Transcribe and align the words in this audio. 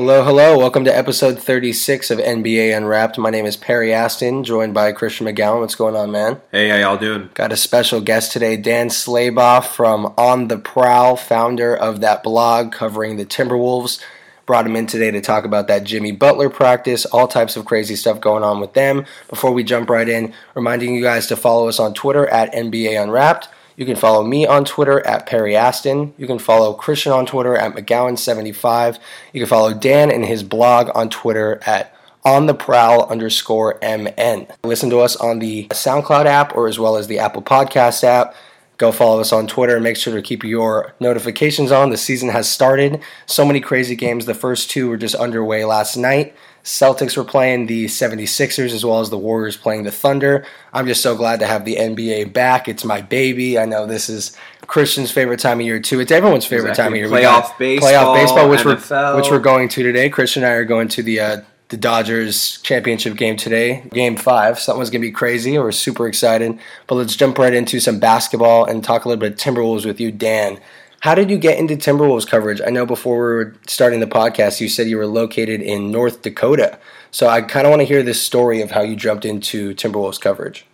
Hello, 0.00 0.22
hello. 0.22 0.56
Welcome 0.56 0.84
to 0.84 0.96
episode 0.96 1.40
36 1.40 2.12
of 2.12 2.20
NBA 2.20 2.76
Unwrapped. 2.76 3.18
My 3.18 3.30
name 3.30 3.46
is 3.46 3.56
Perry 3.56 3.92
Aston, 3.92 4.44
joined 4.44 4.72
by 4.72 4.92
Christian 4.92 5.26
McGowan. 5.26 5.58
What's 5.58 5.74
going 5.74 5.96
on, 5.96 6.12
man? 6.12 6.40
Hey, 6.52 6.68
how 6.68 6.76
y'all 6.76 6.96
doing? 6.96 7.30
Got 7.34 7.50
a 7.50 7.56
special 7.56 8.00
guest 8.00 8.30
today, 8.30 8.56
Dan 8.56 8.90
Slaubaugh 8.90 9.66
from 9.66 10.14
On 10.16 10.46
the 10.46 10.56
Prowl, 10.56 11.16
founder 11.16 11.76
of 11.76 12.00
that 12.00 12.22
blog 12.22 12.70
covering 12.70 13.16
the 13.16 13.26
Timberwolves. 13.26 14.00
Brought 14.46 14.66
him 14.66 14.76
in 14.76 14.86
today 14.86 15.10
to 15.10 15.20
talk 15.20 15.44
about 15.44 15.66
that 15.66 15.82
Jimmy 15.82 16.12
Butler 16.12 16.48
practice, 16.48 17.04
all 17.04 17.26
types 17.26 17.56
of 17.56 17.64
crazy 17.64 17.96
stuff 17.96 18.20
going 18.20 18.44
on 18.44 18.60
with 18.60 18.74
them. 18.74 19.04
Before 19.28 19.50
we 19.50 19.64
jump 19.64 19.90
right 19.90 20.08
in, 20.08 20.32
reminding 20.54 20.94
you 20.94 21.02
guys 21.02 21.26
to 21.26 21.36
follow 21.36 21.66
us 21.66 21.80
on 21.80 21.92
Twitter 21.92 22.28
at 22.28 22.54
NBA 22.54 23.02
Unwrapped. 23.02 23.48
You 23.78 23.86
can 23.86 23.94
follow 23.94 24.24
me 24.24 24.44
on 24.44 24.64
Twitter 24.64 25.06
at 25.06 25.26
Perry 25.26 25.54
Aston. 25.54 26.12
You 26.18 26.26
can 26.26 26.40
follow 26.40 26.74
Christian 26.74 27.12
on 27.12 27.26
Twitter 27.26 27.56
at 27.56 27.74
McGowan75. 27.76 28.98
You 29.32 29.40
can 29.40 29.48
follow 29.48 29.72
Dan 29.72 30.10
and 30.10 30.24
his 30.24 30.42
blog 30.42 30.90
on 30.96 31.08
Twitter 31.08 31.60
at 31.64 31.94
on 32.24 32.46
the 32.46 32.54
prowl 32.54 33.04
underscore 33.08 33.78
mn. 33.80 34.48
Listen 34.64 34.90
to 34.90 34.98
us 34.98 35.14
on 35.14 35.38
the 35.38 35.68
SoundCloud 35.68 36.26
app 36.26 36.56
or 36.56 36.66
as 36.66 36.80
well 36.80 36.96
as 36.96 37.06
the 37.06 37.20
Apple 37.20 37.40
Podcast 37.40 38.02
app. 38.02 38.34
Go 38.78 38.90
follow 38.90 39.20
us 39.20 39.32
on 39.32 39.46
Twitter 39.46 39.76
and 39.76 39.84
make 39.84 39.96
sure 39.96 40.12
to 40.12 40.22
keep 40.22 40.42
your 40.42 40.94
notifications 40.98 41.70
on. 41.70 41.90
The 41.90 41.96
season 41.96 42.30
has 42.30 42.50
started. 42.50 43.00
So 43.26 43.44
many 43.44 43.60
crazy 43.60 43.94
games. 43.94 44.26
The 44.26 44.34
first 44.34 44.70
two 44.70 44.88
were 44.88 44.96
just 44.96 45.14
underway 45.14 45.64
last 45.64 45.96
night. 45.96 46.34
Celtics 46.64 47.16
were 47.16 47.24
playing 47.24 47.66
the 47.66 47.86
76ers 47.86 48.72
as 48.72 48.84
well 48.84 49.00
as 49.00 49.08
the 49.10 49.16
Warriors 49.18 49.56
playing 49.56 49.84
the 49.84 49.90
Thunder. 49.90 50.44
I'm 50.72 50.86
just 50.86 51.02
so 51.02 51.16
glad 51.16 51.40
to 51.40 51.46
have 51.46 51.64
the 51.64 51.76
NBA 51.76 52.32
back. 52.32 52.68
It's 52.68 52.84
my 52.84 53.00
baby. 53.00 53.58
I 53.58 53.64
know 53.64 53.86
this 53.86 54.08
is 54.10 54.36
Christian's 54.66 55.10
favorite 55.10 55.40
time 55.40 55.60
of 55.60 55.66
year 55.66 55.80
too. 55.80 56.00
It's 56.00 56.12
everyone's 56.12 56.44
favorite 56.44 56.70
Exactly. 56.70 56.98
time 57.00 57.04
of 57.06 57.12
year. 57.12 57.20
Playoff 57.30 57.56
baseball, 57.58 57.90
playoff 57.90 58.14
baseball, 58.14 58.48
which 58.50 58.60
NFL. 58.60 58.90
we're 58.90 59.16
which 59.16 59.30
we're 59.30 59.38
going 59.38 59.68
to 59.70 59.82
today. 59.82 60.10
Christian 60.10 60.42
and 60.42 60.52
I 60.52 60.56
are 60.56 60.64
going 60.64 60.88
to 60.88 61.02
the 61.02 61.20
uh, 61.20 61.40
the 61.70 61.76
Dodgers 61.76 62.58
championship 62.62 63.14
game 63.16 63.36
today, 63.36 63.84
game 63.92 64.16
five. 64.16 64.58
Something's 64.58 64.90
gonna 64.90 65.00
be 65.02 65.10
crazy. 65.10 65.58
We're 65.58 65.72
super 65.72 66.06
excited. 66.06 66.58
But 66.86 66.94
let's 66.96 67.14
jump 67.16 67.38
right 67.38 67.52
into 67.54 67.78
some 67.80 67.98
basketball 67.98 68.64
and 68.64 68.82
talk 68.84 69.04
a 69.04 69.08
little 69.08 69.20
bit 69.20 69.32
of 69.32 69.38
Timberwolves 69.38 69.84
with 69.86 70.00
you, 70.00 70.10
Dan. 70.10 70.58
How 71.00 71.14
did 71.14 71.30
you 71.30 71.38
get 71.38 71.58
into 71.58 71.76
Timberwolves 71.76 72.26
coverage? 72.26 72.60
I 72.60 72.70
know 72.70 72.84
before 72.84 73.14
we 73.14 73.20
were 73.20 73.54
starting 73.68 74.00
the 74.00 74.06
podcast, 74.06 74.60
you 74.60 74.68
said 74.68 74.88
you 74.88 74.96
were 74.96 75.06
located 75.06 75.62
in 75.62 75.92
North 75.92 76.22
Dakota. 76.22 76.78
So 77.12 77.28
I 77.28 77.40
kind 77.42 77.66
of 77.66 77.70
want 77.70 77.80
to 77.80 77.86
hear 77.86 78.02
this 78.02 78.20
story 78.20 78.60
of 78.62 78.72
how 78.72 78.82
you 78.82 78.96
jumped 78.96 79.24
into 79.24 79.74
Timberwolves 79.74 80.20
coverage. 80.20 80.66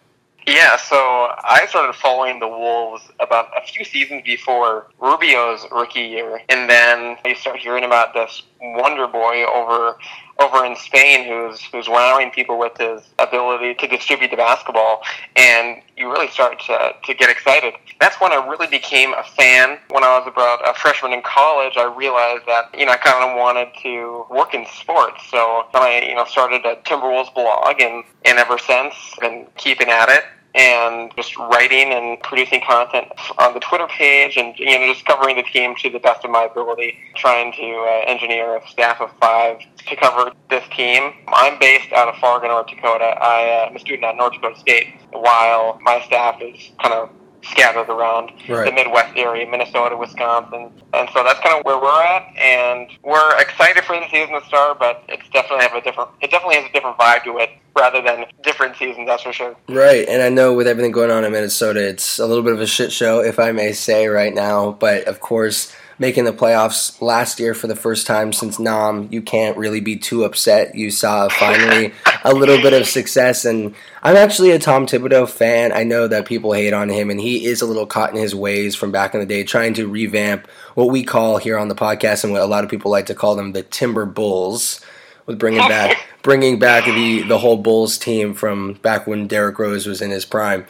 Yeah, 0.46 0.76
so 0.76 0.96
I 0.96 1.66
started 1.68 1.94
following 1.94 2.38
the 2.38 2.48
Wolves 2.48 3.02
about 3.20 3.48
a 3.56 3.66
few 3.66 3.84
seasons 3.84 4.22
before 4.24 4.88
Rubio's 4.98 5.66
rookie 5.70 6.00
year, 6.00 6.40
and 6.50 6.68
then 6.68 7.16
you 7.24 7.34
start 7.34 7.58
hearing 7.58 7.84
about 7.84 8.12
this 8.12 8.42
wonder 8.60 9.06
boy 9.06 9.44
over 9.44 9.96
over 10.40 10.64
in 10.64 10.76
Spain 10.76 11.26
who's 11.26 11.60
who's 11.62 11.88
wowing 11.88 12.30
people 12.30 12.58
with 12.58 12.76
his 12.78 13.02
ability 13.18 13.74
to 13.74 13.86
distribute 13.86 14.30
the 14.30 14.36
basketball, 14.36 15.02
and 15.36 15.80
you 15.96 16.10
really 16.10 16.28
start 16.28 16.60
to, 16.66 16.92
to 17.04 17.14
get 17.14 17.30
excited. 17.30 17.74
That's 18.00 18.20
when 18.20 18.32
I 18.32 18.46
really 18.46 18.66
became 18.66 19.12
a 19.14 19.22
fan. 19.22 19.78
When 19.90 20.02
I 20.02 20.18
was 20.18 20.26
about 20.26 20.68
a 20.68 20.74
freshman 20.74 21.12
in 21.12 21.22
college, 21.22 21.74
I 21.76 21.84
realized 21.84 22.46
that 22.46 22.76
you 22.78 22.86
know 22.86 22.92
I 22.92 22.96
kind 22.96 23.30
of 23.30 23.38
wanted 23.38 23.68
to 23.82 24.26
work 24.30 24.54
in 24.54 24.66
sports, 24.66 25.22
so 25.30 25.66
I 25.74 26.04
you 26.08 26.14
know 26.14 26.24
started 26.24 26.64
a 26.64 26.76
Timberwolves 26.82 27.32
blog, 27.34 27.80
and 27.80 28.04
and 28.24 28.38
ever 28.38 28.58
since 28.58 28.94
been 29.20 29.46
keeping 29.56 29.88
at 29.88 30.08
it 30.08 30.24
and 30.54 31.10
just 31.16 31.36
writing 31.36 31.92
and 31.92 32.20
producing 32.20 32.60
content 32.60 33.08
on 33.38 33.54
the 33.54 33.60
Twitter 33.60 33.86
page 33.88 34.36
and 34.36 34.56
you 34.58 34.78
know 34.78 34.92
just 34.92 35.04
covering 35.04 35.36
the 35.36 35.42
team 35.42 35.74
to 35.76 35.90
the 35.90 35.98
best 35.98 36.24
of 36.24 36.30
my 36.30 36.44
ability, 36.44 36.96
trying 37.16 37.52
to 37.52 37.62
uh, 37.62 38.10
engineer 38.10 38.56
a 38.56 38.68
staff 38.68 39.00
of 39.00 39.10
five 39.20 39.58
to 39.76 39.96
cover 39.96 40.32
this 40.50 40.64
team. 40.74 41.12
I'm 41.28 41.58
based 41.58 41.92
out 41.92 42.08
of 42.08 42.16
Fargo, 42.16 42.48
North 42.48 42.68
Dakota. 42.68 43.04
I, 43.04 43.64
uh, 43.64 43.68
I'm 43.68 43.76
a 43.76 43.80
student 43.80 44.04
at 44.04 44.16
North 44.16 44.34
Dakota 44.34 44.58
State, 44.58 44.94
while 45.10 45.78
my 45.82 46.00
staff 46.06 46.40
is 46.40 46.70
kind 46.80 46.94
of 46.94 47.10
scattered 47.50 47.88
around 47.88 48.30
Right. 48.48 48.66
the 48.66 48.72
Midwest 48.72 49.16
area, 49.16 49.46
Minnesota, 49.48 49.96
Wisconsin, 49.96 50.70
and 50.92 51.08
so 51.12 51.22
that's 51.24 51.40
kind 51.40 51.58
of 51.58 51.64
where 51.64 51.78
we're 51.78 52.02
at. 52.02 52.22
And 52.36 52.88
we're 53.02 53.38
excited 53.40 53.84
for 53.84 53.96
the 53.96 54.06
season 54.10 54.40
to 54.40 54.46
start, 54.46 54.78
but 54.78 55.02
it's 55.08 55.28
definitely 55.30 55.64
have 55.64 55.74
a 55.74 55.80
different. 55.80 56.10
It 56.20 56.30
definitely 56.30 56.56
has 56.56 56.66
a 56.70 56.72
different 56.72 56.96
vibe 56.98 57.24
to 57.24 57.38
it 57.38 57.50
rather 57.76 58.00
than 58.00 58.26
different 58.42 58.76
seasons. 58.76 59.06
That's 59.06 59.22
for 59.22 59.32
sure. 59.32 59.56
Right, 59.68 60.08
and 60.08 60.22
I 60.22 60.28
know 60.28 60.52
with 60.54 60.66
everything 60.66 60.92
going 60.92 61.10
on 61.10 61.24
in 61.24 61.32
Minnesota, 61.32 61.86
it's 61.86 62.18
a 62.18 62.26
little 62.26 62.44
bit 62.44 62.52
of 62.52 62.60
a 62.60 62.66
shit 62.66 62.92
show, 62.92 63.20
if 63.20 63.38
I 63.38 63.52
may 63.52 63.72
say, 63.72 64.06
right 64.08 64.34
now. 64.34 64.72
But 64.72 65.04
of 65.04 65.20
course, 65.20 65.74
making 65.98 66.24
the 66.24 66.32
playoffs 66.32 67.00
last 67.00 67.38
year 67.38 67.54
for 67.54 67.66
the 67.66 67.76
first 67.76 68.06
time 68.06 68.32
since 68.32 68.58
Nam, 68.58 69.08
you 69.10 69.22
can't 69.22 69.56
really 69.56 69.80
be 69.80 69.96
too 69.96 70.24
upset. 70.24 70.74
You 70.74 70.90
saw 70.90 71.28
finally 71.28 71.92
a 72.24 72.34
little 72.34 72.60
bit 72.60 72.72
of 72.72 72.86
success, 72.86 73.44
and 73.44 73.74
I'm 74.02 74.16
actually 74.16 74.50
a 74.50 74.58
Tom 74.58 74.86
Thibodeau 74.86 75.28
fan. 75.28 75.72
I 75.72 75.84
know 75.84 76.08
that 76.08 76.26
people 76.26 76.52
hate 76.52 76.72
on 76.72 76.88
him, 76.88 77.10
and 77.10 77.20
he 77.20 77.46
is 77.46 77.62
a 77.62 77.66
little 77.66 77.86
caught 77.86 78.10
in 78.10 78.20
his 78.20 78.34
ways 78.34 78.74
from 78.74 78.92
back 78.92 79.14
in 79.14 79.20
the 79.20 79.26
day, 79.26 79.44
trying 79.44 79.74
to 79.74 79.86
revamp 79.86 80.46
what 80.74 80.90
we 80.90 81.04
call 81.04 81.38
here 81.38 81.58
on 81.58 81.68
the 81.68 81.74
podcast 81.74 82.24
and 82.24 82.32
what 82.32 82.42
a 82.42 82.46
lot 82.46 82.64
of 82.64 82.70
people 82.70 82.90
like 82.90 83.06
to 83.06 83.14
call 83.14 83.36
them 83.36 83.52
the 83.52 83.62
Timber 83.62 84.04
Bulls 84.06 84.80
with 85.26 85.38
bringing 85.38 85.66
back 85.68 85.96
bringing 86.22 86.58
back 86.58 86.84
the 86.84 87.22
the 87.22 87.38
whole 87.38 87.56
Bulls 87.56 87.98
team 87.98 88.34
from 88.34 88.74
back 88.74 89.06
when 89.06 89.26
Derrick 89.26 89.58
Rose 89.58 89.86
was 89.86 90.02
in 90.02 90.10
his 90.10 90.24
prime. 90.24 90.66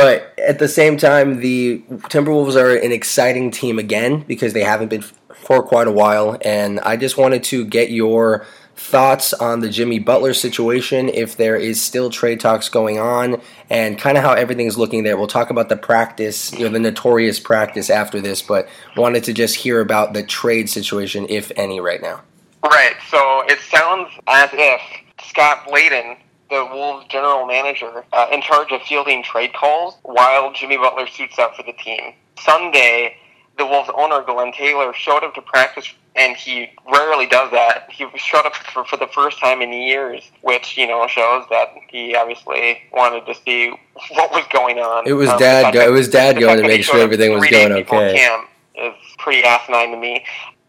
But 0.00 0.38
at 0.38 0.58
the 0.58 0.68
same 0.68 0.96
time, 0.96 1.40
the 1.40 1.82
Timberwolves 1.90 2.56
are 2.56 2.74
an 2.74 2.90
exciting 2.90 3.50
team 3.50 3.78
again 3.78 4.20
because 4.20 4.54
they 4.54 4.64
haven't 4.64 4.88
been 4.88 5.02
for 5.02 5.62
quite 5.62 5.88
a 5.88 5.92
while, 5.92 6.38
and 6.42 6.80
I 6.80 6.96
just 6.96 7.18
wanted 7.18 7.44
to 7.44 7.64
get 7.64 7.90
your 7.90 8.46
thoughts 8.76 9.34
on 9.34 9.60
the 9.60 9.68
Jimmy 9.68 9.98
Butler 9.98 10.32
situation, 10.32 11.10
if 11.10 11.36
there 11.36 11.56
is 11.56 11.82
still 11.82 12.08
trade 12.08 12.40
talks 12.40 12.70
going 12.70 12.98
on, 12.98 13.42
and 13.68 13.98
kind 13.98 14.16
of 14.16 14.24
how 14.24 14.32
everything's 14.32 14.78
looking 14.78 15.02
there. 15.02 15.18
We'll 15.18 15.26
talk 15.26 15.50
about 15.50 15.68
the 15.68 15.76
practice, 15.76 16.50
you 16.52 16.64
know, 16.64 16.70
the 16.70 16.78
notorious 16.78 17.38
practice 17.38 17.90
after 17.90 18.22
this, 18.22 18.40
but 18.40 18.68
wanted 18.96 19.24
to 19.24 19.34
just 19.34 19.56
hear 19.56 19.80
about 19.80 20.14
the 20.14 20.22
trade 20.22 20.70
situation, 20.70 21.26
if 21.28 21.52
any, 21.56 21.78
right 21.78 22.00
now. 22.00 22.22
Right. 22.64 22.96
So 23.10 23.42
it 23.46 23.58
sounds 23.60 24.10
as 24.26 24.48
if 24.54 24.80
Scott 25.24 25.68
Layden, 25.68 26.16
the 26.50 26.66
Wolves 26.72 27.06
general 27.08 27.46
manager, 27.46 28.04
uh, 28.12 28.26
in 28.32 28.42
charge 28.42 28.72
of 28.72 28.82
fielding 28.82 29.22
trade 29.22 29.52
calls 29.54 29.96
while 30.02 30.52
Jimmy 30.52 30.76
Butler 30.76 31.06
suits 31.06 31.38
up 31.38 31.54
for 31.56 31.62
the 31.62 31.72
team. 31.72 32.12
Sunday, 32.40 33.16
the 33.56 33.64
Wolves 33.66 33.90
owner, 33.94 34.22
Glenn 34.22 34.52
Taylor, 34.52 34.92
showed 34.92 35.22
up 35.22 35.34
to 35.34 35.42
practice, 35.42 35.92
and 36.16 36.36
he 36.36 36.70
rarely 36.92 37.26
does 37.26 37.50
that. 37.52 37.86
He 37.90 38.06
showed 38.16 38.46
up 38.46 38.54
for, 38.56 38.84
for 38.84 38.96
the 38.96 39.06
first 39.08 39.38
time 39.38 39.62
in 39.62 39.72
years, 39.72 40.22
which, 40.42 40.76
you 40.76 40.86
know, 40.88 41.06
shows 41.06 41.44
that 41.50 41.68
he 41.88 42.14
obviously 42.16 42.82
wanted 42.92 43.26
to 43.26 43.34
see 43.44 43.70
what 44.10 44.32
was 44.32 44.44
going 44.52 44.78
on. 44.78 45.06
It 45.06 45.12
was 45.12 45.28
Um, 45.30 45.38
Dad 45.38 45.72
go- 45.72 45.86
it 45.86 45.90
was 45.90 46.08
Dad 46.08 46.38
going 46.40 46.56
to 46.60 46.66
make 46.66 46.82
sure 46.84 46.98
everything 47.00 47.32
was 47.32 47.48
going 47.48 47.72
okay. 47.72 48.14
Camp 48.16 48.48
is 48.74 48.94
pretty 49.18 49.44
asinine 49.44 49.92
to 49.92 49.96
me. 49.96 50.24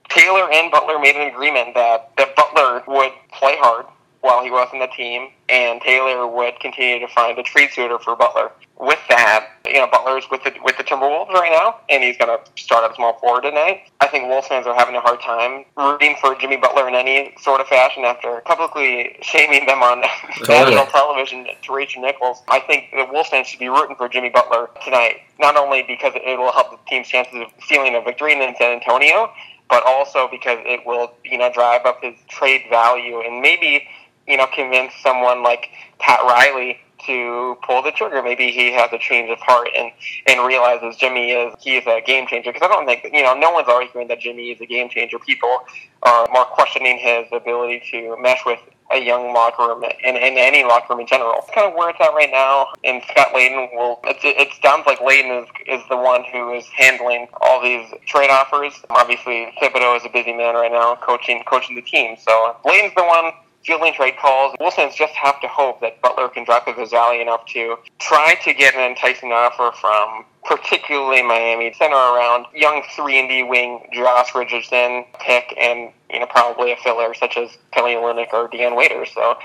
Taylor 0.10 0.52
and 0.52 0.70
Butler 0.70 1.00
made 1.00 1.16
an 1.16 1.30
agreement 1.34 1.74
that, 1.74 2.12
that 2.18 2.36
Butler 2.36 2.84
would 2.86 3.14
play 3.32 3.56
hard 3.60 3.86
while 4.22 4.44
he 4.44 4.52
was 4.52 4.70
on 4.72 4.80
the 4.80 4.88
team, 4.88 5.30
and 5.50 5.82
Taylor 5.82 6.28
would 6.28 6.60
continue 6.60 7.00
to 7.00 7.08
find 7.14 7.38
a 7.38 7.44
trade 7.44 7.72
suitor 7.74 8.00
for 8.00 8.16
Butler. 8.16 8.52
With 8.80 9.00
that, 9.10 9.48
you 9.66 9.74
know, 9.74 9.88
Butler's 9.92 10.26
with 10.32 10.44
the 10.44 10.54
with 10.64 10.78
the 10.78 10.84
Timberwolves 10.84 11.30
right 11.30 11.52
now, 11.52 11.78
and 11.90 12.04
he's 12.04 12.18
going 12.18 12.36
to 12.36 12.62
start 12.62 12.90
at 12.90 12.96
small 12.96 13.20
forward 13.20 13.42
tonight. 13.42 13.84
I 14.00 14.08
think 14.08 14.28
Wolves 14.28 14.48
fans 14.48 14.66
are 14.66 14.74
having 14.76 14.96
a 14.96 15.02
hard 15.02 15.22
time 15.22 15.66
rooting 15.78 16.16
for 16.20 16.36
Jimmy 16.36 16.58
Butler 16.58 16.88
in 16.88 16.96
any 16.96 17.36
sort 17.40 17.62
of 17.62 17.68
fashion 17.68 18.06
after 18.06 18.42
publicly 18.46 19.18
shaming 19.22 19.66
them 19.68 19.84
on 19.84 20.04
Totally. 20.46 20.48
national 20.76 20.86
television 20.92 21.48
to 21.62 21.74
Rachel 21.74 22.02
Nichols. 22.02 22.42
I 22.50 22.60
think 22.60 22.90
the 22.92 23.08
Wolves 23.12 23.30
fans 23.30 23.48
should 23.48 23.60
be 23.60 23.70
rooting 23.70 23.96
for 23.96 24.10
Jimmy 24.10 24.30
Butler 24.30 24.70
tonight, 24.84 25.18
not 25.40 25.58
only 25.58 25.84
because 25.84 26.14
it 26.16 26.40
will 26.40 26.52
help 26.52 26.72
the 26.72 26.78
team's 26.88 27.08
chances 27.08 27.36
of 27.36 27.48
sealing 27.68 27.96
a 27.96 28.02
victory 28.02 28.34
in 28.34 28.56
San 28.58 28.74
Antonio, 28.74 29.32
but 29.72 29.84
also 29.86 30.28
because 30.30 30.60
it 30.64 30.86
will, 30.86 31.14
you 31.24 31.38
know, 31.38 31.52
drive 31.52 31.86
up 31.86 32.04
his 32.04 32.14
trade 32.28 32.64
value 32.70 33.22
and 33.22 33.42
maybe, 33.42 33.88
you 34.28 34.38
know, 34.38 34.48
convince 34.54 34.94
someone 35.02 35.44
like 35.44 35.70
Pat 36.00 36.20
Riley 36.22 36.80
to 37.06 37.58
pull 37.66 37.82
the 37.82 37.92
trigger. 37.92 38.22
Maybe 38.22 38.52
he 38.52 38.72
has 38.74 38.92
a 38.94 39.00
change 39.00 39.30
of 39.30 39.40
heart 39.40 39.70
and, 39.76 39.92
and 40.28 40.46
realizes 40.46 40.96
Jimmy 40.98 41.32
is 41.32 41.54
he 41.60 41.78
is 41.78 41.86
a 41.88 42.02
game 42.06 42.28
changer. 42.28 42.52
Because 42.52 42.68
I 42.68 42.72
don't 42.72 42.86
think 42.86 43.04
you 43.14 43.24
know 43.24 43.34
no 43.34 43.52
one's 43.52 43.68
arguing 43.68 44.08
that 44.08 44.20
Jimmy 44.20 44.52
is 44.52 44.62
a 44.62 44.66
game 44.66 44.90
changer. 44.90 45.20
People 45.20 45.64
are 46.04 46.28
more 46.32 46.46
questioning 46.46 46.98
his 46.98 47.28
ability 47.32 47.84
to 47.92 48.16
mesh 48.22 48.42
with 48.46 48.60
a 48.94 49.00
young 49.00 49.34
locker 49.34 49.68
room 49.68 49.84
and, 49.84 50.18
and 50.18 50.38
any 50.38 50.64
locker 50.64 50.88
room 50.94 51.00
in 51.00 51.08
general. 51.08 51.36
It's 51.38 51.50
kind 51.56 51.66
of 51.66 51.76
where 51.76 51.90
it's 51.90 52.00
at 52.02 52.14
right 52.14 52.30
now. 52.30 52.68
And 52.84 53.02
Scott 53.10 53.30
Layden 53.34 53.74
will. 53.74 54.00
It's, 54.04 54.20
it 54.24 54.50
sounds 54.62 54.86
like 54.86 55.00
Layden 55.00 55.44
is 55.44 55.50
is 55.68 55.82
the 55.90 55.98
one 55.98 56.24
who 56.32 56.54
is 56.54 56.66
handling 56.68 57.28
all 57.42 57.62
these 57.62 57.88
trade 58.06 58.30
offers. 58.30 58.74
Obviously, 58.90 59.54
Thibodeau 59.62 59.98
is 59.98 60.06
a 60.06 60.10
busy 60.10 60.34
man 60.34 60.56
right 60.56 60.72
now, 60.72 60.96
coaching 60.96 61.42
coaching 61.46 61.76
the 61.76 61.82
team. 61.82 62.18
So 62.20 62.58
Layden's 62.66 62.96
the 62.96 63.04
one 63.04 63.32
fielding 63.64 63.94
trade 63.94 64.16
calls. 64.20 64.56
Wolves 64.60 64.96
just 64.96 65.14
have 65.14 65.40
to 65.42 65.48
hope 65.48 65.82
that 65.82 66.02
Butler 66.02 66.30
can 66.30 66.44
drop 66.44 66.66
the 66.66 66.72
Vazali 66.72 67.22
enough 67.22 67.46
to 67.48 67.78
try 68.00 68.36
to 68.44 68.54
get 68.54 68.76
an 68.76 68.82
enticing 68.82 69.32
offer 69.32 69.76
from 69.80 70.26
particularly 70.44 71.22
Miami, 71.22 71.74
center 71.74 71.96
around 71.96 72.46
young 72.56 72.82
three 72.96 73.20
and 73.20 73.30
D 73.30 73.44
wing 73.44 73.88
Josh 73.94 74.34
Richardson 74.34 75.06
pick, 75.20 75.56
and 75.60 75.92
you 76.12 76.20
know 76.20 76.26
probably 76.26 76.72
a 76.72 76.78
filler 76.78 77.14
such 77.14 77.38
as 77.38 77.58
Kelly 77.72 77.92
Olynyk 77.92 78.34
or 78.34 78.48
Dion 78.48 78.76
Waiters. 78.76 79.12
So 79.14 79.38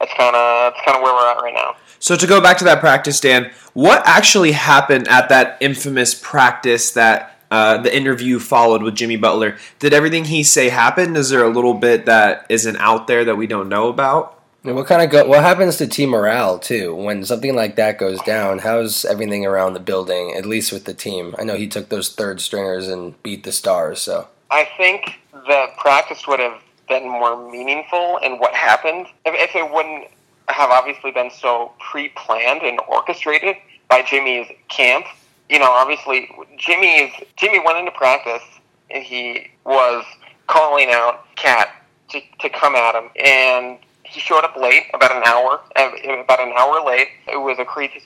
that's 0.00 0.12
kind 0.14 0.34
of 0.36 0.72
that's 0.72 0.84
kind 0.84 0.96
of 0.96 1.02
where 1.02 1.12
we're 1.12 1.30
at 1.30 1.42
right 1.42 1.54
now. 1.54 1.76
So 1.98 2.16
to 2.16 2.26
go 2.26 2.40
back 2.40 2.58
to 2.58 2.64
that 2.64 2.80
practice, 2.80 3.20
Dan, 3.20 3.50
what 3.72 4.02
actually 4.04 4.52
happened 4.52 5.08
at 5.08 5.28
that 5.28 5.56
infamous 5.60 6.14
practice 6.14 6.92
that 6.92 7.33
uh, 7.54 7.78
the 7.78 7.96
interview 7.96 8.40
followed 8.40 8.82
with 8.82 8.96
Jimmy 8.96 9.14
Butler? 9.14 9.56
Did 9.78 9.94
everything 9.94 10.24
he 10.24 10.42
say 10.42 10.70
happen? 10.70 11.14
Is 11.14 11.30
there 11.30 11.44
a 11.44 11.48
little 11.48 11.74
bit 11.74 12.04
that 12.06 12.46
isn't 12.48 12.76
out 12.78 13.06
there 13.06 13.24
that 13.24 13.36
we 13.36 13.46
don't 13.46 13.68
know 13.68 13.88
about? 13.88 14.42
And 14.64 14.74
what 14.74 14.88
kind 14.88 15.02
of 15.02 15.10
go, 15.10 15.24
what 15.24 15.44
happens 15.44 15.76
to 15.76 15.86
team 15.86 16.08
morale 16.08 16.58
too 16.58 16.96
when 16.96 17.24
something 17.24 17.54
like 17.54 17.76
that 17.76 17.96
goes 17.96 18.20
down? 18.22 18.58
How's 18.58 19.04
everything 19.04 19.46
around 19.46 19.74
the 19.74 19.80
building, 19.80 20.34
at 20.36 20.46
least 20.46 20.72
with 20.72 20.84
the 20.84 20.94
team? 20.94 21.36
I 21.38 21.44
know 21.44 21.54
he 21.54 21.68
took 21.68 21.90
those 21.90 22.08
third 22.08 22.40
stringers 22.40 22.88
and 22.88 23.22
beat 23.22 23.44
the 23.44 23.52
stars. 23.52 24.00
So 24.00 24.26
I 24.50 24.68
think 24.76 25.20
the 25.32 25.68
practice 25.78 26.26
would 26.26 26.40
have 26.40 26.60
been 26.88 27.08
more 27.08 27.48
meaningful 27.52 28.16
in 28.16 28.38
what 28.38 28.52
happened 28.52 29.06
if, 29.24 29.50
if 29.50 29.54
it 29.54 29.72
wouldn't 29.72 30.08
have 30.48 30.70
obviously 30.70 31.12
been 31.12 31.30
so 31.30 31.70
pre-planned 31.78 32.62
and 32.62 32.80
orchestrated 32.88 33.56
by 33.88 34.02
Jimmy's 34.02 34.48
camp. 34.68 35.06
You 35.48 35.58
know, 35.58 35.70
obviously 35.70 36.30
Jimmy's 36.58 37.12
Jimmy 37.36 37.60
went 37.64 37.78
into 37.78 37.92
practice 37.92 38.42
and 38.90 39.04
he 39.04 39.50
was 39.64 40.04
calling 40.46 40.88
out 40.90 41.24
KAT 41.36 41.68
to, 42.10 42.20
to 42.40 42.48
come 42.48 42.74
at 42.74 42.94
him 42.94 43.10
and 43.22 43.78
he 44.04 44.20
showed 44.20 44.44
up 44.44 44.56
late, 44.56 44.84
about 44.94 45.14
an 45.14 45.22
hour, 45.24 45.60
about 45.74 46.40
an 46.40 46.52
hour 46.56 46.84
late. 46.86 47.08
It 47.26 47.36
was 47.36 47.58
a 47.58 47.64
crazy 47.64 48.00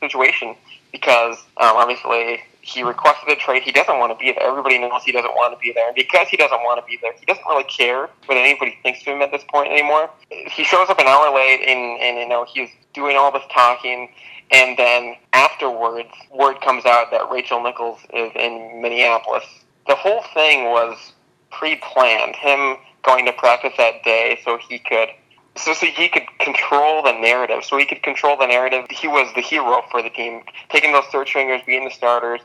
situation 0.00 0.56
because 0.90 1.36
um, 1.58 1.76
obviously 1.76 2.40
he 2.60 2.82
requested 2.82 3.28
a 3.28 3.36
trade. 3.36 3.62
He 3.62 3.72
doesn't 3.72 3.98
want 3.98 4.12
to 4.12 4.18
be 4.18 4.32
there. 4.32 4.48
Everybody 4.48 4.78
knows 4.78 5.04
he 5.04 5.12
doesn't 5.12 5.34
want 5.34 5.52
to 5.52 5.60
be 5.60 5.72
there. 5.72 5.88
And 5.88 5.94
because 5.94 6.28
he 6.28 6.36
doesn't 6.36 6.62
want 6.62 6.80
to 6.80 6.86
be 6.86 6.98
there, 7.02 7.12
he 7.18 7.26
doesn't 7.26 7.44
really 7.46 7.64
care 7.64 8.08
what 8.26 8.38
anybody 8.38 8.78
thinks 8.82 9.02
to 9.04 9.12
him 9.12 9.22
at 9.22 9.30
this 9.30 9.44
point 9.48 9.70
anymore. 9.70 10.10
He 10.30 10.64
shows 10.64 10.88
up 10.88 10.98
an 10.98 11.06
hour 11.06 11.34
late, 11.34 11.60
and, 11.60 12.00
and 12.00 12.18
you 12.18 12.28
know 12.28 12.46
he's 12.52 12.70
doing 12.94 13.16
all 13.16 13.30
this 13.30 13.42
talking. 13.52 14.08
And 14.54 14.78
then 14.78 15.16
afterwards, 15.32 16.10
word 16.30 16.60
comes 16.60 16.86
out 16.86 17.10
that 17.10 17.28
Rachel 17.28 17.60
Nichols 17.60 17.98
is 18.14 18.30
in 18.36 18.80
Minneapolis. 18.80 19.44
The 19.88 19.96
whole 19.96 20.22
thing 20.32 20.66
was 20.66 21.12
pre-planned. 21.50 22.36
Him 22.36 22.76
going 23.02 23.26
to 23.26 23.32
practice 23.32 23.72
that 23.78 24.04
day 24.04 24.38
so 24.44 24.56
he 24.56 24.78
could 24.78 25.08
so, 25.56 25.72
so 25.72 25.86
he 25.86 26.08
could 26.08 26.26
control 26.38 27.02
the 27.02 27.12
narrative. 27.12 27.64
So 27.64 27.76
he 27.78 27.84
could 27.84 28.02
control 28.02 28.36
the 28.36 28.46
narrative. 28.46 28.86
He 28.90 29.08
was 29.08 29.32
the 29.34 29.40
hero 29.40 29.82
for 29.90 30.02
the 30.02 30.10
team, 30.10 30.42
taking 30.68 30.92
those 30.92 31.04
third 31.06 31.28
stringers, 31.28 31.60
being 31.66 31.84
the 31.84 31.90
starters, 31.90 32.40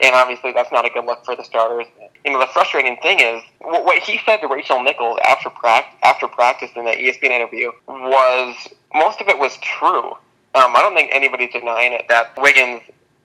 and 0.00 0.14
obviously 0.14 0.52
that's 0.52 0.70
not 0.72 0.84
a 0.84 0.90
good 0.90 1.04
look 1.04 1.24
for 1.24 1.36
the 1.36 1.44
starters. 1.44 1.86
You 2.24 2.32
know, 2.32 2.40
the 2.40 2.46
frustrating 2.46 2.96
thing 3.02 3.20
is 3.20 3.42
what 3.60 4.02
he 4.02 4.20
said 4.24 4.38
to 4.38 4.48
Rachel 4.48 4.82
Nichols 4.82 5.18
after 5.24 5.50
practice, 5.50 5.98
after 6.02 6.26
practice 6.26 6.70
in 6.74 6.84
that 6.86 6.98
ESPN 6.98 7.30
interview 7.30 7.70
was 7.86 8.68
most 8.94 9.20
of 9.20 9.28
it 9.28 9.38
was 9.38 9.56
true. 9.58 10.14
Um, 10.54 10.76
I 10.76 10.80
don't 10.82 10.94
think 10.94 11.10
anybody's 11.12 11.52
denying 11.52 11.92
it 11.92 12.06
that 12.08 12.36
Wiggins 12.36 12.82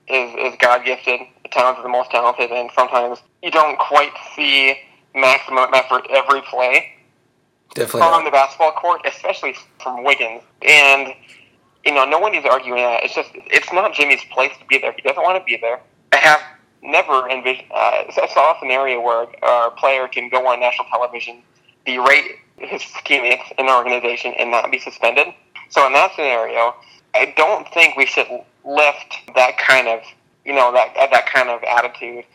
is, 0.08 0.34
is 0.36 0.58
God 0.60 0.86
gifted, 0.86 1.20
talent 1.52 1.78
is 1.80 1.84
the 1.84 1.90
most 1.90 2.10
talented, 2.12 2.52
and 2.52 2.70
sometimes 2.74 3.20
you 3.44 3.52
don't 3.52 3.78
quite 3.80 4.14
see 4.36 4.78
maximum 5.14 5.70
effort 5.74 6.08
every 6.10 6.42
play. 6.42 6.94
Definitely 7.74 8.02
on 8.02 8.24
the 8.24 8.32
basketball 8.32 8.72
court, 8.72 9.02
especially 9.06 9.56
from 9.82 10.04
Wiggins. 10.04 10.42
And 10.68 11.14
you 11.86 11.94
know, 11.94 12.06
no 12.06 12.20
one 12.20 12.34
is 12.34 12.46
arguing 12.46 12.82
that. 12.82 13.04
It's 13.04 13.16
just 13.16 13.30
it's 13.34 13.72
not 13.72 13.94
Jimmy's 13.94 14.24
place 14.32 14.52
to 14.60 14.66
be 14.66 14.78
there. 14.78 14.94
He 14.94 15.02
doesn't 15.02 15.22
want 15.22 15.38
to 15.40 15.44
be 15.44 15.58
there. 15.58 15.80
I 16.12 16.18
have 16.18 16.42
never 16.82 17.30
envisioned. 17.30 17.68
Uh, 17.72 18.04
I 18.08 18.30
saw 18.34 18.56
a 18.56 18.60
scenario 18.60 19.02
where 19.02 19.28
a 19.44 19.72
player 19.72 20.08
can 20.08 20.30
go 20.30 20.48
on 20.48 20.60
national 20.60 20.88
television, 20.90 21.42
berate 21.86 22.40
his 22.58 22.82
teammates 23.06 23.44
in 23.58 23.68
an 23.68 23.74
organization, 23.74 24.34
and 24.38 24.52
not 24.52 24.72
be 24.72 24.80
suspended. 24.80 25.28
So 25.70 25.86
in 25.86 25.94
that 25.94 26.12
scenario, 26.16 26.76
I 27.14 27.34
don't 27.36 27.68
think 27.74 27.98
we 27.98 28.06
should 28.06 28.28
lift 28.64 29.16
that 29.36 29.58
kind 29.58 29.88
of 29.88 30.02
you 30.46 30.54
know 30.54 30.72
that 30.72 30.94
that 30.96 31.26
kind 31.28 31.50
of 31.50 31.64
attitude 31.64 32.26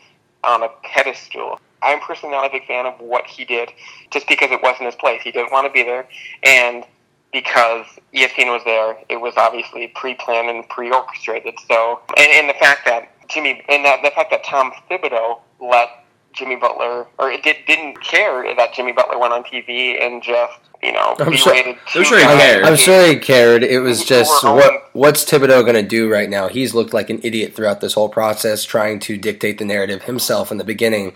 on 0.43 0.63
a 0.63 0.69
pedestal. 0.83 1.59
I'm 1.81 1.99
personally 1.99 2.33
not 2.33 2.45
a 2.45 2.49
big 2.49 2.65
fan 2.65 2.85
of 2.85 2.99
what 2.99 3.27
he 3.27 3.43
did, 3.43 3.69
just 4.11 4.27
because 4.27 4.51
it 4.51 4.61
wasn't 4.61 4.85
his 4.85 4.95
place. 4.95 5.21
He 5.21 5.31
didn't 5.31 5.51
want 5.51 5.67
to 5.67 5.73
be 5.73 5.83
there, 5.83 6.07
and 6.43 6.85
because 7.33 7.85
ESPN 8.13 8.53
was 8.53 8.61
there, 8.63 8.95
it 9.09 9.19
was 9.19 9.33
obviously 9.35 9.87
pre-planned 9.87 10.49
and 10.49 10.69
pre-orchestrated. 10.69 11.55
So, 11.67 11.99
and, 12.15 12.31
and 12.31 12.47
the 12.47 12.53
fact 12.53 12.81
that 12.85 13.09
Jimmy, 13.27 13.63
and 13.67 13.83
that, 13.83 14.01
the 14.03 14.11
fact 14.11 14.29
that 14.31 14.43
Tom 14.45 14.71
Thibodeau 14.89 15.39
let 15.59 15.89
Jimmy 16.31 16.55
Butler, 16.55 17.07
or 17.17 17.31
it 17.31 17.43
did, 17.43 17.57
didn't 17.65 18.01
care 18.01 18.55
that 18.55 18.73
Jimmy 18.73 18.91
Butler 18.91 19.17
went 19.17 19.33
on 19.33 19.43
TV 19.43 20.01
and 20.01 20.21
just 20.21 20.59
you 20.83 20.91
know, 20.91 21.15
I'm 21.19 21.33
sure, 21.33 21.55
I'm 21.55 22.03
sure 22.03 22.19
he 22.19 22.25
cared. 22.25 22.65
I'm 22.65 22.75
sure 22.75 23.07
he 23.07 23.15
cared. 23.17 23.63
It 23.63 23.79
was 23.79 24.03
just 24.03 24.43
what 24.43 24.89
what's 24.93 25.23
Thibodeau 25.23 25.61
going 25.61 25.75
to 25.75 25.81
do 25.81 26.11
right 26.11 26.29
now? 26.29 26.49
He's 26.49 26.73
looked 26.73 26.93
like 26.93 27.09
an 27.09 27.21
idiot 27.23 27.55
throughout 27.55 27.79
this 27.79 27.93
whole 27.93 28.09
process, 28.09 28.63
trying 28.63 28.99
to 29.01 29.17
dictate 29.17 29.57
the 29.57 29.65
narrative 29.65 30.03
himself 30.03 30.51
in 30.51 30.57
the 30.57 30.63
beginning 30.63 31.13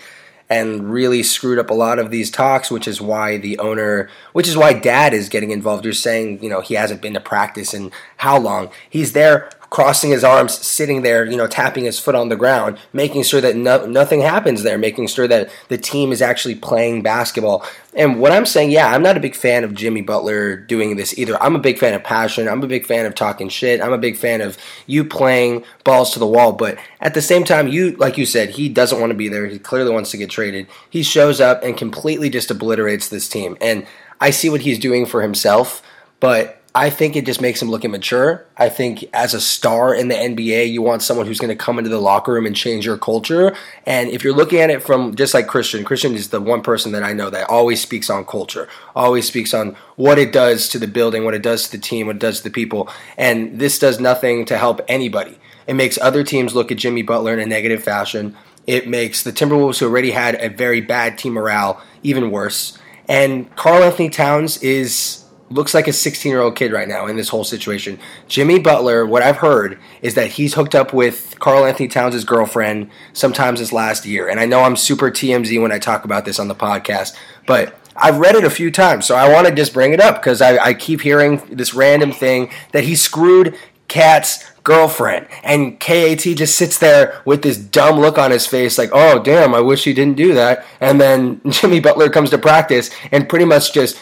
and 0.50 0.90
really 0.90 1.24
screwed 1.24 1.60
up 1.60 1.70
a 1.70 1.74
lot 1.74 2.00
of 2.00 2.10
these 2.10 2.32
talks, 2.32 2.72
which 2.72 2.88
is 2.88 3.02
why 3.02 3.38
the 3.38 3.60
owner, 3.60 4.10
which 4.32 4.48
is 4.48 4.56
why 4.56 4.72
dad 4.72 5.14
is 5.14 5.28
getting 5.28 5.52
involved. 5.52 5.84
You're 5.84 5.94
saying, 5.94 6.42
you 6.42 6.50
know, 6.50 6.62
he 6.62 6.76
hasn't 6.76 7.02
been 7.02 7.14
to 7.16 7.20
practice 7.20 7.74
in 7.74 7.92
how 8.18 8.40
long? 8.40 8.70
He's 8.90 9.12
there 9.12 9.50
crossing 9.70 10.12
his 10.12 10.24
arms, 10.24 10.58
sitting 10.58 11.02
there, 11.02 11.26
you 11.26 11.36
know, 11.36 11.48
tapping 11.48 11.84
his 11.84 12.00
foot 12.00 12.16
on 12.16 12.30
the 12.30 12.36
ground, 12.36 12.78
making 12.94 13.24
sure 13.24 13.42
that 13.42 13.56
no, 13.56 13.86
nothing 13.86 14.22
happens 14.22 14.64
there, 14.64 14.78
making 14.78 15.08
sure 15.08 15.28
that 15.28 15.50
the 15.68 15.78
team 15.78 16.12
is 16.12 16.22
actually 16.22 16.56
playing 16.56 17.02
basketball. 17.02 17.66
And 17.94 18.20
what 18.20 18.32
I'm 18.32 18.46
saying, 18.46 18.72
yeah, 18.72 18.88
I'm 18.88 19.04
not 19.04 19.18
a 19.18 19.20
big 19.20 19.36
fan 19.36 19.64
of 19.64 19.74
Jimmy 19.74 20.02
Butler 20.02 20.56
doing 20.56 20.96
this 20.96 21.18
either. 21.18 21.42
I'm 21.44 21.56
a 21.56 21.60
big 21.60 21.80
fan 21.80 21.94
of 21.94 22.04
passion. 22.04 22.48
I'm 22.48 22.64
a 22.64 22.68
big 22.68 22.86
fan 22.86 23.06
of 23.06 23.14
talking 23.16 23.50
shit. 23.50 23.82
I'm 23.82 23.92
a 23.92 23.98
big 23.98 24.16
fan 24.16 24.40
of 24.40 24.58
you 24.86 25.04
playing 25.04 25.66
balls 25.84 26.12
to 26.14 26.20
the 26.20 26.28
wall. 26.28 26.54
But 26.54 26.78
at 27.02 27.14
the 27.14 27.22
same 27.22 27.44
time, 27.44 27.68
you, 27.68 27.92
like 27.98 28.18
you 28.18 28.26
said, 28.26 28.52
he 28.52 28.70
doesn't 28.70 29.00
want 29.00 29.10
to 29.10 29.18
be 29.18 29.28
there. 29.28 29.48
He 29.48 29.60
clearly 29.60 29.92
wants 29.92 30.12
to 30.12 30.18
get 30.18 30.30
traded. 30.30 30.68
He 30.90 31.04
shows 31.04 31.42
up 31.42 31.64
and 31.64 31.76
completely 31.76 32.30
just 32.30 32.52
obliterates 32.52 33.10
this 33.10 33.28
team. 33.28 33.58
And 33.60 33.86
I 34.22 34.30
see 34.30 34.50
what 34.50 34.62
he's 34.62 34.80
doing 34.80 35.06
for 35.06 35.22
himself, 35.22 35.82
but 36.20 36.62
I 36.78 36.92
think 36.92 37.16
it 37.16 37.26
just 37.26 37.42
makes 37.42 37.60
him 37.60 37.72
look 37.72 37.84
immature. 37.84 38.46
I 38.56 38.70
think 38.70 39.04
as 39.12 39.34
a 39.34 39.42
star 39.42 39.96
in 39.96 40.10
the 40.10 40.14
NBA, 40.14 40.72
you 40.72 40.84
want 40.84 41.02
someone 41.02 41.26
who's 41.26 41.40
going 41.40 41.50
to 41.50 41.56
come 41.56 41.80
into 41.80 41.90
the 41.90 42.00
locker 42.00 42.32
room 42.32 42.46
and 42.46 42.56
change 42.56 42.86
your 42.86 43.00
culture. 43.00 43.56
And 43.88 44.12
if 44.12 44.24
you're 44.24 44.36
looking 44.36 44.60
at 44.60 44.70
it 44.70 44.84
from 44.84 45.16
just 45.16 45.34
like 45.34 45.48
Christian, 45.48 45.84
Christian 45.84 46.14
is 46.14 46.30
the 46.30 46.40
one 46.40 46.62
person 46.62 46.92
that 46.92 47.02
I 47.02 47.14
know 47.14 47.32
that 47.32 47.50
always 47.50 47.82
speaks 47.82 48.12
on 48.12 48.26
culture, 48.26 48.70
always 48.96 49.26
speaks 49.26 49.56
on 49.56 49.76
what 49.96 50.20
it 50.20 50.32
does 50.32 50.70
to 50.70 50.78
the 50.78 50.88
building, 50.88 51.26
what 51.26 51.34
it 51.34 51.42
does 51.42 51.64
to 51.64 51.72
the 51.72 51.80
team, 51.80 52.06
what 52.06 52.18
it 52.18 52.22
does 52.22 52.38
to 52.38 52.44
the 52.44 52.52
people. 52.52 52.88
And 53.18 53.58
this 53.58 53.80
does 53.80 54.00
nothing 54.00 54.46
to 54.46 54.60
help 54.60 54.80
anybody. 54.88 55.40
It 55.66 55.74
makes 55.74 55.98
other 55.98 56.24
teams 56.24 56.54
look 56.54 56.72
at 56.72 56.78
Jimmy 56.78 57.02
Butler 57.02 57.34
in 57.34 57.40
a 57.40 57.48
negative 57.48 57.82
fashion. 57.82 58.38
It 58.68 58.88
makes 58.88 59.24
the 59.24 59.32
Timberwolves, 59.34 59.80
who 59.80 59.88
already 59.88 60.12
had 60.12 60.36
a 60.36 60.50
very 60.50 60.82
bad 60.82 61.18
team 61.18 61.34
morale, 61.34 61.82
even 62.04 62.30
worse. 62.30 62.78
And 63.10 63.56
Karl-Anthony 63.56 64.12
Towns 64.12 64.62
is 64.62 65.24
looks 65.50 65.74
like 65.74 65.88
a 65.88 65.94
16 65.94 66.30
year 66.30 66.42
old 66.42 66.56
kid 66.56 66.72
right 66.72 66.88
now 66.88 67.08
in 67.08 67.16
this 67.16 67.30
whole 67.30 67.44
situation. 67.44 68.00
Jimmy 68.28 68.60
Butler, 68.60 69.06
what 69.06 69.24
I've 69.24 69.38
heard 69.38 69.80
is 70.02 70.16
that 70.16 70.32
he's 70.32 70.54
hooked 70.54 70.76
up 70.76 70.94
with 70.94 71.36
Karl-Anthony 71.40 71.88
Towns' 71.88 72.24
girlfriend 72.24 72.90
sometimes 73.14 73.60
this 73.60 73.72
last 73.72 74.06
year. 74.06 74.28
And 74.28 74.40
I 74.40 74.46
know 74.46 74.62
I'm 74.62 74.76
super 74.76 75.10
TMZ 75.10 75.62
when 75.62 75.72
I 75.72 75.80
talk 75.80 76.06
about 76.06 76.26
this 76.26 76.40
on 76.40 76.48
the 76.48 76.56
podcast, 76.56 77.16
but 77.46 77.80
I've 77.96 78.20
read 78.20 78.36
it 78.36 78.44
a 78.44 78.50
few 78.50 78.70
times, 78.70 79.08
so 79.08 79.16
I 79.16 79.32
want 79.34 79.48
to 79.48 79.54
just 79.54 79.74
bring 79.74 79.92
it 79.92 80.00
up 80.00 80.18
because 80.18 80.40
I, 80.40 80.58
I 80.58 80.74
keep 80.76 81.02
hearing 81.02 81.42
this 81.50 81.74
random 81.74 82.12
thing 82.12 82.52
that 82.72 82.84
he 82.84 82.96
screwed 82.96 83.58
KAT's 83.88 84.46
girlfriend. 84.64 85.28
And 85.44 85.80
KAT 85.80 86.20
just 86.20 86.58
sits 86.58 86.78
there 86.78 87.22
with 87.26 87.42
this 87.42 87.58
dumb 87.58 88.00
look 88.00 88.18
on 88.18 88.32
his 88.32 88.46
face, 88.46 88.78
like, 88.78 88.90
oh, 88.94 89.20
damn, 89.24 89.56
I 89.56 89.62
wish 89.62 89.86
he 89.86 89.94
didn't 89.94 90.18
do 90.18 90.34
that. 90.36 90.66
And 90.80 91.02
then 91.02 91.42
Jimmy 91.50 91.80
Butler 91.80 92.10
comes 92.10 92.30
to 92.32 92.38
practice 92.38 92.92
and 93.12 93.28
pretty 93.28 93.46
much 93.46 93.74
just 93.74 93.98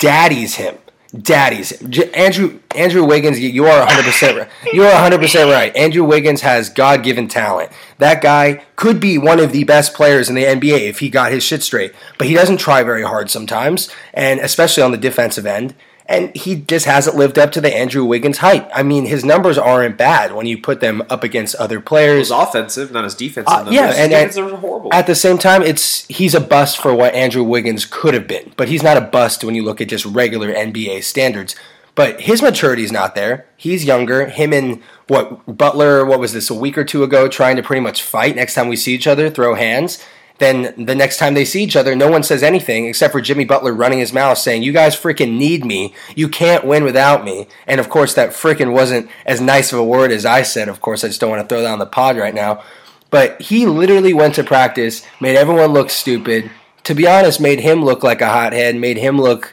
daddies 0.00 0.56
him. 0.56 0.76
Daddies, 1.16 1.72
Andrew 2.14 2.60
Andrew 2.76 3.04
Wiggins, 3.04 3.40
you 3.40 3.66
are 3.66 3.80
100 3.80 4.04
percent 4.04 4.38
right. 4.38 4.48
You 4.72 4.84
are 4.84 4.92
100 4.92 5.20
percent 5.20 5.50
right. 5.50 5.74
Andrew 5.74 6.04
Wiggins 6.04 6.42
has 6.42 6.68
God 6.68 7.02
given 7.02 7.26
talent. 7.26 7.72
That 7.98 8.22
guy 8.22 8.64
could 8.76 9.00
be 9.00 9.18
one 9.18 9.40
of 9.40 9.50
the 9.50 9.64
best 9.64 9.92
players 9.92 10.28
in 10.28 10.36
the 10.36 10.44
NBA 10.44 10.88
if 10.88 11.00
he 11.00 11.10
got 11.10 11.32
his 11.32 11.42
shit 11.42 11.64
straight. 11.64 11.92
But 12.16 12.28
he 12.28 12.34
doesn't 12.34 12.58
try 12.58 12.84
very 12.84 13.02
hard 13.02 13.28
sometimes, 13.28 13.90
and 14.14 14.38
especially 14.38 14.84
on 14.84 14.92
the 14.92 14.96
defensive 14.96 15.46
end. 15.46 15.74
And 16.10 16.36
he 16.36 16.56
just 16.56 16.84
hasn't 16.84 17.16
lived 17.16 17.38
up 17.38 17.52
to 17.52 17.60
the 17.60 17.74
Andrew 17.74 18.04
Wiggins 18.04 18.38
hype. 18.38 18.68
I 18.74 18.82
mean, 18.82 19.06
his 19.06 19.24
numbers 19.24 19.56
aren't 19.56 19.96
bad 19.96 20.34
when 20.34 20.44
you 20.44 20.58
put 20.60 20.80
them 20.80 21.02
up 21.08 21.24
against 21.24 21.54
other 21.54 21.80
players. 21.80 22.30
was 22.30 22.48
offensive, 22.48 22.90
not 22.92 23.04
his 23.04 23.14
defensive. 23.14 23.46
Uh, 23.68 23.70
yeah, 23.70 23.86
His 23.86 23.96
and- 23.98 24.10
defensive 24.10 24.46
and- 24.48 24.56
horrible. 24.58 24.92
At 24.92 25.06
the 25.06 25.14
same 25.14 25.38
time, 25.38 25.62
it's 25.62 26.06
he's 26.08 26.34
a 26.34 26.40
bust 26.40 26.78
for 26.78 26.92
what 26.94 27.14
Andrew 27.14 27.44
Wiggins 27.44 27.86
could 27.86 28.12
have 28.12 28.26
been, 28.26 28.52
but 28.58 28.68
he's 28.68 28.82
not 28.82 28.96
a 28.96 29.00
bust 29.00 29.44
when 29.44 29.54
you 29.54 29.62
look 29.62 29.80
at 29.80 29.88
just 29.88 30.04
regular 30.04 30.52
NBA 30.52 31.02
standards. 31.04 31.54
But 31.94 32.22
his 32.22 32.40
maturity 32.42 32.82
is 32.84 32.92
not 32.92 33.14
there. 33.14 33.46
He's 33.56 33.84
younger. 33.84 34.26
Him 34.26 34.52
and 34.52 34.80
what 35.08 35.56
Butler, 35.58 36.04
what 36.04 36.20
was 36.20 36.32
this, 36.32 36.48
a 36.50 36.54
week 36.54 36.78
or 36.78 36.84
two 36.84 37.02
ago, 37.02 37.28
trying 37.28 37.56
to 37.56 37.62
pretty 37.62 37.80
much 37.80 38.02
fight 38.02 38.36
next 38.36 38.54
time 38.54 38.68
we 38.68 38.76
see 38.76 38.94
each 38.94 39.06
other, 39.06 39.28
throw 39.28 39.54
hands. 39.54 40.02
Then 40.40 40.72
the 40.76 40.94
next 40.94 41.18
time 41.18 41.34
they 41.34 41.44
see 41.44 41.62
each 41.62 41.76
other, 41.76 41.94
no 41.94 42.10
one 42.10 42.22
says 42.22 42.42
anything 42.42 42.86
except 42.86 43.12
for 43.12 43.20
Jimmy 43.20 43.44
Butler 43.44 43.74
running 43.74 43.98
his 43.98 44.14
mouth 44.14 44.38
saying, 44.38 44.62
You 44.62 44.72
guys 44.72 44.96
freaking 44.96 45.36
need 45.36 45.66
me. 45.66 45.94
You 46.16 46.30
can't 46.30 46.64
win 46.64 46.82
without 46.82 47.24
me. 47.24 47.46
And 47.66 47.78
of 47.78 47.90
course, 47.90 48.14
that 48.14 48.30
freaking 48.30 48.72
wasn't 48.72 49.10
as 49.26 49.42
nice 49.42 49.70
of 49.70 49.78
a 49.78 49.84
word 49.84 50.10
as 50.10 50.24
I 50.24 50.40
said. 50.40 50.70
Of 50.70 50.80
course, 50.80 51.04
I 51.04 51.08
just 51.08 51.20
don't 51.20 51.28
want 51.28 51.46
to 51.46 51.46
throw 51.46 51.60
that 51.60 51.70
on 51.70 51.78
the 51.78 51.84
pod 51.84 52.16
right 52.16 52.34
now. 52.34 52.64
But 53.10 53.42
he 53.42 53.66
literally 53.66 54.14
went 54.14 54.34
to 54.36 54.44
practice, 54.44 55.06
made 55.20 55.36
everyone 55.36 55.74
look 55.74 55.90
stupid. 55.90 56.50
To 56.84 56.94
be 56.94 57.06
honest, 57.06 57.38
made 57.38 57.60
him 57.60 57.84
look 57.84 58.02
like 58.02 58.22
a 58.22 58.30
hothead, 58.30 58.76
made 58.76 58.96
him 58.96 59.20
look 59.20 59.52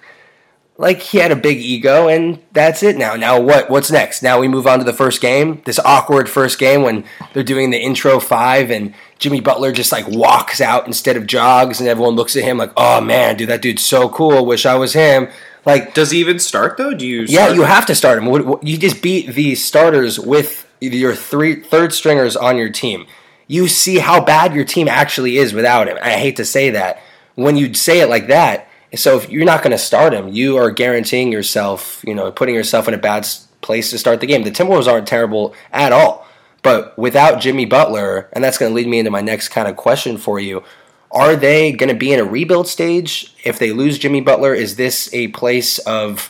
like 0.79 1.01
he 1.01 1.17
had 1.17 1.31
a 1.31 1.35
big 1.35 1.57
ego, 1.57 2.07
and 2.07 2.39
that's 2.51 2.83
it 2.83 2.97
now. 2.97 3.15
Now 3.15 3.39
what? 3.39 3.69
What's 3.69 3.91
next? 3.91 4.21
Now 4.21 4.39
we 4.39 4.47
move 4.47 4.67
on 4.67 4.79
to 4.79 4.85
the 4.85 4.93
first 4.93 5.21
game. 5.21 5.61
This 5.65 5.79
awkward 5.79 6.29
first 6.29 6.59
game 6.59 6.83
when 6.83 7.03
they're 7.33 7.43
doing 7.43 7.71
the 7.71 7.79
intro 7.79 8.19
five, 8.19 8.69
and 8.69 8.93
Jimmy 9.17 9.41
Butler 9.41 9.71
just 9.71 9.91
like 9.91 10.07
walks 10.07 10.61
out 10.61 10.85
instead 10.85 11.17
of 11.17 11.25
jogs, 11.25 11.79
and 11.79 11.89
everyone 11.89 12.15
looks 12.15 12.35
at 12.35 12.43
him 12.43 12.57
like, 12.57 12.71
"Oh 12.77 13.01
man, 13.01 13.37
dude, 13.37 13.49
that 13.49 13.61
dude's 13.61 13.83
so 13.83 14.07
cool. 14.09 14.45
Wish 14.45 14.65
I 14.65 14.75
was 14.75 14.93
him." 14.93 15.29
Like 15.65 15.93
Does 15.93 16.11
he 16.11 16.19
even 16.19 16.39
start 16.39 16.77
though? 16.77 16.93
Do 16.93 17.05
you? 17.05 17.23
yeah, 17.23 17.49
you 17.51 17.63
him? 17.63 17.67
have 17.67 17.85
to 17.87 17.95
start 17.95 18.23
him. 18.23 18.55
You 18.61 18.77
just 18.77 19.01
beat 19.01 19.33
the 19.33 19.53
starters 19.55 20.17
with 20.17 20.65
your 20.79 21.13
three 21.13 21.55
third 21.61 21.93
stringers 21.93 22.37
on 22.37 22.55
your 22.55 22.69
team. 22.69 23.05
You 23.47 23.67
see 23.67 23.97
how 23.97 24.23
bad 24.23 24.53
your 24.53 24.63
team 24.63 24.87
actually 24.87 25.37
is 25.37 25.53
without 25.53 25.89
him. 25.89 25.97
I 26.01 26.11
hate 26.11 26.37
to 26.37 26.45
say 26.45 26.69
that. 26.69 27.01
When 27.35 27.57
you 27.57 27.73
say 27.73 27.99
it 27.99 28.07
like 28.07 28.27
that, 28.27 28.69
so 28.97 29.17
if 29.17 29.29
you're 29.29 29.45
not 29.45 29.61
going 29.61 29.71
to 29.71 29.77
start 29.77 30.13
him, 30.13 30.29
you 30.29 30.57
are 30.57 30.71
guaranteeing 30.71 31.31
yourself, 31.31 32.03
you 32.05 32.15
know, 32.15 32.31
putting 32.31 32.55
yourself 32.55 32.87
in 32.87 32.93
a 32.93 32.97
bad 32.97 33.27
place 33.61 33.89
to 33.91 33.97
start 33.97 34.19
the 34.19 34.27
game. 34.27 34.43
The 34.43 34.51
Timberwolves 34.51 34.87
aren't 34.87 35.07
terrible 35.07 35.53
at 35.71 35.91
all, 35.91 36.27
but 36.63 36.97
without 36.97 37.41
Jimmy 37.41 37.65
Butler, 37.65 38.29
and 38.33 38.43
that's 38.43 38.57
going 38.57 38.71
to 38.71 38.75
lead 38.75 38.87
me 38.87 38.99
into 38.99 39.11
my 39.11 39.21
next 39.21 39.49
kind 39.49 39.67
of 39.67 39.75
question 39.75 40.17
for 40.17 40.39
you. 40.39 40.63
Are 41.11 41.35
they 41.35 41.71
going 41.71 41.89
to 41.89 41.95
be 41.95 42.11
in 42.11 42.19
a 42.19 42.25
rebuild 42.25 42.67
stage? 42.67 43.33
If 43.43 43.59
they 43.59 43.71
lose 43.71 43.97
Jimmy 43.97 44.21
Butler, 44.21 44.53
is 44.53 44.75
this 44.75 45.09
a 45.13 45.29
place 45.29 45.79
of 45.79 46.29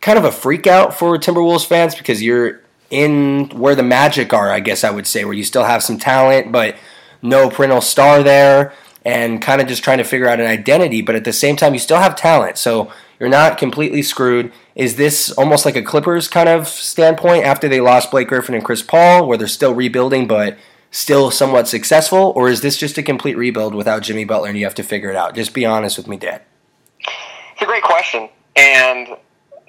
kind 0.00 0.18
of 0.18 0.24
a 0.24 0.32
freak 0.32 0.66
out 0.66 0.94
for 0.94 1.16
Timberwolves 1.18 1.66
fans 1.66 1.94
because 1.94 2.22
you're 2.22 2.60
in 2.90 3.48
where 3.50 3.74
the 3.74 3.82
Magic 3.82 4.32
are, 4.32 4.50
I 4.50 4.60
guess 4.60 4.84
I 4.84 4.90
would 4.90 5.06
say, 5.06 5.24
where 5.24 5.34
you 5.34 5.44
still 5.44 5.64
have 5.64 5.82
some 5.82 5.98
talent, 5.98 6.52
but 6.52 6.76
no 7.22 7.50
perennial 7.50 7.80
star 7.80 8.22
there, 8.22 8.72
and 9.04 9.42
kind 9.42 9.60
of 9.60 9.68
just 9.68 9.84
trying 9.84 9.98
to 9.98 10.04
figure 10.04 10.28
out 10.28 10.40
an 10.40 10.46
identity, 10.46 11.02
but 11.02 11.14
at 11.14 11.24
the 11.24 11.32
same 11.32 11.56
time, 11.56 11.74
you 11.74 11.78
still 11.78 11.98
have 11.98 12.16
talent, 12.16 12.56
so 12.56 12.90
you're 13.20 13.28
not 13.28 13.58
completely 13.58 14.02
screwed. 14.02 14.52
Is 14.74 14.96
this 14.96 15.30
almost 15.32 15.64
like 15.64 15.76
a 15.76 15.82
Clippers 15.82 16.26
kind 16.26 16.48
of 16.48 16.66
standpoint 16.66 17.44
after 17.44 17.68
they 17.68 17.80
lost 17.80 18.10
Blake 18.10 18.28
Griffin 18.28 18.54
and 18.54 18.64
Chris 18.64 18.82
Paul, 18.82 19.26
where 19.28 19.36
they're 19.36 19.46
still 19.46 19.74
rebuilding, 19.74 20.26
but 20.26 20.56
still 20.90 21.30
somewhat 21.30 21.68
successful, 21.68 22.32
or 22.36 22.48
is 22.48 22.60
this 22.60 22.76
just 22.76 22.96
a 22.96 23.02
complete 23.02 23.36
rebuild 23.36 23.74
without 23.74 24.02
Jimmy 24.02 24.24
Butler 24.24 24.48
and 24.48 24.58
you 24.58 24.64
have 24.64 24.74
to 24.76 24.82
figure 24.82 25.10
it 25.10 25.16
out? 25.16 25.34
Just 25.34 25.52
be 25.52 25.66
honest 25.66 25.98
with 25.98 26.08
me, 26.08 26.16
Dad. 26.16 26.42
It's 27.52 27.62
a 27.62 27.66
great 27.66 27.82
question, 27.82 28.28
and 28.56 29.08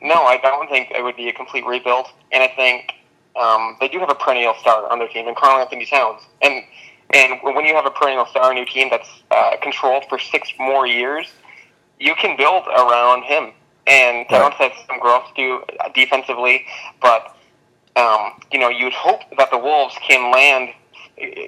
no, 0.01 0.23
I 0.23 0.37
don't 0.37 0.69
think 0.69 0.91
it 0.91 1.03
would 1.03 1.17
be 1.17 1.29
a 1.29 1.33
complete 1.33 1.65
rebuild. 1.65 2.07
And 2.31 2.43
I 2.43 2.47
think 2.47 2.93
um, 3.35 3.75
they 3.79 3.87
do 3.87 3.99
have 3.99 4.09
a 4.09 4.15
perennial 4.15 4.53
star 4.59 4.91
on 4.91 4.99
their 4.99 5.07
team, 5.07 5.27
and 5.27 5.35
Karl-Anthony 5.35 5.85
Towns. 5.87 6.21
And 6.41 6.63
and 7.15 7.39
when 7.41 7.65
you 7.65 7.73
have 7.73 7.85
a 7.85 7.91
perennial 7.91 8.25
star 8.25 8.49
on 8.49 8.57
your 8.57 8.65
team 8.65 8.89
that's 8.91 9.09
uh, 9.31 9.55
controlled 9.61 10.03
for 10.09 10.19
six 10.19 10.51
more 10.59 10.85
years, 10.85 11.27
you 11.97 12.13
can 12.15 12.35
build 12.35 12.67
around 12.67 13.23
him. 13.23 13.53
And 13.87 14.27
Towns 14.27 14.55
has 14.55 14.73
some 14.85 14.99
growth 14.99 15.23
to 15.35 15.35
do 15.35 15.63
defensively, 15.93 16.65
but 17.01 17.37
um, 17.95 18.41
you 18.51 18.59
know 18.59 18.67
you'd 18.67 18.93
hope 18.93 19.21
that 19.37 19.49
the 19.51 19.57
Wolves 19.57 19.95
can 20.05 20.31
land 20.31 20.73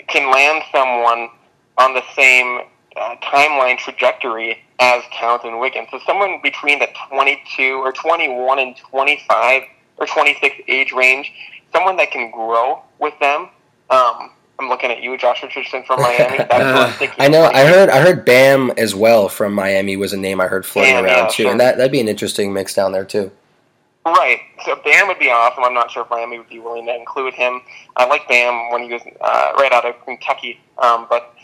can 0.08 0.32
land 0.32 0.64
someone 0.72 1.30
on 1.78 1.94
the 1.94 2.04
same 2.16 2.62
uh, 2.96 3.16
timeline 3.22 3.78
trajectory 3.78 4.64
as 4.80 5.04
Towns 5.20 5.42
and 5.44 5.60
Wiggins. 5.60 5.90
So 5.92 6.00
someone 6.06 6.40
between 6.42 6.80
the 6.80 6.88
22 7.10 7.74
or 7.84 7.92
21 7.92 8.60
and 8.60 8.78
25 8.78 9.64
or 9.98 10.06
26 10.06 10.56
age 10.68 10.92
range, 10.94 11.34
someone 11.74 11.98
that 11.98 12.12
can 12.12 12.32
grow 12.32 12.84
with 13.00 13.16
them. 13.20 13.50
Um, 13.90 14.32
I'm 14.60 14.70
looking 14.70 14.92
at 14.92 15.04
you, 15.04 15.18
Josh 15.18 15.44
Richardson 15.44 15.84
from 15.84 16.02
Miami. 16.02 16.38
That's 16.38 17.00
what 17.00 17.10
I'm. 17.10 17.16
I 17.20 17.28
know. 17.28 17.44
I 17.44 17.66
heard. 17.66 17.90
I 17.90 18.02
heard 18.02 18.26
Bam 18.26 18.72
as 18.72 18.96
well 18.96 19.30
from 19.30 19.54
Miami 19.54 19.98
was 19.98 20.14
a 20.14 20.18
name 20.18 20.42
I 20.42 20.48
heard 20.48 20.66
floating 20.66 20.96
Bam, 20.96 21.06
around 21.06 21.18
yeah, 21.18 21.28
too, 21.28 21.44
sure. 21.44 21.52
and 21.52 21.60
that 21.60 21.78
that'd 21.78 21.92
be 21.92 22.00
an 22.00 22.08
interesting 22.08 22.54
mix 22.54 22.74
down 22.74 22.92
there 22.92 23.06
too. 23.06 23.32
Right. 24.06 24.40
So 24.64 24.76
Bam 24.84 25.08
would 25.08 25.20
be 25.20 25.30
awesome. 25.30 25.64
I'm 25.64 25.74
not 25.74 25.92
sure 25.92 26.04
if 26.04 26.10
Miami 26.10 26.38
would 26.38 26.50
be 26.50 26.60
willing 26.60 26.86
to 26.86 26.96
include 26.96 27.34
him. 27.34 27.62
I 27.98 28.06
like 28.06 28.28
Bam 28.28 28.72
when 28.72 28.84
he 28.84 28.94
was 28.94 29.02
uh, 29.20 29.52
right 29.60 29.72
out 29.72 29.86
of 29.86 30.04
Kentucky. 30.06 30.60
Um, 30.78 31.08
but 31.10 31.36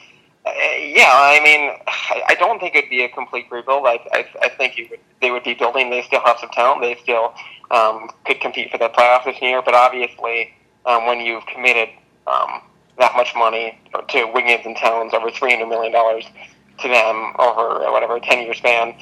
uh, 0.45 0.51
yeah, 0.79 1.11
I 1.11 1.41
mean, 1.43 1.71
I, 1.87 2.23
I 2.29 2.35
don't 2.35 2.59
think 2.59 2.75
it'd 2.75 2.89
be 2.89 3.03
a 3.03 3.09
complete 3.09 3.47
rebuild. 3.51 3.85
I, 3.85 3.99
I, 4.13 4.25
I 4.43 4.49
think 4.49 4.75
would, 4.89 4.99
they 5.21 5.31
would 5.31 5.43
be 5.43 5.53
building. 5.53 5.89
They 5.89 6.03
still 6.03 6.21
have 6.21 6.37
some 6.39 6.49
talent. 6.49 6.81
They 6.81 6.95
still 6.95 7.33
um, 7.71 8.09
could 8.25 8.39
compete 8.39 8.71
for 8.71 8.77
the 8.77 8.89
playoffs 8.89 9.25
this 9.25 9.41
year. 9.41 9.61
But 9.61 9.73
obviously, 9.73 10.53
um, 10.85 11.05
when 11.05 11.19
you've 11.19 11.45
committed 11.47 11.89
um, 12.27 12.61
that 12.99 13.15
much 13.15 13.33
money 13.35 13.79
to 14.09 14.25
Wiggins 14.33 14.65
and 14.65 14.77
Towns, 14.77 15.13
over 15.13 15.29
$300 15.29 15.67
million 15.67 15.91
to 15.91 16.87
them 16.87 17.33
over 17.39 17.85
uh, 17.85 17.91
whatever 17.91 18.15
a 18.17 18.21
10 18.21 18.43
year 18.43 18.53
span. 18.53 18.95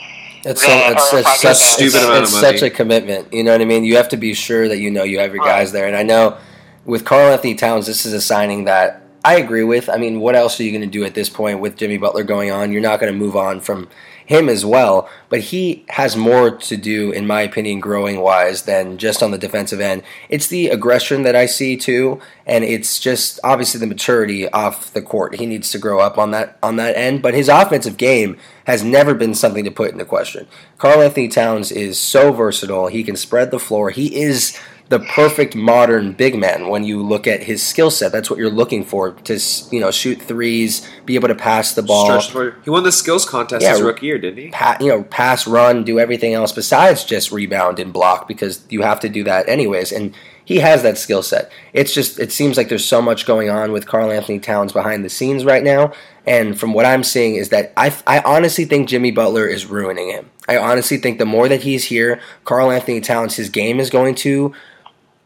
It's 0.44 0.62
so, 0.66 0.72
it's, 0.72 1.14
or 1.14 1.20
it's 1.20 1.42
such 1.42 1.80
years 1.80 1.94
it's, 1.96 2.04
amount 2.04 2.24
it's 2.24 2.36
of 2.36 2.42
money. 2.42 2.58
such 2.58 2.68
a 2.68 2.70
commitment. 2.70 3.32
You 3.34 3.44
know 3.44 3.52
what 3.52 3.62
I 3.62 3.66
mean? 3.66 3.84
You 3.84 3.98
have 3.98 4.10
to 4.10 4.18
be 4.18 4.34
sure 4.34 4.68
that 4.68 4.80
you 4.80 4.90
know 4.90 5.04
you 5.04 5.20
have 5.20 5.34
your 5.34 5.44
Right. 5.44 5.60
guys 5.60 5.72
there, 5.72 5.88
and 5.88 5.96
I 5.96 6.04
know 6.04 6.38
with 6.86 7.06
Karl-Anthony 7.06 7.54
Towns, 7.56 7.86
this 7.86 8.06
is 8.06 8.14
a 8.14 8.22
signing 8.22 8.64
that 8.66 9.04
I 9.24 9.36
agree 9.36 9.64
with. 9.64 9.88
I 9.88 9.98
mean, 9.98 10.20
what 10.20 10.36
else 10.36 10.60
are 10.60 10.64
you 10.64 10.72
going 10.72 10.82
to 10.82 10.88
do 10.88 11.04
at 11.06 11.14
this 11.14 11.30
point 11.30 11.60
with 11.60 11.78
Jimmy 11.78 11.98
Butler 11.98 12.24
going 12.24 12.50
on? 12.50 12.72
You're 12.72 12.82
not 12.82 13.00
going 13.00 13.14
to 13.14 13.18
move 13.18 13.36
on 13.36 13.60
from 13.60 13.88
him 14.26 14.50
as 14.50 14.66
well, 14.66 15.10
but 15.30 15.42
he 15.42 15.84
has 15.90 16.16
more 16.16 16.52
to 16.52 16.78
do, 16.78 17.12
in 17.12 17.28
my 17.28 17.42
opinion, 17.42 17.80
growing 17.80 18.22
wise 18.22 18.64
than 18.64 18.98
just 18.98 19.22
on 19.22 19.32
the 19.32 19.38
defensive 19.38 19.80
end. 19.82 20.04
It's 20.30 20.48
the 20.48 20.70
aggression 20.70 21.24
that 21.24 21.36
I 21.36 21.46
see 21.46 21.76
too, 21.76 22.22
and 22.46 22.64
it's 22.64 23.00
just 23.00 23.40
obviously 23.44 23.80
the 23.80 23.88
maturity 23.88 24.48
off 24.50 24.94
the 24.94 25.02
court. 25.02 25.36
He 25.36 25.46
needs 25.46 25.70
to 25.72 25.78
grow 25.78 26.00
up 26.00 26.18
on 26.18 26.32
that 26.32 26.58
on 26.64 26.78
that 26.78 26.96
end, 26.96 27.22
but 27.22 27.34
his 27.34 27.50
offensive 27.50 27.98
game 27.98 28.38
has 28.66 28.84
never 28.84 29.14
been 29.14 29.36
something 29.36 29.66
to 29.66 29.72
put 29.72 29.92
into 29.92 30.06
question. 30.06 30.48
Karl-Anthony 30.78 31.28
Towns 31.28 31.72
is 31.72 32.00
so 32.00 32.32
versatile. 32.32 32.88
He 32.88 33.04
can 33.04 33.18
spread 33.18 33.52
the 33.52 33.60
floor. 33.60 33.90
He 33.90 34.16
is 34.16 34.58
the 34.92 35.00
perfect 35.00 35.56
modern 35.56 36.12
big 36.12 36.38
man 36.38 36.68
when 36.68 36.84
you 36.84 37.02
look 37.02 37.26
at 37.26 37.44
his 37.44 37.64
skill 37.64 37.90
set. 37.90 38.12
That's 38.12 38.30
what 38.30 38.38
you're 38.38 38.50
looking 38.52 38.84
for 38.84 39.12
to 39.12 39.40
you 39.72 39.80
know 39.80 39.90
shoot 39.90 40.22
threes, 40.22 40.86
be 41.06 41.16
able 41.16 41.30
to 41.30 41.36
pass 41.36 41.74
the 41.74 41.82
ball, 41.82 42.20
Stretch. 42.20 42.54
He 42.66 42.70
won 42.70 42.84
the 42.84 42.92
skills 42.92 43.28
contest 43.28 43.64
Yeah, 43.64 43.72
his 43.72 43.82
rookie 43.82 44.08
year, 44.08 44.18
didn't 44.18 44.38
he? 44.38 44.50
pa- 44.50 44.76
you 44.82 44.88
know 44.88 45.04
pass, 45.04 45.48
run, 45.48 45.86
do 45.86 45.98
everything 45.98 46.34
else 46.34 46.52
besides 46.52 47.06
just 47.06 47.32
rebound 47.32 47.80
and 47.80 47.94
block 47.94 48.28
because 48.28 48.66
you 48.70 48.82
have 48.82 49.00
to 49.00 49.08
do 49.08 49.24
that 49.24 49.48
anyways. 49.48 49.94
And 49.94 50.14
he 50.44 50.60
has 50.60 50.84
that 50.84 50.98
skill 50.98 51.24
set. 51.24 51.50
It's 51.72 51.94
just 51.94 52.20
it 52.20 52.34
seems 52.34 52.58
like 52.58 52.68
there's 52.68 52.84
so 52.84 53.02
much 53.02 53.26
going 53.26 53.50
on 53.50 53.72
with 53.72 53.88
Karl-Anthony 53.88 54.40
Towns 54.40 54.74
behind 54.74 55.06
the 55.06 55.10
scenes 55.10 55.46
right 55.46 55.64
now. 55.64 55.94
And 56.28 56.60
from 56.60 56.74
what 56.74 56.86
I'm 56.86 57.06
seeing 57.06 57.36
is 57.36 57.48
that 57.50 57.72
I, 57.78 57.96
I 58.06 58.20
honestly 58.20 58.66
think 58.66 58.90
Jimmy 58.90 59.12
Butler 59.12 59.48
is 59.48 59.66
ruining 59.68 60.10
him. 60.10 60.30
I 60.50 60.58
honestly 60.58 60.98
think 60.98 61.18
the 61.18 61.26
more 61.26 61.48
that 61.48 61.62
he's 61.62 61.86
here, 61.86 62.20
Karl-Anthony 62.44 63.00
Towns, 63.00 63.38
his 63.38 63.50
game 63.50 63.80
is 63.80 63.90
going 63.90 64.16
to 64.16 64.54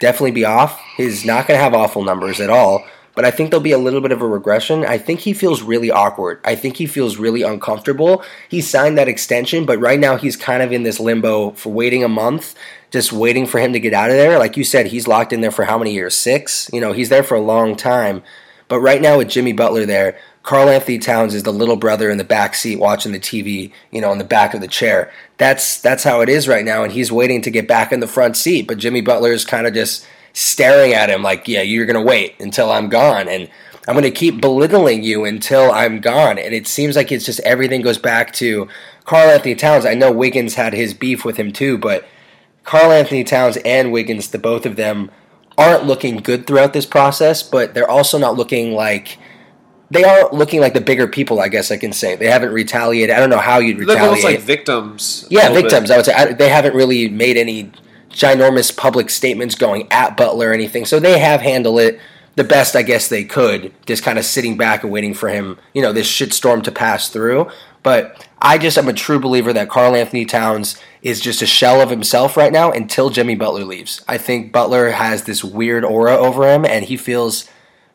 definitely 0.05 0.31
be 0.31 0.45
off. 0.45 0.79
He's 0.97 1.25
not 1.25 1.47
going 1.47 1.57
to 1.57 1.63
have 1.63 1.73
awful 1.73 2.03
numbers 2.03 2.39
at 2.39 2.51
all. 2.51 2.85
But 3.15 3.25
I 3.25 3.31
think 3.31 3.49
there'll 3.49 3.63
be 3.63 3.71
a 3.71 3.77
little 3.79 4.01
bit 4.01 4.11
of 4.11 4.21
a 4.21 4.27
regression. 4.27 4.85
I 4.85 4.99
think 4.99 5.21
he 5.21 5.33
feels 5.33 5.63
really 5.63 5.89
awkward. 5.89 6.41
I 6.43 6.53
think 6.53 6.75
he 6.75 6.85
feels 6.85 7.17
really 7.17 7.41
uncomfortable. 7.41 8.23
He 8.49 8.61
signed 8.61 8.97
that 8.97 9.07
extension, 9.07 9.65
but 9.65 9.79
right 9.79 9.99
now 9.99 10.17
he's 10.17 10.35
kind 10.35 10.61
of 10.61 10.71
in 10.71 10.83
this 10.83 10.99
limbo 10.99 11.51
for 11.51 11.71
waiting 11.71 12.03
a 12.03 12.09
month, 12.09 12.53
just 12.91 13.13
waiting 13.13 13.47
for 13.47 13.59
him 13.59 13.73
to 13.73 13.79
get 13.79 13.93
out 13.93 14.11
of 14.11 14.17
there. 14.17 14.37
Like 14.37 14.57
you 14.57 14.63
said, 14.65 14.87
he's 14.87 15.07
locked 15.07 15.33
in 15.33 15.41
there 15.41 15.49
for 15.49 15.63
how 15.63 15.77
many 15.77 15.93
years? 15.93 16.13
Six? 16.13 16.69
You 16.71 16.81
know, 16.81 16.91
he's 16.91 17.09
there 17.09 17.23
for 17.23 17.35
a 17.35 17.41
long 17.41 17.75
time. 17.75 18.21
But 18.67 18.81
right 18.81 19.01
now 19.01 19.17
with 19.17 19.29
Jimmy 19.29 19.53
Butler 19.53 19.85
there, 19.85 20.19
Karl-Anthony 20.45 20.99
Towns 20.99 21.33
is 21.33 21.41
the 21.41 21.51
little 21.51 21.75
brother 21.75 22.11
in 22.11 22.19
the 22.19 22.23
back 22.23 22.53
seat 22.53 22.75
watching 22.75 23.11
the 23.11 23.19
TV, 23.19 23.71
you 23.89 23.99
know, 23.99 24.11
in 24.11 24.19
the 24.19 24.23
back 24.23 24.53
of 24.53 24.61
the 24.61 24.67
chair. 24.67 25.11
That's 25.37 25.81
that's 25.81 26.03
how 26.03 26.21
it 26.21 26.29
is 26.29 26.47
right 26.47 26.63
now, 26.63 26.83
and 26.83 26.93
he's 26.93 27.11
waiting 27.11 27.41
to 27.41 27.49
get 27.49 27.67
back 27.67 27.91
in 27.91 27.99
the 27.99 28.07
front 28.07 28.37
seat. 28.37 28.67
But 28.67 28.77
Jimmy 28.77 29.01
Butler 29.01 29.31
is 29.31 29.43
kind 29.43 29.65
of 29.65 29.73
just 29.73 30.05
staring 30.33 30.93
at 30.93 31.09
him 31.09 31.23
like, 31.23 31.47
"Yeah, 31.47 31.63
you're 31.63 31.87
gonna 31.87 31.99
wait 31.99 32.35
until 32.39 32.71
I'm 32.71 32.89
gone, 32.89 33.27
and 33.27 33.49
I'm 33.87 33.95
gonna 33.95 34.11
keep 34.11 34.39
belittling 34.39 35.01
you 35.01 35.25
until 35.25 35.71
I'm 35.71 35.99
gone." 35.99 36.37
And 36.37 36.53
it 36.53 36.67
seems 36.67 36.95
like 36.95 37.11
it's 37.11 37.25
just 37.25 37.39
everything 37.39 37.81
goes 37.81 37.97
back 37.97 38.31
to 38.33 38.67
Karl-Anthony 39.03 39.55
Towns. 39.55 39.83
I 39.83 39.95
know 39.95 40.11
Wiggins 40.11 40.53
had 40.53 40.73
his 40.73 40.93
beef 40.93 41.25
with 41.25 41.37
him 41.37 41.51
too, 41.51 41.79
but 41.79 42.05
Karl-Anthony 42.63 43.23
Towns 43.23 43.57
and 43.65 43.91
Wiggins, 43.91 44.27
the 44.27 44.37
both 44.37 44.67
of 44.67 44.75
them, 44.75 45.09
aren't 45.57 45.87
looking 45.87 46.17
good 46.17 46.45
throughout 46.45 46.73
this 46.73 46.85
process, 46.85 47.41
but 47.41 47.73
they're 47.73 47.89
also 47.89 48.19
not 48.19 48.37
looking 48.37 48.73
like 48.73 49.17
they 49.91 50.03
are 50.03 50.29
looking 50.31 50.61
like 50.61 50.73
the 50.73 50.81
bigger 50.81 51.07
people. 51.07 51.39
I 51.39 51.47
guess 51.47 51.71
I 51.71 51.77
can 51.77 51.93
say 51.93 52.15
they 52.15 52.27
haven't 52.27 52.51
retaliated. 52.53 53.15
I 53.15 53.19
don't 53.19 53.29
know 53.29 53.37
how 53.37 53.59
you'd 53.59 53.77
retaliate. 53.77 53.99
They're 53.99 54.09
almost 54.09 54.23
like 54.23 54.39
victims. 54.39 55.27
yeah, 55.29 55.49
little 55.49 55.55
bit. 55.55 55.71
victims. 55.71 55.91
I 55.91 55.97
would 55.97 56.05
say 56.05 56.13
I, 56.13 56.33
they 56.33 56.49
haven't 56.49 56.75
really 56.75 57.07
made 57.09 57.37
any 57.37 57.71
ginormous 58.09 58.75
public 58.75 59.09
statements 59.09 59.55
going 59.55 59.87
at 59.91 60.17
Butler 60.17 60.49
or 60.49 60.53
anything, 60.53 60.85
so 60.85 60.99
they 60.99 61.19
have 61.19 61.41
handled 61.41 61.79
it 61.79 61.99
the 62.35 62.43
best 62.43 62.75
I 62.75 62.81
guess 62.81 63.07
they 63.07 63.23
could, 63.23 63.73
just 63.85 64.03
kind 64.03 64.19
of 64.19 64.25
sitting 64.25 64.57
back 64.57 64.83
and 64.83 64.91
waiting 64.91 65.13
for 65.13 65.29
him, 65.29 65.57
you 65.73 65.81
know, 65.81 65.93
this 65.93 66.11
shitstorm 66.11 66.63
to 66.63 66.71
pass 66.71 67.09
through. 67.09 67.49
But 67.81 68.27
I 68.41 68.57
just 68.57 68.77
am 68.77 68.89
a 68.89 68.93
true 68.93 69.19
believer 69.19 69.53
that 69.53 69.69
Karl-Anthony 69.69 70.25
Towns 70.25 70.81
is 71.01 71.21
just 71.21 71.41
a 71.41 71.45
shell 71.45 71.81
of 71.81 71.89
himself 71.89 72.35
right 72.35 72.51
now 72.51 72.71
until 72.71 73.09
Jimmy 73.09 73.35
Butler 73.35 73.63
leaves. 73.63 74.03
I 74.07 74.17
think 74.17 74.51
Butler 74.51 74.89
has 74.89 75.23
this 75.23 75.43
weird 75.43 75.85
aura 75.85 76.17
over 76.17 76.51
him, 76.51 76.65
and 76.65 76.85
he 76.85 76.97
feels 76.97 77.49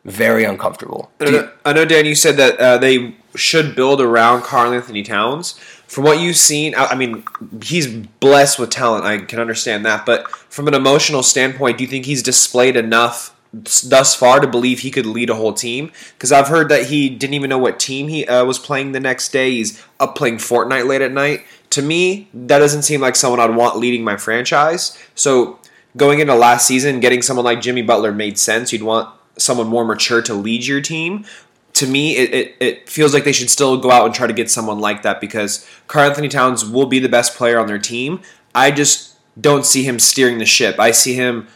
very 0.05 0.43
uncomfortable. 0.43 1.11
I 1.19 1.31
know, 1.31 1.51
I 1.65 1.73
know, 1.73 1.85
Dan. 1.85 2.05
You 2.05 2.15
said 2.15 2.37
that 2.37 2.59
uh, 2.59 2.77
they 2.77 3.15
should 3.35 3.75
build 3.75 4.01
around 4.01 4.43
Karl-Anthony 4.43 5.03
Towns. 5.03 5.57
From 5.87 6.05
what 6.05 6.19
you've 6.19 6.37
seen, 6.37 6.73
I, 6.75 6.87
I 6.87 6.95
mean, 6.95 7.23
he's 7.63 7.87
blessed 7.87 8.59
with 8.59 8.69
talent. 8.69 9.05
I 9.05 9.17
can 9.19 9.39
understand 9.39 9.85
that, 9.85 10.05
but 10.05 10.29
from 10.31 10.67
an 10.67 10.73
emotional 10.73 11.21
standpoint, 11.21 11.77
do 11.77 11.83
you 11.83 11.89
think 11.89 12.05
he's 12.05 12.23
displayed 12.23 12.75
enough 12.75 13.35
thus 13.53 14.15
far 14.15 14.39
to 14.39 14.47
believe 14.47 14.79
he 14.79 14.89
could 14.89 15.05
lead 15.05 15.29
a 15.29 15.35
whole 15.35 15.53
team? 15.53 15.91
Because 16.13 16.31
I've 16.31 16.47
heard 16.47 16.69
that 16.69 16.87
he 16.87 17.09
didn't 17.09 17.33
even 17.33 17.49
know 17.49 17.57
what 17.57 17.79
team 17.79 18.07
he 18.07 18.25
uh, 18.25 18.45
was 18.45 18.57
playing 18.57 18.93
the 18.93 18.99
next 18.99 19.33
day. 19.33 19.51
He's 19.51 19.83
up 19.99 20.15
playing 20.15 20.37
Fortnite 20.37 20.87
late 20.87 21.01
at 21.01 21.11
night. 21.11 21.45
To 21.71 21.81
me, 21.81 22.29
that 22.33 22.59
doesn't 22.59 22.83
seem 22.83 23.01
like 23.01 23.15
someone 23.15 23.39
I'd 23.39 23.55
want 23.55 23.77
leading 23.77 24.03
my 24.03 24.17
franchise. 24.17 24.97
So 25.15 25.59
going 25.95 26.19
into 26.19 26.35
last 26.35 26.67
season, 26.67 27.01
getting 27.01 27.21
someone 27.21 27.45
like 27.45 27.61
Jimmy 27.61 27.81
Butler 27.81 28.13
made 28.13 28.37
sense. 28.37 28.71
You'd 28.73 28.83
want 28.83 29.09
someone 29.41 29.67
more 29.67 29.83
mature 29.85 30.21
to 30.23 30.33
lead 30.33 30.65
your 30.65 30.81
team. 30.81 31.25
To 31.73 31.87
me, 31.87 32.15
it, 32.17 32.33
it, 32.33 32.55
it 32.59 32.89
feels 32.89 33.13
like 33.13 33.23
they 33.23 33.31
should 33.31 33.49
still 33.49 33.77
go 33.77 33.91
out 33.91 34.05
and 34.05 34.13
try 34.13 34.27
to 34.27 34.33
get 34.33 34.51
someone 34.51 34.79
like 34.79 35.03
that 35.03 35.21
because 35.21 35.67
Karl-Anthony 35.87 36.27
Towns 36.27 36.65
will 36.65 36.85
be 36.85 36.99
the 36.99 37.09
best 37.09 37.35
player 37.35 37.59
on 37.59 37.67
their 37.67 37.79
team. 37.79 38.21
I 38.53 38.71
just 38.71 39.15
don't 39.39 39.65
see 39.65 39.83
him 39.83 39.97
steering 39.99 40.37
the 40.37 40.45
ship. 40.45 40.79
I 40.79 40.91
see 40.91 41.13
him. 41.13 41.47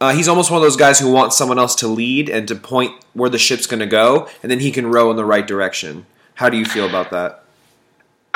Uh, 0.00 0.12
he's 0.12 0.28
almost 0.28 0.50
one 0.50 0.58
of 0.58 0.62
those 0.62 0.76
guys 0.76 0.98
who 0.98 1.10
wants 1.10 1.36
someone 1.38 1.58
else 1.58 1.74
to 1.76 1.88
lead 1.88 2.28
and 2.28 2.46
to 2.48 2.54
point 2.54 2.92
where 3.14 3.30
the 3.30 3.38
ship's 3.38 3.66
going 3.66 3.80
to 3.80 3.86
go, 3.86 4.28
and 4.42 4.50
then 4.50 4.60
he 4.60 4.70
can 4.70 4.86
row 4.88 5.10
in 5.10 5.16
the 5.16 5.24
right 5.24 5.46
direction. 5.46 6.04
How 6.34 6.48
do 6.50 6.56
you 6.56 6.64
feel 6.64 6.88
about 6.88 7.10
that? 7.10 7.44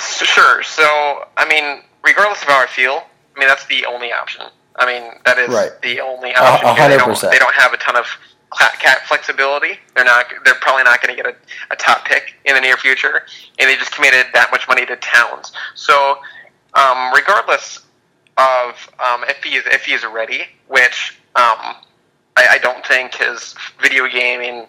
Sure. 0.01 0.63
So, 0.63 0.83
I 1.37 1.47
mean, 1.49 1.83
regardless 2.05 2.41
of 2.43 2.49
how 2.49 2.63
I 2.63 2.67
feel, 2.67 3.03
I 3.37 3.39
mean 3.39 3.49
that's 3.49 3.67
the 3.67 3.85
only 3.87 4.13
option. 4.13 4.47
I 4.77 4.87
mean 4.87 5.11
that 5.25 5.39
is 5.39 5.49
Right. 5.49 5.71
the 5.83 6.01
only 6.01 6.35
option. 6.35 6.69
a 6.69 6.75
here. 6.75 6.89
They 6.89 6.97
don't, 6.99 7.21
they 7.33 7.39
don't 7.39 7.55
have 7.55 7.73
a 7.73 7.77
ton 7.79 7.97
of 7.97 8.05
cla- 8.05 8.21
cap 8.59 9.03
flexibility. 9.07 9.79
They're 9.95 10.05
not. 10.05 10.27
They're 10.45 10.55
probably 10.55 10.85
not 10.85 11.03
going 11.03 11.17
to 11.17 11.23
get 11.23 11.33
a, 11.33 11.37
a 11.73 11.77
top 11.77 12.05
pick 12.05 12.35
in 12.45 12.55
the 12.55 12.61
near 12.61 12.77
future, 12.77 13.23
and 13.59 13.69
they 13.69 13.77
just 13.77 13.93
committed 13.93 14.27
that 14.35 14.51
much 14.51 14.67
money 14.69 14.87
to 14.87 14.97
Towns. 14.97 15.53
So, 15.75 16.19
um, 16.75 17.13
regardless 17.15 17.81
of 18.37 18.91
um, 18.99 19.25
if 19.29 19.43
he 19.43 19.57
is 19.57 19.65
if 19.67 19.85
he 19.85 19.93
is 19.93 20.05
ready, 20.05 20.45
which 20.69 21.19
um, 21.35 21.77
I, 22.37 22.47
I 22.53 22.59
don't 22.63 22.85
think 22.87 23.15
his 23.15 23.55
video 23.81 24.09
gaming 24.09 24.67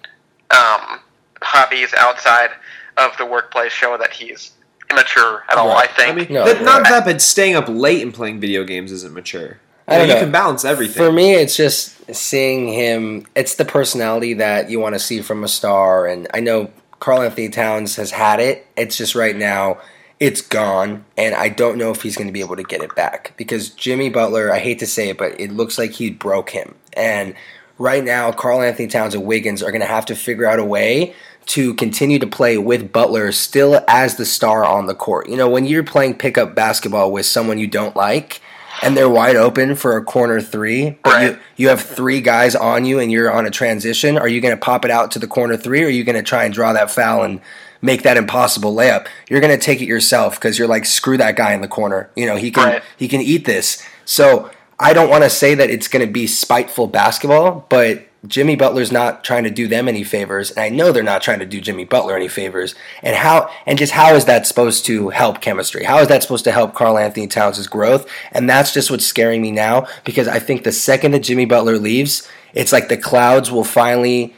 um, 0.51 0.99
hobbies 1.41 1.93
outside 1.93 2.49
of 2.97 3.15
the 3.17 3.25
workplace 3.25 3.71
show 3.71 3.97
that 3.97 4.11
he's 4.11 4.51
immature 4.89 5.43
at 5.49 5.57
all. 5.57 5.69
Right. 5.69 5.89
I 5.89 5.93
think. 5.93 6.09
I 6.09 6.15
mean, 6.15 6.27
No, 6.33 6.45
that, 6.45 6.61
not 6.63 6.81
right. 6.83 6.89
that, 6.89 7.05
but 7.05 7.21
staying 7.21 7.55
up 7.55 7.65
late 7.67 8.01
and 8.01 8.13
playing 8.13 8.39
video 8.39 8.63
games 8.63 8.91
isn't 8.91 9.13
mature. 9.13 9.59
I 9.87 9.97
don't 9.97 10.07
know. 10.07 10.15
you 10.15 10.19
can 10.21 10.31
balance 10.31 10.65
everything. 10.65 10.97
For 10.97 11.11
me, 11.11 11.33
it's 11.33 11.55
just 11.55 12.13
seeing 12.13 12.67
him. 12.67 13.25
It's 13.35 13.55
the 13.55 13.65
personality 13.65 14.33
that 14.35 14.69
you 14.69 14.79
want 14.79 14.95
to 14.95 14.99
see 14.99 15.21
from 15.21 15.43
a 15.43 15.47
star, 15.47 16.05
and 16.05 16.27
I 16.33 16.39
know 16.41 16.71
Karl-Anthony 16.99 17.49
Towns 17.49 17.95
has 17.95 18.11
had 18.11 18.39
it. 18.39 18.67
It's 18.75 18.97
just 18.97 19.15
right 19.15 19.35
now, 19.35 19.79
it's 20.19 20.41
gone, 20.41 21.05
and 21.15 21.35
I 21.35 21.49
don't 21.49 21.77
know 21.77 21.91
if 21.91 22.01
he's 22.01 22.17
going 22.17 22.27
to 22.27 22.33
be 22.33 22.41
able 22.41 22.55
to 22.57 22.63
get 22.63 22.81
it 22.81 22.95
back 22.95 23.33
because 23.37 23.69
Jimmy 23.69 24.09
Butler. 24.09 24.51
I 24.51 24.59
hate 24.59 24.79
to 24.79 24.87
say 24.87 25.09
it, 25.09 25.17
but 25.17 25.39
it 25.39 25.51
looks 25.51 25.77
like 25.77 25.91
he 25.91 26.09
broke 26.09 26.49
him, 26.49 26.75
and 26.93 27.35
right 27.77 28.03
now, 28.03 28.31
Karl-Anthony 28.31 28.87
Towns 28.87 29.13
and 29.15 29.25
Wiggins 29.25 29.63
are 29.63 29.71
going 29.71 29.81
to 29.81 29.87
have 29.87 30.05
to 30.07 30.15
figure 30.15 30.45
out 30.45 30.59
a 30.59 30.65
way 30.65 31.13
to 31.47 31.73
continue 31.75 32.19
to 32.19 32.27
play 32.27 32.57
with 32.57 32.91
Butler 32.91 33.31
still 33.31 33.81
as 33.87 34.17
the 34.17 34.25
star 34.25 34.65
on 34.65 34.87
the 34.87 34.95
court. 34.95 35.29
You 35.29 35.37
know, 35.37 35.49
when 35.49 35.65
you're 35.65 35.83
playing 35.83 36.17
pickup 36.17 36.55
basketball 36.55 37.11
with 37.11 37.25
someone 37.25 37.57
you 37.57 37.67
don't 37.67 37.95
like 37.95 38.41
and 38.83 38.95
they're 38.95 39.09
wide 39.09 39.35
open 39.35 39.75
for 39.75 39.97
a 39.97 40.03
corner 40.03 40.39
three, 40.41 40.97
but 41.03 41.21
you, 41.23 41.39
you 41.55 41.67
have 41.69 41.81
three 41.81 42.21
guys 42.21 42.55
on 42.55 42.85
you 42.85 42.99
and 42.99 43.11
you're 43.11 43.31
on 43.31 43.45
a 43.45 43.51
transition, 43.51 44.17
are 44.17 44.27
you 44.27 44.39
going 44.41 44.53
to 44.55 44.59
pop 44.59 44.85
it 44.85 44.91
out 44.91 45.11
to 45.11 45.19
the 45.19 45.27
corner 45.27 45.57
three 45.57 45.83
or 45.83 45.87
are 45.87 45.89
you 45.89 46.03
going 46.03 46.15
to 46.15 46.23
try 46.23 46.43
and 46.45 46.53
draw 46.53 46.73
that 46.73 46.91
foul 46.91 47.23
and 47.23 47.41
make 47.81 48.03
that 48.03 48.17
impossible 48.17 48.73
layup? 48.75 49.07
You're 49.29 49.41
going 49.41 49.57
to 49.57 49.63
take 49.63 49.81
it 49.81 49.85
yourself 49.87 50.35
because 50.35 50.57
you're 50.59 50.67
like, 50.67 50.85
screw 50.85 51.17
that 51.17 51.35
guy 51.35 51.53
in 51.53 51.61
the 51.61 51.67
corner. 51.67 52.09
You 52.15 52.25
know, 52.25 52.35
he 52.35 52.51
can, 52.51 52.63
Right. 52.67 52.83
he 52.97 53.07
can 53.07 53.21
eat 53.21 53.45
this. 53.45 53.81
So 54.05 54.49
I 54.79 54.93
don't 54.93 55.09
want 55.09 55.23
to 55.23 55.29
say 55.29 55.55
that 55.55 55.69
it's 55.69 55.87
going 55.87 56.05
to 56.05 56.11
be 56.11 56.27
spiteful 56.27 56.87
basketball, 56.87 57.65
but 57.69 58.03
Jimmy 58.27 58.55
Butler's 58.55 58.91
not 58.91 59.23
trying 59.23 59.43
to 59.43 59.49
do 59.49 59.67
them 59.67 59.87
any 59.87 60.03
favors, 60.03 60.51
and 60.51 60.59
I 60.59 60.69
know 60.69 60.91
they're 60.91 61.03
not 61.03 61.21
trying 61.21 61.39
to 61.39 61.45
do 61.45 61.61
Jimmy 61.61 61.85
Butler 61.85 62.15
any 62.15 62.27
favors. 62.27 62.75
And 63.01 63.15
how 63.15 63.49
and 63.65 63.77
just 63.77 63.93
how 63.93 64.13
is 64.15 64.25
that 64.25 64.45
supposed 64.47 64.85
to 64.85 65.09
help 65.09 65.41
chemistry? 65.41 65.83
How 65.83 65.99
is 65.99 66.07
that 66.07 66.21
supposed 66.21 66.43
to 66.45 66.51
help 66.51 66.73
Karl-Anthony 66.73 67.27
Towns' 67.27 67.67
growth? 67.67 68.09
And 68.31 68.49
that's 68.49 68.73
just 68.73 68.91
what's 68.91 69.05
scaring 69.05 69.41
me 69.41 69.51
now 69.51 69.87
because 70.03 70.27
I 70.27 70.39
think 70.39 70.63
the 70.63 70.71
second 70.71 71.11
that 71.11 71.23
Jimmy 71.23 71.45
Butler 71.45 71.77
leaves, 71.77 72.27
it's 72.53 72.71
like 72.71 72.89
the 72.89 72.97
clouds 72.97 73.51
will 73.51 73.63
finally 73.63 74.35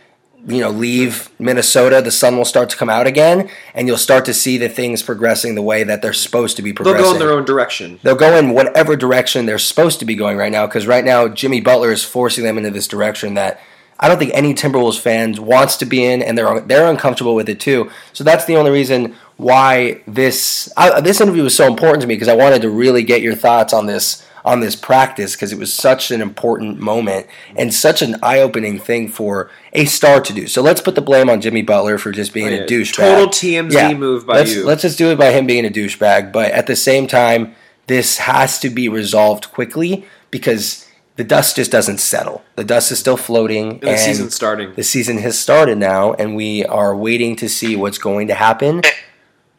you 0.48 0.62
know 0.62 0.70
leave 0.70 1.30
Minnesota, 1.40 2.02
the 2.02 2.12
sun 2.12 2.38
will 2.38 2.46
start 2.46 2.70
to 2.70 2.78
come 2.78 2.90
out 2.90 3.08
again, 3.08 3.50
and 3.74 3.88
you'll 3.88 3.98
start 3.98 4.26
to 4.26 4.34
see 4.34 4.58
the 4.58 4.70
things 4.70 5.04
progressing 5.04 5.56
the 5.56 5.62
way 5.62 5.84
that 5.84 6.02
they're 6.02 6.14
supposed 6.14 6.56
to 6.58 6.62
be 6.62 6.74
progressing. 6.74 7.02
They'll 7.02 7.12
go 7.12 7.14
in 7.14 7.20
their 7.20 7.32
own 7.32 7.46
direction. 7.46 8.00
they'll 8.04 8.16
go 8.16 8.38
in 8.38 8.52
whatever 8.52 8.96
direction 8.96 9.46
they're 9.46 9.60
supposed 9.60 10.00
to 10.00 10.06
be 10.06 10.16
going 10.16 10.38
right 10.38 10.52
now 10.52 10.66
because 10.66 10.88
right 10.88 11.04
now 11.04 11.28
Jimmy 11.28 11.62
Butler 11.62 11.92
is 11.92 12.04
forcing 12.04 12.44
them 12.44 12.58
into 12.58 12.72
this 12.72 12.88
direction 12.88 13.34
that 13.34 13.62
I 14.00 14.08
don't 14.08 14.18
think 14.18 14.32
any 14.34 14.54
Timberwolves 14.54 15.00
fans 15.00 15.40
wants 15.40 15.76
to 15.78 15.86
be 15.86 16.06
in 16.06 16.22
and 16.22 16.38
they're 16.38 16.62
they're 16.62 16.90
uncomfortable 16.90 17.36
with 17.36 17.50
it 17.50 17.60
too. 17.60 17.92
So 18.14 18.24
that's 18.24 18.46
the 18.46 18.56
only 18.56 18.72
reason 18.72 19.16
why 19.38 20.02
this 20.08 20.72
I, 20.78 21.02
this 21.02 21.20
interview 21.22 21.44
was 21.44 21.56
so 21.56 21.68
important 21.68 22.02
to 22.02 22.08
me 22.08 22.16
because 22.16 22.28
I 22.28 22.36
wanted 22.36 22.62
to 22.62 22.70
really 22.70 23.04
get 23.04 23.22
your 23.22 23.36
thoughts 23.36 23.74
on 23.74 23.86
this 23.88 24.26
on 24.46 24.62
this 24.62 24.76
practice 24.76 25.36
because 25.36 25.52
it 25.52 25.60
was 25.60 25.74
such 25.74 26.12
an 26.12 26.22
important 26.22 26.80
moment 26.80 27.28
and 27.58 27.74
such 27.74 28.02
an 28.02 28.16
eye-opening 28.24 28.80
thing 28.80 29.10
for 29.10 29.52
a 29.74 29.86
star 29.86 30.22
to 30.22 30.34
do. 30.34 30.48
So 30.48 30.62
let's 30.62 30.82
put 30.82 30.96
the 30.96 31.02
blame 31.02 31.30
on 31.30 31.42
Jimmy 31.42 31.62
Butler 31.62 31.98
for 31.98 32.12
just 32.12 32.34
being 32.34 32.48
Oh, 32.48 32.52
yeah. 32.52 32.62
a 32.62 32.66
douchebag. 32.66 32.96
Total 32.96 33.28
TMZ 33.28 33.98
move 33.98 34.26
by 34.26 34.36
let's, 34.36 34.56
you. 34.56 34.66
Let's 34.66 34.82
just 34.82 34.98
do 34.98 35.12
it 35.12 35.18
by 35.18 35.32
him 35.32 35.46
being 35.46 35.66
a 35.66 35.70
douchebag. 35.70 36.32
But 36.32 36.52
at 36.52 36.68
the 36.68 36.78
same 36.78 37.06
time, 37.06 37.54
this 37.88 38.20
has 38.20 38.60
to 38.60 38.70
be 38.70 38.88
resolved 38.88 39.52
quickly 39.52 40.06
because 40.32 40.89
the 41.20 41.26
dust 41.26 41.58
just 41.58 41.70
doesn't 41.70 41.98
settle. 41.98 42.44
The 42.56 42.64
dust 42.64 42.94
is 42.94 43.00
still 43.00 43.18
floating, 43.18 43.72
And 43.72 43.82
the 43.82 43.98
season's 43.98 44.34
starting. 44.34 44.74
The 44.74 44.84
season 44.84 45.18
has 45.18 45.38
started 45.38 45.78
now, 45.78 46.14
and 46.14 46.34
we 46.34 46.64
are 46.64 46.96
waiting 46.96 47.36
to 47.36 47.50
see 47.50 47.76
what's 47.76 47.98
going 47.98 48.30
to 48.30 48.34
happen. 48.34 48.84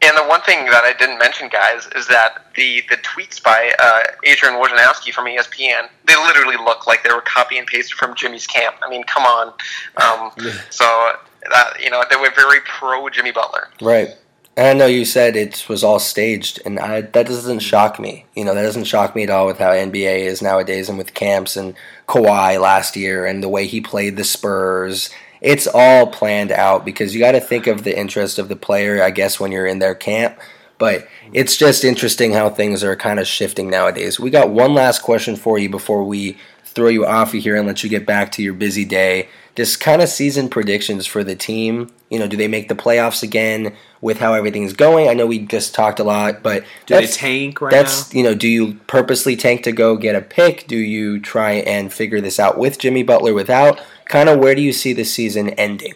And 0.01 0.17
the 0.17 0.23
one 0.23 0.41
thing 0.41 0.65
that 0.65 0.83
I 0.83 0.93
didn't 0.97 1.19
mention, 1.19 1.49
guys, 1.49 1.87
is 1.95 2.07
that 2.07 2.47
the, 2.55 2.81
the 2.89 2.95
tweets 2.97 3.43
by 3.43 3.71
uh, 3.77 4.01
Adrian 4.23 4.55
Wojnarowski 4.55 5.13
from 5.13 5.25
ESPN, 5.25 5.87
they 6.05 6.15
literally 6.15 6.57
look 6.57 6.87
like 6.87 7.03
they 7.03 7.13
were 7.13 7.21
copy 7.21 7.59
and 7.59 7.67
pasted 7.67 7.95
from 7.95 8.15
Jimmy's 8.15 8.47
camp. 8.47 8.77
I 8.83 8.89
mean, 8.89 9.03
come 9.03 9.25
on. 9.25 9.53
Um, 9.97 10.31
so, 10.71 11.11
that, 11.51 11.73
you 11.79 11.91
know, 11.91 12.03
they 12.09 12.15
were 12.15 12.31
very 12.35 12.61
pro 12.61 13.07
Jimmy 13.09 13.33
Butler. 13.33 13.69
Right. 13.79 14.17
And 14.57 14.67
I 14.67 14.73
know 14.73 14.85
you 14.85 15.05
said 15.05 15.35
it 15.35 15.65
was 15.69 15.83
all 15.83 15.99
staged, 15.99 16.59
and 16.65 16.77
I, 16.77 17.01
that 17.01 17.25
doesn't 17.25 17.57
mm-hmm. 17.57 17.59
shock 17.59 17.99
me. 17.99 18.25
You 18.35 18.43
know, 18.43 18.53
that 18.53 18.63
doesn't 18.63 18.83
shock 18.83 19.15
me 19.15 19.23
at 19.23 19.29
all 19.29 19.47
with 19.47 19.59
how 19.59 19.71
NBA 19.71 20.25
is 20.25 20.41
nowadays 20.41 20.89
and 20.89 20.97
with 20.97 21.13
camps 21.13 21.55
and 21.55 21.73
Kawhi 22.07 22.59
last 22.59 22.95
year 22.95 23.25
and 23.25 23.41
the 23.41 23.49
way 23.49 23.65
he 23.65 23.79
played 23.79 24.17
the 24.17 24.23
Spurs. 24.23 25.09
It's 25.39 25.67
all 25.67 26.07
planned 26.07 26.51
out 26.51 26.85
because 26.85 27.13
you 27.15 27.19
got 27.19 27.31
to 27.31 27.39
think 27.39 27.65
of 27.65 27.83
the 27.83 27.97
interest 27.97 28.37
of 28.37 28.49
the 28.49 28.55
player, 28.55 29.01
I 29.01 29.09
guess, 29.09 29.39
when 29.39 29.51
you're 29.51 29.65
in 29.65 29.79
their 29.79 29.95
camp. 29.95 30.37
But 30.77 31.01
mm-hmm. 31.01 31.31
it's 31.33 31.55
just 31.55 31.85
interesting 31.85 32.33
how 32.33 32.49
things 32.49 32.83
are 32.83 32.95
kind 32.97 33.19
of 33.19 33.27
shifting 33.27 33.69
nowadays. 33.69 34.19
We 34.19 34.31
got 34.31 34.49
one 34.49 34.73
last 34.73 35.01
question 35.01 35.37
for 35.37 35.59
you 35.59 35.69
before 35.69 36.03
we 36.03 36.37
throw 36.65 36.89
you 36.89 37.05
off 37.05 37.33
of 37.33 37.41
here 37.41 37.55
and 37.55 37.67
let 37.67 37.83
you 37.83 37.89
get 37.89 38.05
back 38.05 38.31
to 38.33 38.43
your 38.43 38.53
busy 38.53 38.85
day. 38.85 39.29
Just 39.55 39.79
kind 39.79 40.01
of 40.01 40.09
season 40.09 40.49
predictions 40.49 41.05
for 41.05 41.23
the 41.23 41.35
team. 41.35 41.91
You 42.09 42.19
know, 42.19 42.27
do 42.27 42.37
they 42.37 42.47
make 42.47 42.69
the 42.69 42.75
playoffs 42.75 43.21
again 43.21 43.75
with 43.99 44.19
how 44.19 44.33
everything's 44.33 44.73
going? 44.73 45.09
I 45.09 45.13
know 45.13 45.25
we 45.25 45.39
just 45.39 45.75
talked 45.75 45.99
a 45.99 46.03
lot, 46.03 46.41
but 46.41 46.63
Do 46.85 46.95
they 46.95 47.07
tank 47.07 47.61
right 47.61 47.71
that's 47.71 48.13
you 48.13 48.23
know, 48.23 48.33
do 48.33 48.47
you 48.47 48.75
purposely 48.87 49.35
tank 49.35 49.63
to 49.63 49.71
go 49.71 49.97
get 49.97 50.15
a 50.15 50.21
pick? 50.21 50.67
Do 50.67 50.77
you 50.77 51.19
try 51.19 51.51
and 51.51 51.91
figure 51.91 52.21
this 52.21 52.39
out 52.39 52.57
with 52.57 52.79
Jimmy 52.79 53.03
Butler 53.03 53.33
without? 53.33 53.81
Kind 54.05 54.29
of 54.29 54.39
where 54.39 54.55
do 54.55 54.61
you 54.61 54.73
see 54.73 54.93
the 54.93 55.05
season 55.05 55.49
ending? 55.51 55.93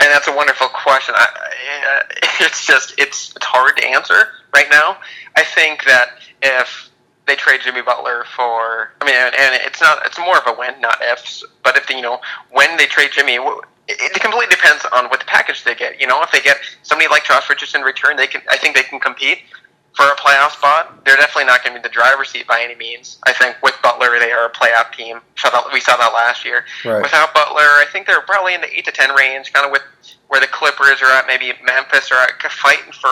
And 0.00 0.10
that's 0.10 0.28
a 0.28 0.34
wonderful 0.34 0.68
question. 0.68 1.14
I, 1.16 1.28
I, 1.34 2.02
it's 2.40 2.66
just 2.66 2.94
it's 2.98 3.34
it's 3.36 3.46
hard 3.46 3.76
to 3.78 3.86
answer 3.86 4.28
right 4.54 4.66
now. 4.70 4.98
I 5.36 5.44
think 5.44 5.84
that 5.84 6.18
if 6.42 6.90
they 7.32 7.36
trade 7.36 7.60
Jimmy 7.64 7.80
Butler 7.80 8.24
for. 8.36 8.92
I 9.00 9.06
mean, 9.06 9.14
and, 9.14 9.34
and 9.34 9.62
it's 9.64 9.80
not. 9.80 10.04
It's 10.04 10.18
more 10.18 10.36
of 10.36 10.46
a 10.46 10.52
when, 10.52 10.78
not 10.80 11.00
ifs. 11.00 11.42
But 11.64 11.76
if 11.76 11.88
you 11.88 12.02
know 12.02 12.20
when 12.50 12.76
they 12.76 12.84
trade 12.84 13.10
Jimmy, 13.12 13.36
it, 13.36 13.64
it 13.88 14.20
completely 14.20 14.54
depends 14.54 14.84
on 14.92 15.06
what 15.06 15.20
the 15.20 15.26
package 15.26 15.64
they 15.64 15.74
get. 15.74 15.98
You 15.98 16.06
know, 16.06 16.22
if 16.22 16.30
they 16.30 16.40
get 16.40 16.58
somebody 16.82 17.08
like 17.08 17.24
Josh 17.24 17.48
Richardson 17.48 17.80
in 17.80 17.86
return, 17.86 18.16
they 18.16 18.26
can. 18.26 18.42
I 18.50 18.58
think 18.58 18.76
they 18.76 18.82
can 18.82 19.00
compete 19.00 19.38
for 19.94 20.04
a 20.04 20.16
playoff 20.16 20.52
spot. 20.52 21.04
They're 21.04 21.16
definitely 21.16 21.46
not 21.46 21.64
going 21.64 21.74
to 21.74 21.80
be 21.80 21.88
the 21.88 21.92
driver's 21.92 22.28
seat 22.28 22.46
by 22.46 22.60
any 22.62 22.74
means. 22.74 23.18
I 23.24 23.32
think 23.32 23.56
with 23.62 23.74
Butler, 23.82 24.18
they 24.18 24.32
are 24.32 24.46
a 24.46 24.52
playoff 24.52 24.92
team. 24.92 25.20
We 25.72 25.80
saw 25.80 25.96
that 25.96 26.12
last 26.14 26.44
year. 26.44 26.64
Right. 26.84 27.02
Without 27.02 27.32
Butler, 27.32 27.60
I 27.80 27.86
think 27.92 28.06
they're 28.06 28.20
probably 28.22 28.54
in 28.54 28.60
the 28.60 28.76
eight 28.76 28.84
to 28.84 28.92
ten 28.92 29.14
range, 29.14 29.52
kind 29.54 29.64
of 29.64 29.72
with 29.72 29.82
where 30.28 30.40
the 30.40 30.48
Clippers 30.48 31.00
are 31.00 31.12
at. 31.12 31.26
Maybe 31.26 31.52
Memphis 31.64 32.10
are 32.12 32.22
at, 32.24 32.42
fighting 32.42 32.92
for 32.92 33.08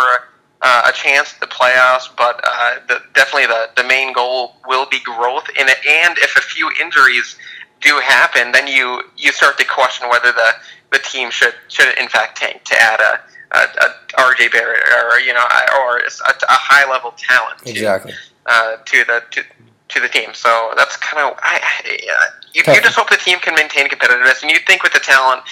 uh, 0.62 0.82
a 0.86 0.92
chance 0.92 1.34
at 1.34 1.40
the 1.40 1.46
playoffs. 1.46 2.08
But 2.16 2.40
uh, 2.44 2.76
the, 2.88 3.02
definitely 3.14 3.46
the 3.46 3.70
the 3.76 3.84
main 3.84 4.12
goal 4.12 4.54
will 4.66 4.86
be 4.86 5.00
growth 5.00 5.48
in 5.58 5.68
it. 5.68 5.78
And 5.86 6.18
if 6.18 6.36
a 6.36 6.42
few 6.42 6.70
injuries 6.80 7.36
do 7.80 7.98
happen, 7.98 8.52
then 8.52 8.66
you 8.66 9.02
you 9.16 9.32
start 9.32 9.58
to 9.58 9.64
question 9.64 10.08
whether 10.08 10.32
the 10.32 10.52
the 10.92 10.98
team 10.98 11.30
should 11.30 11.54
should 11.68 11.96
in 11.98 12.08
fact 12.08 12.38
tank 12.38 12.64
to 12.64 12.80
add 12.80 13.00
a 13.00 13.20
a, 13.52 13.58
a 13.58 13.94
RJ 14.18 14.52
Barrett 14.52 14.82
or 14.88 15.20
you 15.20 15.32
know 15.32 15.44
or 15.84 15.98
a, 15.98 16.02
a 16.02 16.34
high 16.48 16.88
level 16.90 17.14
talent 17.16 17.58
to, 17.60 17.70
Exactly. 17.70 18.12
uh, 18.46 18.76
to 18.84 19.04
the 19.04 19.22
to, 19.30 19.42
to 19.88 20.00
the 20.00 20.08
team. 20.08 20.30
So 20.34 20.72
that's 20.76 20.96
kind 20.96 21.26
of 21.26 21.38
I, 21.42 21.60
I, 21.62 21.94
uh, 21.94 22.30
you, 22.52 22.62
you 22.74 22.80
just 22.80 22.96
hope 22.96 23.10
the 23.10 23.16
team 23.16 23.38
can 23.38 23.54
maintain 23.54 23.88
competitiveness, 23.88 24.42
and 24.42 24.50
you 24.50 24.58
think 24.66 24.82
with 24.82 24.92
the 24.92 25.00
talent 25.00 25.42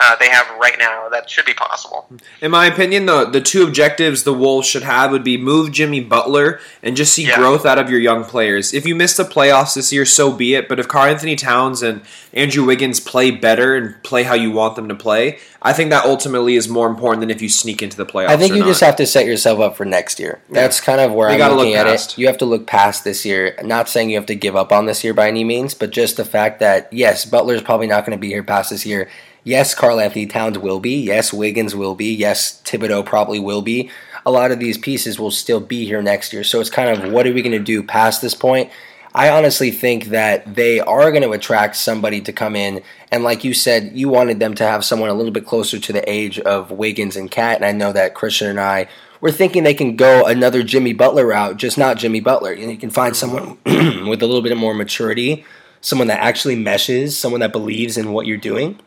uh, 0.00 0.14
they 0.16 0.28
have 0.28 0.46
right 0.60 0.76
now 0.78 1.08
that 1.08 1.28
should 1.28 1.44
be 1.44 1.54
possible. 1.54 2.08
In 2.40 2.50
my 2.50 2.66
opinion, 2.66 3.06
the 3.06 3.24
the 3.24 3.40
two 3.40 3.64
objectives 3.64 4.22
the 4.24 4.32
Wolves 4.32 4.66
should 4.68 4.82
have 4.84 5.10
would 5.10 5.24
be 5.24 5.36
move 5.36 5.72
Jimmy 5.72 6.00
Butler 6.00 6.60
and 6.82 6.96
just 6.96 7.12
see 7.14 7.26
Yeah. 7.26 7.36
growth 7.36 7.66
out 7.66 7.78
of 7.78 7.90
your 7.90 7.98
young 8.00 8.24
players. 8.24 8.72
If 8.72 8.86
you 8.86 8.94
miss 8.94 9.16
the 9.16 9.24
playoffs 9.24 9.74
this 9.74 9.92
year, 9.92 10.04
so 10.04 10.30
be 10.32 10.54
it. 10.54 10.68
But 10.68 10.78
if 10.78 10.86
Karl-Anthony 10.88 11.34
Towns 11.36 11.82
and 11.82 12.02
Andrew 12.32 12.64
Wiggins 12.64 13.00
play 13.00 13.30
better 13.30 13.74
and 13.74 14.00
play 14.04 14.22
how 14.22 14.34
you 14.34 14.52
want 14.52 14.76
them 14.76 14.88
to 14.88 14.94
play, 14.94 15.38
I 15.60 15.72
think 15.72 15.90
that 15.90 16.04
ultimately 16.04 16.54
is 16.54 16.68
more 16.68 16.86
important 16.86 17.20
than 17.20 17.30
if 17.30 17.42
you 17.42 17.48
sneak 17.48 17.82
into 17.82 17.96
the 17.96 18.06
playoffs. 18.06 18.28
I 18.28 18.36
think 18.36 18.52
or 18.52 18.56
you 18.56 18.60
not. 18.60 18.68
just 18.68 18.80
have 18.82 18.96
to 18.96 19.06
set 19.06 19.26
yourself 19.26 19.58
up 19.58 19.76
for 19.76 19.84
next 19.84 20.20
year. 20.20 20.40
That's 20.48 20.80
kind 20.80 21.00
of 21.00 21.12
where 21.12 21.28
You 21.28 21.34
I'm 21.34 21.38
gotta 21.38 21.54
looking 21.56 21.72
look 21.76 21.86
at 21.86 21.92
it. 21.92 22.16
You 22.16 22.28
have 22.28 22.38
to 22.38 22.44
look 22.44 22.66
past 22.68 23.02
this 23.02 23.24
year. 23.24 23.56
Not 23.64 23.88
saying 23.88 24.10
you 24.10 24.16
have 24.16 24.26
to 24.26 24.36
give 24.36 24.54
up 24.54 24.70
on 24.70 24.86
this 24.86 25.02
year 25.02 25.12
by 25.14 25.26
any 25.26 25.42
means, 25.42 25.74
but 25.74 25.90
just 25.90 26.16
the 26.16 26.24
fact 26.24 26.60
that 26.60 26.92
yes, 26.92 27.24
Butler's 27.24 27.62
probably 27.62 27.88
not 27.88 28.06
going 28.06 28.16
to 28.16 28.20
be 28.20 28.28
here 28.28 28.44
past 28.44 28.70
this 28.70 28.86
year. 28.86 29.08
Yes, 29.48 29.74
Karl-Anthony 29.74 30.26
Towns 30.26 30.58
will 30.58 30.78
be. 30.78 31.00
Yes, 31.00 31.32
Wiggins 31.32 31.74
will 31.74 31.94
be. 31.94 32.12
Yes, 32.12 32.60
Thibodeau 32.66 33.02
probably 33.02 33.40
will 33.40 33.62
be. 33.62 33.88
A 34.26 34.30
lot 34.30 34.50
of 34.50 34.58
these 34.58 34.76
pieces 34.76 35.18
will 35.18 35.30
still 35.30 35.58
be 35.58 35.86
here 35.86 36.02
next 36.02 36.34
year. 36.34 36.44
So 36.44 36.60
it's 36.60 36.68
kind 36.68 36.90
of 36.90 37.10
what 37.10 37.26
are 37.26 37.32
we 37.32 37.40
going 37.40 37.52
to 37.52 37.58
do 37.58 37.82
past 37.82 38.20
this 38.20 38.34
point? 38.34 38.70
I 39.14 39.30
honestly 39.30 39.70
think 39.70 40.08
that 40.08 40.54
they 40.54 40.80
are 40.80 41.10
going 41.10 41.22
to 41.22 41.32
attract 41.32 41.76
somebody 41.76 42.20
to 42.20 42.32
come 42.32 42.56
in. 42.56 42.82
And 43.10 43.24
like 43.24 43.42
you 43.42 43.54
said, 43.54 43.92
you 43.94 44.10
wanted 44.10 44.38
them 44.38 44.52
to 44.56 44.64
have 44.64 44.84
someone 44.84 45.08
a 45.08 45.14
little 45.14 45.32
bit 45.32 45.46
closer 45.46 45.78
to 45.78 45.92
the 45.94 46.06
age 46.06 46.38
of 46.40 46.70
Wiggins 46.70 47.16
and 47.16 47.30
KAT. 47.30 47.56
And 47.56 47.64
I 47.64 47.72
know 47.72 47.90
that 47.94 48.12
Christian 48.14 48.50
and 48.50 48.60
I 48.60 48.86
were 49.22 49.32
thinking 49.32 49.62
they 49.62 49.72
can 49.72 49.96
go 49.96 50.26
another 50.26 50.62
Jimmy 50.62 50.92
Butler 50.92 51.26
route, 51.26 51.56
just 51.56 51.78
not 51.78 51.96
Jimmy 51.96 52.20
Butler. 52.20 52.52
You 52.52 52.76
can 52.76 52.90
find 52.90 53.16
someone 53.16 53.56
with 53.64 54.22
a 54.22 54.26
little 54.26 54.42
bit 54.42 54.54
more 54.58 54.74
maturity, 54.74 55.46
someone 55.80 56.08
that 56.08 56.20
actually 56.20 56.56
meshes, 56.56 57.16
someone 57.16 57.40
that 57.40 57.52
believes 57.52 57.96
in 57.96 58.12
what 58.12 58.26
you're 58.26 58.36
doing. 58.36 58.78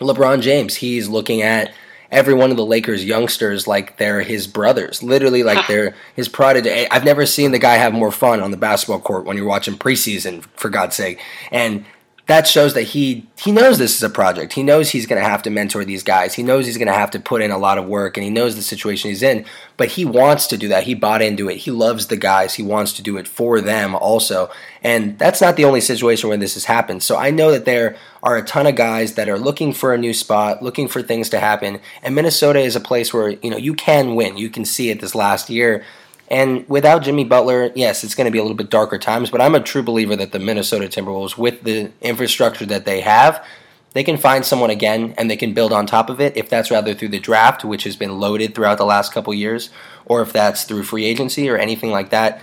LeBron 0.00 0.40
James, 0.40 0.76
he's 0.76 1.08
looking 1.08 1.42
at 1.42 1.72
every 2.10 2.34
one 2.34 2.50
of 2.50 2.56
the 2.56 2.66
Lakers 2.66 3.04
youngsters 3.04 3.66
like 3.66 3.96
they're 3.98 4.22
his 4.22 4.46
brothers, 4.46 5.02
literally 5.02 5.42
like 5.42 5.66
they're 5.66 5.94
his 6.16 6.28
prodigy. 6.28 6.88
I've 6.90 7.04
never 7.04 7.26
seen 7.26 7.52
the 7.52 7.58
guy 7.58 7.74
have 7.74 7.92
more 7.92 8.10
fun 8.10 8.40
on 8.40 8.50
the 8.50 8.56
basketball 8.56 9.00
court 9.00 9.24
when 9.24 9.36
you're 9.36 9.46
watching 9.46 9.76
preseason, 9.76 10.44
for 10.56 10.68
God's 10.68 10.96
sake. 10.96 11.20
And 11.52 11.84
that 12.30 12.46
shows 12.46 12.74
that 12.74 12.82
he 12.82 13.26
he 13.36 13.52
knows 13.52 13.78
this 13.78 13.96
is 13.96 14.02
a 14.02 14.10
project. 14.10 14.52
He 14.52 14.62
knows 14.62 14.90
he's 14.90 15.06
going 15.06 15.20
to 15.22 15.28
have 15.28 15.42
to 15.42 15.50
mentor 15.50 15.84
these 15.84 16.02
guys. 16.02 16.34
He 16.34 16.42
knows 16.42 16.66
he's 16.66 16.76
going 16.76 16.88
to 16.88 16.94
have 16.94 17.10
to 17.12 17.20
put 17.20 17.42
in 17.42 17.50
a 17.50 17.58
lot 17.58 17.78
of 17.78 17.86
work, 17.86 18.16
and 18.16 18.24
he 18.24 18.30
knows 18.30 18.56
the 18.56 18.62
situation 18.62 19.10
he's 19.10 19.22
in. 19.22 19.44
But 19.76 19.88
he 19.88 20.04
wants 20.04 20.46
to 20.48 20.56
do 20.56 20.68
that. 20.68 20.84
He 20.84 20.94
bought 20.94 21.22
into 21.22 21.48
it. 21.48 21.56
He 21.56 21.70
loves 21.70 22.08
the 22.08 22.16
guys. 22.16 22.54
He 22.54 22.62
wants 22.62 22.92
to 22.94 23.02
do 23.02 23.16
it 23.16 23.26
for 23.26 23.60
them 23.60 23.94
also. 23.94 24.50
And 24.82 25.18
that's 25.18 25.40
not 25.40 25.56
the 25.56 25.64
only 25.64 25.80
situation 25.80 26.28
where 26.28 26.38
this 26.38 26.54
has 26.54 26.66
happened. 26.66 27.02
So 27.02 27.16
I 27.16 27.30
know 27.30 27.50
that 27.50 27.64
there 27.64 27.96
are 28.22 28.36
a 28.36 28.44
ton 28.44 28.66
of 28.66 28.76
guys 28.76 29.14
that 29.14 29.28
are 29.28 29.38
looking 29.38 29.72
for 29.72 29.94
a 29.94 29.98
new 29.98 30.12
spot, 30.12 30.62
looking 30.62 30.88
for 30.88 31.02
things 31.02 31.30
to 31.30 31.40
happen. 31.40 31.80
And 32.02 32.14
Minnesota 32.14 32.60
is 32.60 32.76
a 32.76 32.80
place 32.80 33.12
where 33.12 33.30
you 33.30 33.50
know 33.50 33.56
you 33.56 33.74
can 33.74 34.14
win. 34.14 34.36
You 34.36 34.50
can 34.50 34.64
see 34.64 34.90
it 34.90 35.00
this 35.00 35.14
last 35.14 35.48
year. 35.50 35.84
And 36.30 36.68
without 36.68 37.02
Jimmy 37.02 37.24
Butler, 37.24 37.72
yes, 37.74 38.04
it's 38.04 38.14
going 38.14 38.26
to 38.26 38.30
be 38.30 38.38
a 38.38 38.42
little 38.42 38.56
bit 38.56 38.70
darker 38.70 38.98
times, 38.98 39.30
but 39.30 39.40
I'm 39.40 39.56
a 39.56 39.60
true 39.60 39.82
believer 39.82 40.14
that 40.14 40.30
the 40.30 40.38
Minnesota 40.38 40.86
Timberwolves, 40.86 41.36
with 41.36 41.64
the 41.64 41.90
infrastructure 42.00 42.66
that 42.66 42.84
they 42.84 43.00
have, 43.00 43.44
they 43.92 44.04
can 44.04 44.16
find 44.16 44.46
someone 44.46 44.70
again 44.70 45.14
and 45.18 45.28
they 45.28 45.36
can 45.36 45.52
build 45.52 45.72
on 45.72 45.86
top 45.86 46.08
of 46.08 46.20
it. 46.20 46.36
If 46.36 46.48
that's 46.48 46.70
rather 46.70 46.94
through 46.94 47.08
the 47.08 47.18
draft, 47.18 47.64
which 47.64 47.82
has 47.82 47.96
been 47.96 48.20
loaded 48.20 48.54
throughout 48.54 48.78
the 48.78 48.84
last 48.84 49.12
couple 49.12 49.34
years, 49.34 49.70
or 50.04 50.22
if 50.22 50.32
that's 50.32 50.62
through 50.62 50.84
free 50.84 51.04
agency 51.04 51.48
or 51.50 51.56
anything 51.56 51.90
like 51.90 52.10
that, 52.10 52.40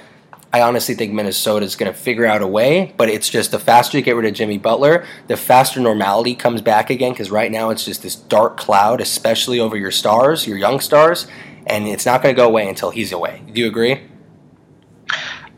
I 0.51 0.61
honestly 0.61 0.95
think 0.95 1.13
Minnesota 1.13 1.65
is 1.65 1.75
going 1.75 1.91
to 1.91 1.97
figure 1.97 2.25
out 2.25 2.41
a 2.41 2.47
way, 2.47 2.93
but 2.97 3.09
it's 3.09 3.29
just 3.29 3.51
the 3.51 3.59
faster 3.59 3.97
you 3.97 4.03
get 4.03 4.15
rid 4.15 4.25
of 4.25 4.33
Jimmy 4.33 4.57
Butler, 4.57 5.05
the 5.27 5.37
faster 5.37 5.79
normality 5.79 6.35
comes 6.35 6.61
back 6.61 6.89
again. 6.89 7.11
Because 7.11 7.29
right 7.29 7.51
now 7.51 7.69
it's 7.69 7.85
just 7.85 8.01
this 8.01 8.15
dark 8.15 8.57
cloud, 8.57 8.99
especially 8.99 9.59
over 9.59 9.77
your 9.77 9.91
stars, 9.91 10.47
your 10.47 10.57
young 10.57 10.79
stars, 10.79 11.27
and 11.67 11.87
it's 11.87 12.05
not 12.05 12.21
going 12.21 12.33
to 12.33 12.39
go 12.39 12.47
away 12.47 12.67
until 12.67 12.89
he's 12.89 13.11
away. 13.11 13.43
Do 13.51 13.59
you 13.61 13.67
agree? 13.67 14.01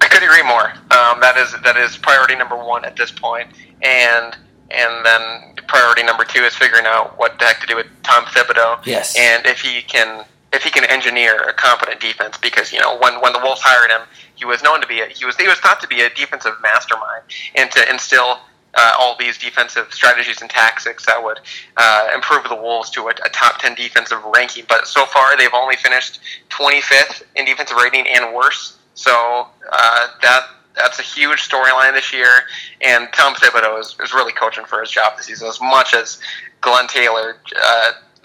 I 0.01 0.07
could 0.07 0.23
agree 0.23 0.43
more. 0.43 0.71
Um, 0.91 1.19
that 1.21 1.35
is 1.37 1.53
that 1.63 1.77
is 1.77 1.97
priority 1.97 2.35
number 2.35 2.57
one 2.57 2.85
at 2.85 2.95
this 2.95 3.11
point, 3.11 3.49
and 3.81 4.35
and 4.71 5.05
then 5.05 5.55
priority 5.67 6.03
number 6.03 6.23
two 6.23 6.41
is 6.41 6.55
figuring 6.55 6.85
out 6.85 7.17
what 7.17 7.37
the 7.39 7.45
heck 7.45 7.59
to 7.61 7.67
do 7.67 7.75
with 7.75 7.87
Tom 8.03 8.25
Thibodeau. 8.25 8.85
Yes. 8.85 9.15
and 9.17 9.45
if 9.45 9.61
he 9.61 9.81
can 9.81 10.25
if 10.51 10.63
he 10.63 10.71
can 10.71 10.83
engineer 10.85 11.35
a 11.43 11.53
competent 11.53 11.99
defense, 11.99 12.37
because 12.37 12.73
you 12.73 12.79
know 12.79 12.97
when 12.99 13.21
when 13.21 13.33
the 13.33 13.39
Wolves 13.39 13.61
hired 13.63 13.91
him, 13.91 14.07
he 14.35 14.45
was 14.45 14.63
known 14.63 14.81
to 14.81 14.87
be 14.87 15.01
a, 15.01 15.07
he 15.07 15.25
was 15.25 15.35
he 15.37 15.47
was 15.47 15.57
thought 15.59 15.79
to 15.81 15.87
be 15.87 16.01
a 16.01 16.09
defensive 16.09 16.53
mastermind, 16.61 17.23
and 17.55 17.71
to 17.71 17.89
instill. 17.89 18.39
Uh, 18.75 18.93
all 18.99 19.15
these 19.17 19.38
defensive 19.38 19.91
strategies 19.91 20.41
and 20.41 20.49
tactics 20.49 21.05
that 21.05 21.21
would 21.23 21.39
uh, 21.77 22.08
improve 22.13 22.43
the 22.43 22.55
Wolves 22.55 22.91
to 22.91 23.08
a, 23.08 23.10
a 23.10 23.29
top 23.29 23.60
10 23.60 23.73
defensive 23.73 24.19
ranking. 24.36 24.63
But 24.69 24.88
so 24.88 25.05
far, 25.08 25.36
they've 25.36 25.53
only 25.55 25.75
finished 25.75 26.19
25th 26.49 27.23
in 27.36 27.45
defensive 27.45 27.77
rating 27.77 28.05
and 28.08 28.34
worse. 28.34 28.77
So 28.93 29.47
uh, 29.71 30.08
that 30.21 30.43
that's 30.75 30.99
a 30.99 31.03
huge 31.03 31.47
storyline 31.47 31.93
this 31.93 32.13
year. 32.13 32.29
And 32.82 33.08
Tom 33.13 33.36
Thibodeau 33.36 33.79
is, 33.79 33.95
is 34.01 34.13
really 34.13 34.34
coaching 34.34 34.65
for 34.65 34.79
his 34.82 34.89
job 34.89 35.17
this 35.17 35.25
season 35.25 35.47
as 35.47 35.60
much 35.60 35.93
as 35.93 36.19
Glenn 36.62 36.88
Taylor. 36.88 37.38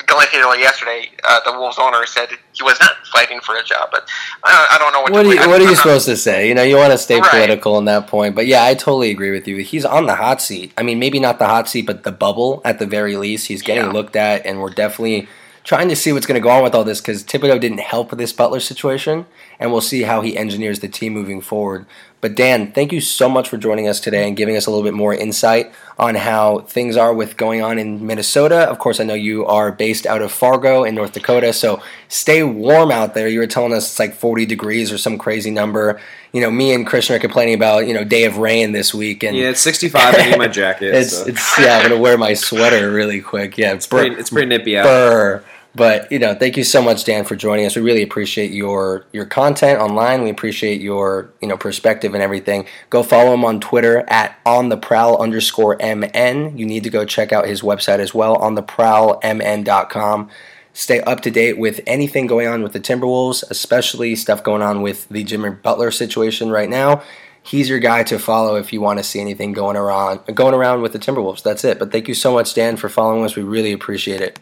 Glenn 0.06 0.24
yesterday, 0.58 1.10
uh, 1.28 1.40
the 1.44 1.58
Wolves 1.58 1.78
owner 1.78 2.04
said 2.06 2.28
he 2.52 2.62
was 2.62 2.78
not 2.80 2.92
fighting 3.12 3.40
for 3.40 3.56
a 3.56 3.62
job, 3.62 3.88
but 3.92 4.08
I, 4.42 4.68
I 4.72 4.78
don't 4.78 4.92
know 4.92 5.00
what. 5.02 5.12
What 5.12 5.22
to 5.24 5.28
are 5.28 5.34
you, 5.34 5.48
what 5.48 5.60
are 5.60 5.64
you 5.64 5.76
supposed 5.76 6.06
to 6.06 6.16
say? 6.16 6.48
You 6.48 6.54
know, 6.54 6.62
you 6.62 6.76
want 6.76 6.92
to 6.92 6.98
stay 6.98 7.20
Right. 7.20 7.30
political 7.30 7.78
in 7.78 7.84
that 7.86 8.06
point. 8.06 8.34
But 8.34 8.46
yeah, 8.46 8.64
I 8.64 8.74
totally 8.74 9.10
agree 9.10 9.30
with 9.30 9.46
you. 9.46 9.56
He's 9.58 9.84
on 9.84 10.06
the 10.06 10.16
hot 10.16 10.40
seat. 10.42 10.72
I 10.76 10.82
mean, 10.82 10.98
maybe 10.98 11.20
not 11.20 11.38
the 11.38 11.46
hot 11.46 11.68
seat, 11.68 11.86
but 11.86 12.02
the 12.02 12.12
bubble 12.12 12.60
at 12.64 12.78
the 12.78 12.86
very 12.86 13.16
least. 13.16 13.46
He's 13.48 13.62
getting 13.62 13.84
Yeah. 13.86 13.92
looked 13.92 14.16
at, 14.16 14.44
and 14.46 14.60
we're 14.60 14.70
definitely 14.70 15.28
trying 15.62 15.88
to 15.88 15.96
see 15.96 16.12
what's 16.12 16.26
going 16.26 16.40
to 16.40 16.44
go 16.46 16.50
on 16.50 16.62
with 16.62 16.74
all 16.74 16.84
this 16.84 17.00
because 17.00 17.24
Thibodeau 17.24 17.58
didn't 17.58 17.80
help 17.80 18.10
with 18.10 18.18
this 18.18 18.32
Butler 18.32 18.60
situation, 18.60 19.26
and 19.58 19.72
we'll 19.72 19.80
see 19.80 20.02
how 20.02 20.20
he 20.20 20.36
engineers 20.36 20.80
the 20.80 20.88
team 20.88 21.12
moving 21.14 21.40
forward. 21.40 21.86
But 22.24 22.36
Dan, 22.36 22.72
thank 22.72 22.90
you 22.90 23.02
so 23.02 23.28
much 23.28 23.50
for 23.50 23.58
joining 23.58 23.86
us 23.86 24.00
today 24.00 24.26
and 24.26 24.34
giving 24.34 24.56
us 24.56 24.64
a 24.64 24.70
little 24.70 24.82
bit 24.82 24.94
more 24.94 25.12
insight 25.12 25.70
on 25.98 26.14
how 26.14 26.60
things 26.60 26.96
are 26.96 27.12
with 27.12 27.36
going 27.36 27.60
on 27.60 27.78
in 27.78 28.06
Minnesota. 28.06 28.60
Of 28.60 28.78
course, 28.78 28.98
I 28.98 29.04
know 29.04 29.12
you 29.12 29.44
are 29.44 29.70
based 29.70 30.06
out 30.06 30.22
of 30.22 30.32
Fargo 30.32 30.84
in 30.84 30.94
North 30.94 31.12
Dakota, 31.12 31.52
so 31.52 31.82
stay 32.08 32.42
warm 32.42 32.90
out 32.90 33.12
there. 33.12 33.28
You 33.28 33.40
were 33.40 33.46
telling 33.46 33.74
us 33.74 33.90
it's 33.90 33.98
like 33.98 34.14
40 34.14 34.46
degrees 34.46 34.90
or 34.90 34.96
some 34.96 35.18
crazy 35.18 35.50
number. 35.50 36.00
You 36.32 36.40
know, 36.40 36.50
me 36.50 36.72
and 36.72 36.86
Christian 36.86 37.14
are 37.14 37.18
complaining 37.18 37.56
about 37.56 37.86
you 37.86 37.92
know 37.92 38.04
day 38.04 38.24
of 38.24 38.38
rain 38.38 38.72
this 38.72 38.94
week, 38.94 39.22
and 39.22 39.36
Yeah, 39.36 39.50
it's 39.50 39.60
65. 39.60 40.14
I 40.14 40.30
need 40.30 40.38
my 40.38 40.48
jacket. 40.62 40.94
it's 40.94 41.18
so. 41.18 41.26
it's 41.26 41.58
yeah. 41.58 41.76
I'm 41.76 41.90
gonna 41.90 42.00
wear 42.00 42.16
my 42.16 42.32
sweater 42.32 42.90
really 42.90 43.20
quick. 43.20 43.58
Yeah, 43.58 43.74
It's 43.74 43.86
pretty, 43.86 44.16
it's 44.16 44.30
pretty 44.30 44.48
nippy 44.48 44.78
out. 44.78 44.84
Burr. 44.84 45.44
But 45.74 46.10
you 46.12 46.20
know, 46.20 46.34
thank 46.34 46.56
you 46.56 46.62
so 46.62 46.80
much, 46.80 47.04
Dan, 47.04 47.24
for 47.24 47.34
joining 47.34 47.66
us. 47.66 47.74
We 47.74 47.82
really 47.82 48.02
appreciate 48.02 48.52
your 48.52 49.04
your 49.12 49.24
content 49.24 49.80
online. 49.80 50.22
We 50.22 50.30
appreciate 50.30 50.80
your 50.80 51.32
you 51.40 51.48
know 51.48 51.56
perspective 51.56 52.14
and 52.14 52.22
everything. 52.22 52.66
Go 52.90 53.02
follow 53.02 53.34
him 53.34 53.44
on 53.44 53.60
Twitter 53.60 54.04
at 54.08 54.38
on 54.46 54.68
the 54.68 54.76
prowl 54.76 55.20
underscore 55.20 55.76
mn. 55.80 56.56
You 56.56 56.64
need 56.64 56.84
to 56.84 56.90
go 56.90 57.04
check 57.04 57.32
out 57.32 57.48
his 57.48 57.62
website 57.62 57.98
as 57.98 58.14
well 58.14 58.36
on 58.36 58.54
the 58.54 58.62
prowlmn.com. 58.62 60.30
Stay 60.76 61.00
up 61.02 61.20
to 61.20 61.30
date 61.30 61.58
with 61.58 61.80
anything 61.86 62.26
going 62.26 62.48
on 62.48 62.62
with 62.62 62.72
the 62.72 62.80
Timberwolves, 62.80 63.44
especially 63.50 64.16
stuff 64.16 64.42
going 64.42 64.62
on 64.62 64.82
with 64.82 65.08
the 65.08 65.22
Jimmy 65.22 65.50
Butler 65.50 65.90
situation 65.90 66.50
right 66.50 66.68
now. 66.68 67.02
He's 67.42 67.68
your 67.68 67.78
guy 67.78 68.04
to 68.04 68.18
follow 68.18 68.56
if 68.56 68.72
you 68.72 68.80
want 68.80 68.98
to 68.98 69.04
see 69.04 69.20
anything 69.20 69.52
going 69.52 69.76
around 69.76 70.20
going 70.34 70.54
around 70.54 70.82
with 70.82 70.92
the 70.92 70.98
Timberwolves. 71.00 71.42
That's 71.42 71.64
it. 71.64 71.80
But 71.80 71.90
thank 71.90 72.06
you 72.06 72.14
so 72.14 72.32
much, 72.32 72.54
Dan, 72.54 72.76
for 72.76 72.88
following 72.88 73.24
us. 73.24 73.34
We 73.34 73.42
really 73.42 73.72
appreciate 73.72 74.20
it. 74.20 74.38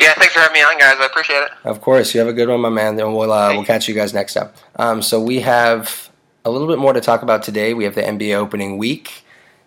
Yeah, 0.00 0.14
thanks 0.14 0.32
for 0.32 0.40
having 0.40 0.54
me 0.54 0.62
on, 0.62 0.78
guys. 0.78 0.96
I 0.98 1.04
appreciate 1.04 1.42
it. 1.42 1.50
Of 1.62 1.82
course, 1.82 2.14
you 2.14 2.20
have 2.20 2.28
a 2.28 2.32
good 2.32 2.48
one, 2.48 2.60
my 2.60 2.70
man. 2.70 2.98
And 2.98 3.14
we'll 3.14 3.30
uh, 3.30 3.52
we'll 3.52 3.66
catch 3.66 3.86
you 3.86 3.94
guys 3.94 4.14
next 4.14 4.36
up. 4.36 4.56
Um, 4.76 5.02
so 5.02 5.20
we 5.20 5.40
have 5.40 6.10
a 6.44 6.50
little 6.50 6.66
bit 6.66 6.78
more 6.78 6.94
to 6.94 7.02
talk 7.02 7.22
about 7.22 7.42
today. 7.42 7.74
We 7.74 7.84
have 7.84 7.94
the 7.94 8.02
NBA 8.02 8.34
opening 8.34 8.78
week. 8.78 9.24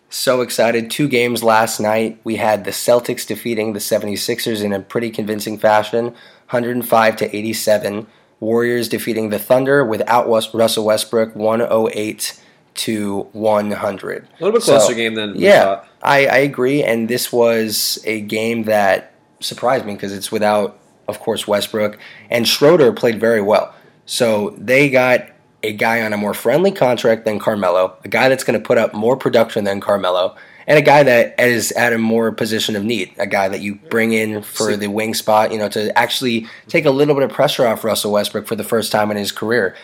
So 0.10 0.42
excited. 0.42 0.90
Two 0.90 1.08
games 1.08 1.44
last 1.44 1.80
night. 1.80 2.20
We 2.24 2.38
had 2.38 2.66
the 2.66 2.72
Celtics 2.72 3.28
defeating 3.28 3.74
the 3.74 3.80
76ers 3.80 4.64
in 4.64 4.74
a 4.74 4.80
pretty 4.80 5.12
convincing 5.12 5.58
fashion, 5.58 6.06
105 6.06 7.16
to 7.18 7.36
87. 7.36 8.08
Warriors 8.40 8.90
defeating 8.90 9.30
the 9.30 9.40
Thunder 9.40 9.86
without 9.86 10.28
Russell 10.28 10.86
Westbrook, 10.86 11.36
108 11.36 12.40
to 12.74 13.22
100. 13.32 14.24
A 14.24 14.44
little 14.44 14.52
bit 14.52 14.64
closer 14.64 14.88
so, 14.88 14.94
game 14.94 15.16
than 15.16 15.36
yeah. 15.36 15.84
I, 16.02 16.26
I 16.26 16.38
agree, 16.38 16.84
and 16.84 17.08
this 17.08 17.32
was 17.32 18.00
a 18.04 18.22
game 18.22 18.64
that 18.64 19.13
surprised 19.44 19.86
me 19.86 19.94
because 19.94 20.14
it's 20.14 20.32
without, 20.32 20.80
of 21.08 21.20
course, 21.20 21.48
Westbrook 21.48 21.98
and 22.30 22.48
Schroeder 22.48 22.92
played 22.94 23.20
very 23.20 23.42
well. 23.42 23.74
So 24.06 24.56
they 24.58 24.90
got 24.90 25.30
a 25.64 25.74
guy 25.74 26.02
on 26.02 26.12
a 26.14 26.18
more 26.18 26.34
friendly 26.34 26.72
contract 26.72 27.26
than 27.26 27.40
Carmelo, 27.40 27.98
a 28.04 28.10
guy 28.10 28.30
that's 28.30 28.44
going 28.44 28.60
to 28.60 28.66
put 28.66 28.78
up 28.78 28.94
more 28.94 29.16
production 29.16 29.64
than 29.64 29.80
Carmelo, 29.80 30.36
and 30.68 30.78
a 30.78 30.82
guy 30.82 31.04
that 31.04 31.40
is 31.40 31.72
at 31.74 31.94
a 31.94 31.98
more 31.98 32.32
position 32.32 32.76
of 32.76 32.84
need, 32.84 33.14
a 33.18 33.28
guy 33.28 33.48
that 33.48 33.62
you 33.62 33.76
bring 33.76 34.14
in 34.14 34.42
for 34.42 34.76
the 34.76 34.88
wing 34.88 35.14
spot, 35.14 35.52
you 35.52 35.58
know, 35.58 35.70
to 35.70 35.98
actually 35.98 36.48
take 36.68 36.86
a 36.86 36.92
little 36.92 37.16
bit 37.16 37.24
of 37.24 37.32
pressure 37.32 37.66
off 37.66 37.84
Russell 37.84 38.12
Westbrook 38.12 38.48
for 38.48 38.56
the 38.56 38.64
first 38.64 38.92
time 38.92 39.10
in 39.12 39.18
his 39.18 39.32
career. 39.32 39.76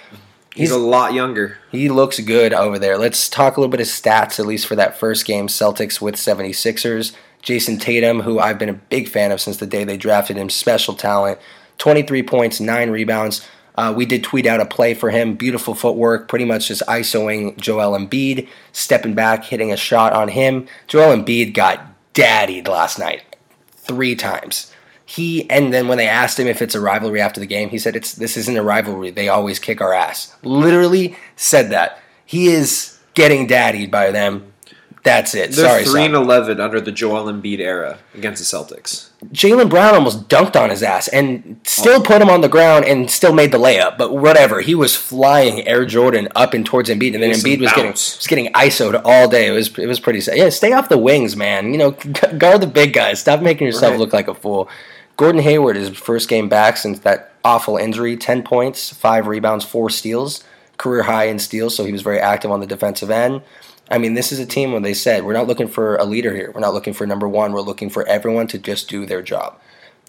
He's, 0.53 0.69
He's 0.69 0.71
a 0.71 0.77
lot 0.77 1.13
younger. 1.13 1.57
He 1.71 1.89
looks 1.89 2.19
good 2.19 2.53
over 2.53 2.79
there. 2.79 2.97
Let's 2.97 3.29
talk 3.29 3.55
a 3.55 3.61
little 3.61 3.71
bit 3.71 3.81
of 3.81 3.87
stats, 3.87 4.39
at 4.39 4.45
least 4.45 4.67
for 4.67 4.75
that 4.75 4.97
first 4.97 5.25
game 5.25 5.47
Celtics 5.47 6.01
with 6.01 6.15
76ers. 6.15 7.13
Jayson 7.43 7.79
Tatum, 7.79 8.21
who 8.21 8.39
I've 8.39 8.59
been 8.59 8.69
a 8.69 8.73
big 8.73 9.07
fan 9.07 9.31
of 9.31 9.41
since 9.41 9.57
the 9.57 9.67
day 9.67 9.83
they 9.83 9.97
drafted 9.97 10.37
him, 10.37 10.49
special 10.49 10.93
talent. 10.93 11.39
23 11.77 12.23
points, 12.23 12.59
9 12.59 12.89
rebounds. 12.89 13.47
Uh, 13.75 13.93
we 13.95 14.05
did 14.05 14.23
tweet 14.23 14.45
out 14.45 14.59
a 14.59 14.65
play 14.65 14.93
for 14.93 15.09
him. 15.09 15.35
Beautiful 15.35 15.73
footwork, 15.73 16.27
pretty 16.27 16.43
much 16.43 16.67
just 16.67 16.81
ISOing 16.87 17.55
Joel 17.57 17.97
Embiid, 17.97 18.49
stepping 18.73 19.13
back, 19.13 19.45
hitting 19.45 19.71
a 19.71 19.77
shot 19.77 20.11
on 20.11 20.27
him. 20.27 20.67
Joel 20.87 21.15
Embiid 21.15 21.53
got 21.53 21.85
daddied 22.13 22.67
last 22.67 22.99
night 22.99 23.23
three 23.71 24.15
times. 24.15 24.73
He 25.05 25.49
and 25.49 25.73
then 25.73 25.87
when 25.87 25.97
they 25.97 26.07
asked 26.07 26.37
him 26.37 26.45
if 26.45 26.61
it's 26.61 26.75
a 26.75 26.81
rivalry 26.81 27.21
after 27.21 27.39
the 27.39 27.47
game, 27.47 27.69
he 27.69 27.79
said 27.79 27.95
it's 27.95 28.13
this 28.13 28.35
isn't 28.35 28.57
a 28.57 28.61
rivalry. 28.61 29.09
They 29.11 29.29
always 29.29 29.57
kick 29.57 29.81
our 29.81 29.93
ass. 29.93 30.35
Literally 30.43 31.15
said 31.35 31.69
that. 31.71 31.99
He 32.25 32.49
is 32.49 32.99
getting 33.13 33.47
daddied 33.47 33.89
by 33.89 34.11
them 34.11 34.53
that's 35.03 35.33
it. 35.33 35.51
They're 35.51 35.69
Sorry, 35.69 35.85
three 35.85 36.05
and 36.05 36.15
eleven 36.15 36.59
under 36.59 36.81
the 36.81 36.91
Joel 36.91 37.31
Embiid 37.31 37.59
era 37.59 37.99
against 38.13 38.39
the 38.39 38.57
Celtics. 38.57 39.09
Jaylen 39.27 39.69
Brown 39.69 39.95
almost 39.95 40.29
dunked 40.29 40.55
on 40.55 40.69
his 40.69 40.81
ass 40.81 41.07
and 41.09 41.59
still 41.63 41.99
oh. 41.99 42.03
put 42.03 42.21
him 42.21 42.29
on 42.29 42.41
the 42.41 42.47
ground 42.47 42.85
and 42.85 43.11
still 43.11 43.33
made 43.33 43.51
the 43.51 43.57
layup. 43.57 43.97
But 43.97 44.15
whatever, 44.15 44.61
he 44.61 44.75
was 44.75 44.95
flying 44.95 45.67
Air 45.67 45.85
Jordan 45.85 46.29
up 46.35 46.53
and 46.53 46.65
towards 46.65 46.89
Embiid, 46.89 47.13
and 47.13 47.23
then 47.23 47.31
Embiid 47.31 47.59
was 47.59 47.73
getting 47.73 47.91
was 47.91 48.27
getting 48.27 48.51
isoed 48.53 49.01
all 49.03 49.29
day. 49.29 49.47
It 49.47 49.51
was 49.51 49.77
it 49.77 49.87
was 49.87 49.99
pretty 49.99 50.21
sad. 50.21 50.37
Yeah, 50.37 50.49
stay 50.49 50.73
off 50.73 50.89
the 50.89 50.97
wings, 50.97 51.35
man. 51.35 51.71
You 51.71 51.77
know, 51.77 51.91
guard 52.37 52.61
the 52.61 52.67
big 52.67 52.93
guys. 52.93 53.19
Stop 53.19 53.41
making 53.41 53.67
yourself 53.67 53.91
right. 53.91 53.99
look 53.99 54.13
like 54.13 54.27
a 54.27 54.35
fool. 54.35 54.69
Gordon 55.17 55.41
Hayward 55.41 55.75
is 55.75 55.89
first 55.89 56.29
game 56.29 56.47
back 56.47 56.77
since 56.77 56.99
that 56.99 57.33
awful 57.43 57.77
injury. 57.77 58.15
Ten 58.15 58.43
points, 58.43 58.93
five 58.93 59.27
rebounds, 59.27 59.65
four 59.65 59.89
steals, 59.89 60.43
career 60.77 61.03
high 61.03 61.25
in 61.25 61.39
steals. 61.39 61.75
So 61.75 61.85
he 61.85 61.91
was 61.91 62.01
very 62.01 62.19
active 62.19 62.51
on 62.51 62.61
the 62.61 62.67
defensive 62.67 63.09
end. 63.09 63.41
I 63.89 63.97
mean, 63.97 64.13
this 64.13 64.31
is 64.31 64.39
a 64.39 64.45
team 64.45 64.71
when 64.71 64.83
they 64.83 64.93
said, 64.93 65.23
we're 65.23 65.33
not 65.33 65.47
looking 65.47 65.67
for 65.67 65.95
a 65.95 66.05
leader 66.05 66.35
here. 66.35 66.51
We're 66.53 66.61
not 66.61 66.73
looking 66.73 66.93
for 66.93 67.07
number 67.07 67.27
one. 67.27 67.53
We're 67.53 67.61
looking 67.61 67.89
for 67.89 68.07
everyone 68.07 68.47
to 68.47 68.59
just 68.59 68.89
do 68.89 69.05
their 69.05 69.21
job. 69.21 69.59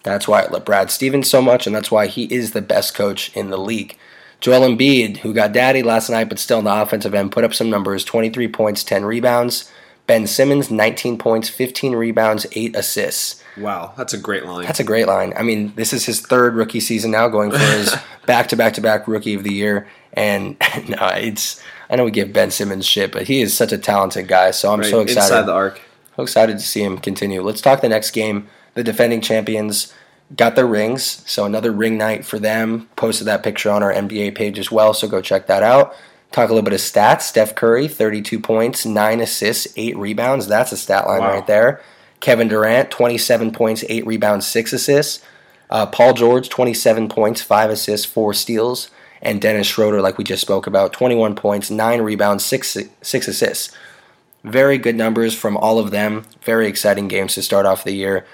That's 0.02 0.28
why 0.28 0.42
I 0.42 0.48
love 0.48 0.64
Brad 0.64 0.90
Stevens 0.90 1.28
so 1.30 1.42
much, 1.42 1.66
and 1.66 1.74
that's 1.74 1.90
why 1.90 2.06
he 2.06 2.24
is 2.24 2.52
the 2.52 2.62
best 2.62 2.94
coach 2.94 3.34
in 3.36 3.50
the 3.50 3.58
league. 3.58 3.96
Joel 4.40 4.66
Embiid, 4.66 5.18
who 5.18 5.34
got 5.34 5.52
daddy 5.52 5.82
last 5.82 6.08
night, 6.08 6.30
but 6.30 6.38
still 6.38 6.58
in 6.58 6.64
the 6.64 6.82
offensive 6.82 7.14
end, 7.14 7.32
put 7.32 7.44
up 7.44 7.52
some 7.52 7.68
numbers 7.68 8.04
23 8.04 8.48
points, 8.48 8.82
10 8.84 9.04
rebounds. 9.04 9.70
Ben 10.06 10.26
Simmons, 10.26 10.70
19 10.70 11.18
points, 11.18 11.48
15 11.48 11.94
rebounds, 11.94 12.44
8 12.52 12.74
assists. 12.74 13.44
Wow, 13.56 13.92
that's 13.96 14.12
a 14.12 14.18
great 14.18 14.44
line. 14.44 14.64
That's 14.64 14.80
a 14.80 14.84
great 14.84 15.06
line. 15.06 15.32
I 15.36 15.42
mean, 15.42 15.72
this 15.76 15.92
is 15.92 16.06
his 16.06 16.20
third 16.20 16.54
rookie 16.54 16.80
season 16.80 17.12
now, 17.12 17.28
going 17.28 17.52
for 17.52 17.58
his 17.58 17.94
back 18.26 18.48
to 18.48 18.56
back 18.56 18.74
to 18.74 18.80
back 18.80 19.06
rookie 19.06 19.34
of 19.34 19.44
the 19.44 19.52
year. 19.52 19.86
And 20.14 20.56
no, 20.88 21.06
it's 21.14 21.62
I 21.90 21.96
know 21.96 22.04
we 22.04 22.12
give 22.12 22.32
Ben 22.32 22.52
Simmons 22.52 22.86
shit, 22.86 23.10
but 23.10 23.26
he 23.26 23.40
is 23.42 23.56
such 23.56 23.72
a 23.72 23.78
talented 23.78 24.28
guy. 24.28 24.52
So 24.52 24.72
I'm 24.72 24.80
right, 24.80 24.88
so 24.88 25.00
excited. 25.00 25.24
Inside 25.24 25.42
the 25.42 25.52
arc. 25.52 25.80
So 26.16 26.22
excited 26.22 26.58
to 26.58 26.64
see 26.64 26.82
him 26.82 26.98
continue. 26.98 27.42
Let's 27.42 27.60
talk 27.60 27.80
the 27.80 27.88
next 27.88 28.12
game. 28.12 28.46
The 28.74 28.84
defending 28.84 29.20
champions 29.20 29.92
got 30.36 30.54
their 30.54 30.66
rings, 30.66 31.28
so 31.28 31.44
another 31.44 31.72
ring 31.72 31.98
night 31.98 32.24
for 32.24 32.38
them. 32.38 32.88
Posted 32.94 33.26
that 33.26 33.42
picture 33.42 33.70
on 33.70 33.82
our 33.82 33.92
NBA 33.92 34.36
page 34.36 34.58
as 34.58 34.70
well, 34.70 34.94
so 34.94 35.08
go 35.08 35.20
check 35.20 35.48
that 35.48 35.64
out. 35.64 35.94
Talk 36.30 36.48
a 36.48 36.52
little 36.52 36.64
bit 36.64 36.72
of 36.72 36.80
stats. 36.80 37.22
Steph 37.22 37.56
Curry, 37.56 37.88
32 37.88 38.38
points, 38.38 38.86
9 38.86 39.20
assists, 39.20 39.66
8 39.76 39.96
rebounds. 39.96 40.46
That's 40.46 40.70
a 40.70 40.76
stat 40.76 41.08
line 41.08 41.22
wow. 41.22 41.34
right 41.34 41.46
there. 41.48 41.82
Kevin 42.20 42.46
Durant, 42.46 42.92
27 42.92 43.50
points, 43.50 43.82
8 43.88 44.06
rebounds, 44.06 44.46
6 44.46 44.72
assists. 44.72 45.24
Uh, 45.68 45.86
Paul 45.86 46.12
George, 46.12 46.48
27 46.48 47.08
points, 47.08 47.42
5 47.42 47.70
assists, 47.70 48.06
4 48.06 48.32
steals 48.34 48.90
and 49.22 49.40
Dennis 49.40 49.66
Schroeder, 49.66 50.00
like 50.00 50.18
we 50.18 50.24
just 50.24 50.42
spoke 50.42 50.66
about, 50.66 50.92
21 50.92 51.34
points, 51.34 51.70
9 51.70 52.00
rebounds, 52.02 52.44
6, 52.44 52.78
six 53.02 53.28
assists. 53.28 53.76
Very 54.44 54.78
good 54.78 54.96
numbers 54.96 55.34
from 55.34 55.56
all 55.56 55.78
of 55.78 55.90
them. 55.90 56.24
Very 56.42 56.66
exciting 56.66 57.08
games 57.08 57.34
to 57.34 57.42
start 57.42 57.66
off 57.66 57.84
the 57.84 57.92
year. 57.92 58.24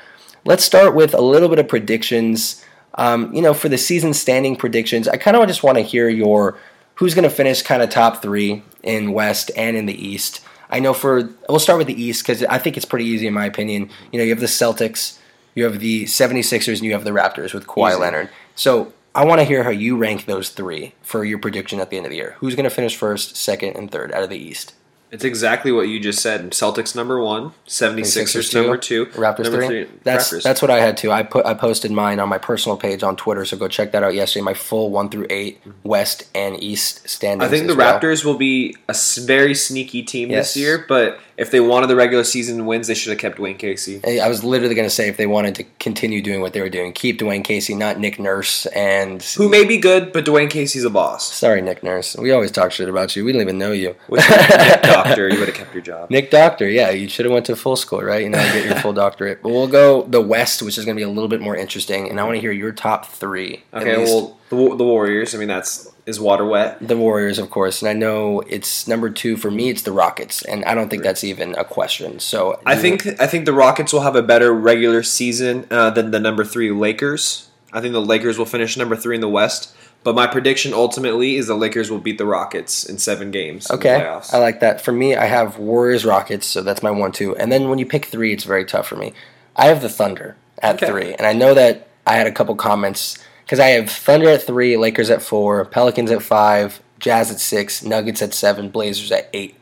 Let's 0.45 0.65
start 0.65 0.95
with 0.95 1.15
a 1.15 1.21
little 1.21 1.49
bit 1.49 1.59
of 1.59 1.67
predictions. 1.67 2.65
Um, 2.95 3.35
you 3.35 3.43
know, 3.43 3.53
for 3.53 3.69
the 3.69 3.79
season 3.79 4.15
standing 4.15 4.55
predictions, 4.55 5.09
I 5.09 5.17
kind 5.17 5.37
of 5.37 5.47
just 5.49 5.65
want 5.65 5.79
to 5.79 5.83
hear 5.83 6.09
your 6.09 6.57
who's 6.95 7.15
going 7.15 7.29
to 7.29 7.35
finish 7.35 7.63
kind 7.63 7.83
of 7.83 7.91
top 7.91 8.23
three 8.23 8.63
in 8.83 9.13
West 9.13 9.51
and 9.57 9.77
in 9.77 9.87
the 9.87 10.07
East. 10.07 10.41
I 10.71 10.81
know 10.81 10.95
for 10.95 11.29
we'll 11.49 11.59
start 11.59 11.79
with 11.79 11.89
the 11.89 12.01
East 12.01 12.23
because 12.23 12.43
I 12.45 12.59
think 12.59 12.77
it's 12.77 12.87
pretty 12.87 13.05
easy 13.05 13.27
in 13.27 13.35
my 13.35 13.45
opinion. 13.45 13.91
You 14.13 14.19
know, 14.19 14.25
you 14.25 14.31
have 14.31 14.41
the 14.41 14.47
Celtics, 14.47 15.19
you 15.55 15.65
have 15.65 15.81
the 15.81 16.05
76ers, 16.05 16.75
and 16.75 16.83
you 16.83 16.93
have 16.93 17.05
the 17.05 17.11
Raptors 17.11 17.53
with 17.53 17.67
Kawhi 17.67 17.91
easy. 17.91 18.01
Leonard. 18.01 18.31
So 18.55 18.93
I 19.17 19.25
want 19.25 19.41
to 19.41 19.45
hear 19.45 19.63
how 19.63 19.71
you 19.71 19.97
rank 19.97 20.27
those 20.27 20.51
three 20.51 20.93
for 21.01 21.25
your 21.25 21.39
prediction 21.39 21.81
at 21.81 21.89
the 21.89 21.97
end 21.97 22.05
of 22.05 22.11
the 22.11 22.17
year. 22.17 22.37
Who's 22.39 22.55
going 22.55 22.65
to 22.65 22.71
finish 22.71 22.95
first, 22.95 23.35
second, 23.35 23.75
and 23.75 23.91
third 23.91 24.13
out 24.13 24.23
of 24.23 24.29
the 24.29 24.37
East? 24.37 24.75
It's 25.11 25.25
exactly 25.25 25.73
what 25.73 25.89
you 25.89 25.99
just 25.99 26.21
said. 26.21 26.51
Celtics 26.51 26.95
number 26.95 27.19
one, 27.19 27.53
76ers 27.67 28.53
number 28.55 28.77
two, 28.77 29.07
Raptors 29.07 29.45
number 29.45 29.67
three. 29.67 29.85
three. 29.85 29.99
That's 30.03 30.33
Raptors. 30.33 30.43
that's 30.43 30.61
what 30.61 30.71
I 30.71 30.81
had 30.81 30.99
too. 30.99 31.13
I 31.13 31.23
put 31.23 31.47
I 31.47 31.55
posted 31.55 31.93
mine 31.93 32.21
on 32.21 32.29
my 32.29 32.37
personal 32.37 32.77
page 32.77 33.03
on 33.03 33.17
Twitter, 33.17 33.47
so 33.47 33.57
go 33.57 33.69
check 33.69 33.93
that 33.93 34.03
out 34.03 34.15
yesterday. 34.15 34.43
My 34.43 34.53
full 34.53 34.91
one 34.91 35.09
through 35.09 35.29
eight 35.31 35.61
mm-hmm. 35.61 35.89
West 35.89 36.25
and 36.35 36.63
East 36.63 37.09
standings. 37.09 37.47
I 37.47 37.51
think 37.51 37.69
the 37.69 37.77
well. 37.77 37.99
Raptors 37.99 38.25
will 38.25 38.37
be 38.37 38.77
a 38.89 38.97
very 39.23 39.55
sneaky 39.55 40.03
team 40.03 40.31
yes. 40.31 40.53
this 40.53 40.61
year, 40.61 40.85
but 40.87 41.21
if 41.37 41.51
they 41.51 41.61
wanted 41.61 41.89
the 41.89 41.97
regular 41.97 42.25
season 42.25 42.65
wins, 42.67 42.87
they 42.87 42.95
should 42.95 43.11
have 43.11 43.19
kept 43.19 43.39
Dwane 43.39 43.59
Casey. 43.59 44.01
I 44.21 44.29
was 44.29 44.43
literally 44.43 44.75
going 44.75 44.87
to 44.87 44.95
say 44.95 45.09
if 45.09 45.17
they 45.17 45.27
wanted 45.27 45.55
to 45.57 45.65
continue 45.79 46.23
doing 46.23 46.41
what 46.41 46.53
they 46.53 46.61
were 46.61 46.71
doing, 46.71 46.93
keep 46.93 47.19
Dwane 47.19 47.45
Casey, 47.45 47.75
not 47.75 47.99
Nick 47.99 48.19
Nurse, 48.19 48.67
and 48.67 49.23
who 49.23 49.49
may 49.49 49.65
be 49.65 49.79
good, 49.79 50.13
but 50.13 50.25
Dwane 50.25 50.49
Casey's 50.49 50.85
a 50.85 50.91
boss. 50.91 51.31
Sorry, 51.33 51.61
Nick 51.61 51.83
Nurse. 51.83 52.17
We 52.17 52.33
always 52.33 52.51
talk 52.51 52.73
shit 52.73 52.89
about 52.89 53.15
you. 53.17 53.25
We 53.25 53.33
don't 53.33 53.43
even 53.43 53.59
know 53.59 53.73
you. 53.73 53.95
Nick 54.09 54.25
Doctor, 54.83 55.29
you 55.29 55.39
would 55.39 55.49
have 55.49 55.57
kept 55.57 55.75
your 55.75 55.83
job. 55.83 56.11
Nick 56.11 56.31
Doctor, 56.31 56.69
yeah, 56.69 56.91
you 56.91 57.09
should 57.09 57.27
have 57.27 57.33
went 57.33 57.47
to 57.47 57.57
full 57.57 57.77
school, 57.77 58.03
right? 58.03 58.23
You 58.23 58.31
know, 58.31 58.39
get 58.39 58.65
your 58.65 58.77
full 58.77 58.93
doctorate. 58.95 59.43
But 59.43 59.51
we'll 59.51 59.69
go 59.69 60.05
the 60.05 60.21
West, 60.23 60.63
which 60.63 60.79
is 60.79 60.85
going 60.85 60.97
to 60.97 61.01
be 61.01 61.05
a 61.05 61.11
little 61.11 61.29
bit 61.29 61.41
more 61.41 61.57
interesting, 61.57 62.09
and 62.09 62.19
I 62.19 62.25
want 62.25 62.37
to 62.37 62.41
hear 62.41 62.53
your 62.53 62.73
top 62.73 63.07
three. 63.07 63.63
Okay, 63.75 63.99
well, 63.99 64.39
the, 64.49 64.57
the 64.77 64.85
Warriors. 64.85 65.35
I 65.35 65.39
mean, 65.39 65.49
that's 65.49 65.93
is 66.07 66.21
water 66.21 66.45
wet? 66.45 66.79
The 66.81 66.97
Warriors, 66.97 67.39
of 67.39 67.51
course, 67.51 67.83
and 67.83 67.89
I 67.89 67.93
know 67.93 68.41
it's 68.43 68.87
number 68.87 69.11
two 69.11 69.37
for 69.37 69.51
me. 69.51 69.69
It's 69.69 69.83
the 69.83 69.93
Rockets, 69.93 70.43
and 70.43 70.65
I 70.65 70.75
don't 70.75 70.89
think 70.89 71.03
that's 71.03 71.25
even 71.25 71.55
a 71.57 71.65
question. 71.65 72.21
So 72.21 72.61
I 72.65 72.77
think 72.77 73.07
I 73.21 73.27
think 73.27 73.45
the 73.45 73.53
Rockets 73.53 73.93
will 73.93 74.03
have 74.03 74.17
a 74.17 74.23
better 74.23 74.53
regular 74.53 75.03
season 75.03 75.67
uh, 75.71 75.91
than 75.91 76.13
the 76.13 76.21
number 76.21 76.45
three 76.45 76.71
Lakers. 76.71 77.49
I 77.73 77.81
think 77.81 77.93
the 77.93 78.01
Lakers 78.01 78.39
will 78.39 78.47
finish 78.47 78.77
number 78.77 78.97
three 78.97 79.17
in 79.17 79.21
the 79.21 79.29
West. 79.29 79.75
But 80.05 80.15
my 80.15 80.29
prediction 80.29 80.73
ultimately 80.73 81.35
is 81.35 81.49
the 81.49 81.57
Lakers 81.57 81.91
will 81.91 81.99
beat 81.99 82.17
the 82.17 82.27
Rockets 82.27 82.85
in 82.85 82.97
seven 82.97 83.33
games. 83.33 83.69
Okay, 83.69 83.97
I 84.33 84.39
like 84.39 84.61
that. 84.61 84.81
For 84.81 84.93
me, 84.93 85.17
I 85.17 85.25
have 85.25 85.59
Warriors 85.59 86.05
Rockets, 86.05 86.47
so 86.47 86.63
that's 86.63 86.81
my 86.81 86.93
one 86.93 87.11
two. 87.11 87.35
And 87.37 87.51
then 87.51 87.69
when 87.69 87.81
you 87.81 87.87
pick 87.87 88.05
three, 88.05 88.33
it's 88.33 88.45
very 88.45 88.65
tough 88.65 88.87
for 88.87 88.95
me. 88.95 89.13
I 89.57 89.67
have 89.67 89.83
the 89.83 89.89
Thunder 89.89 90.37
at 90.61 90.77
okay. 90.77 90.87
three, 90.87 91.15
and 91.15 91.27
I 91.27 91.33
know 91.33 91.55
that 91.55 91.89
I 92.07 92.15
had 92.15 92.29
a 92.29 92.33
couple 92.33 92.55
comments 92.55 93.19
because 93.47 93.61
I 93.61 93.69
have 93.69 93.89
Thunder 93.89 94.29
at 94.29 94.43
three, 94.43 94.77
Lakers 94.77 95.09
at 95.09 95.23
four, 95.23 95.65
Pelicans 95.65 96.11
at 96.11 96.21
five, 96.21 96.83
Jazz 96.99 97.31
at 97.31 97.39
six, 97.39 97.85
Nuggets 97.85 98.21
at 98.21 98.35
seven, 98.35 98.71
Blazers 98.71 99.13
at 99.13 99.31
eight. 99.33 99.57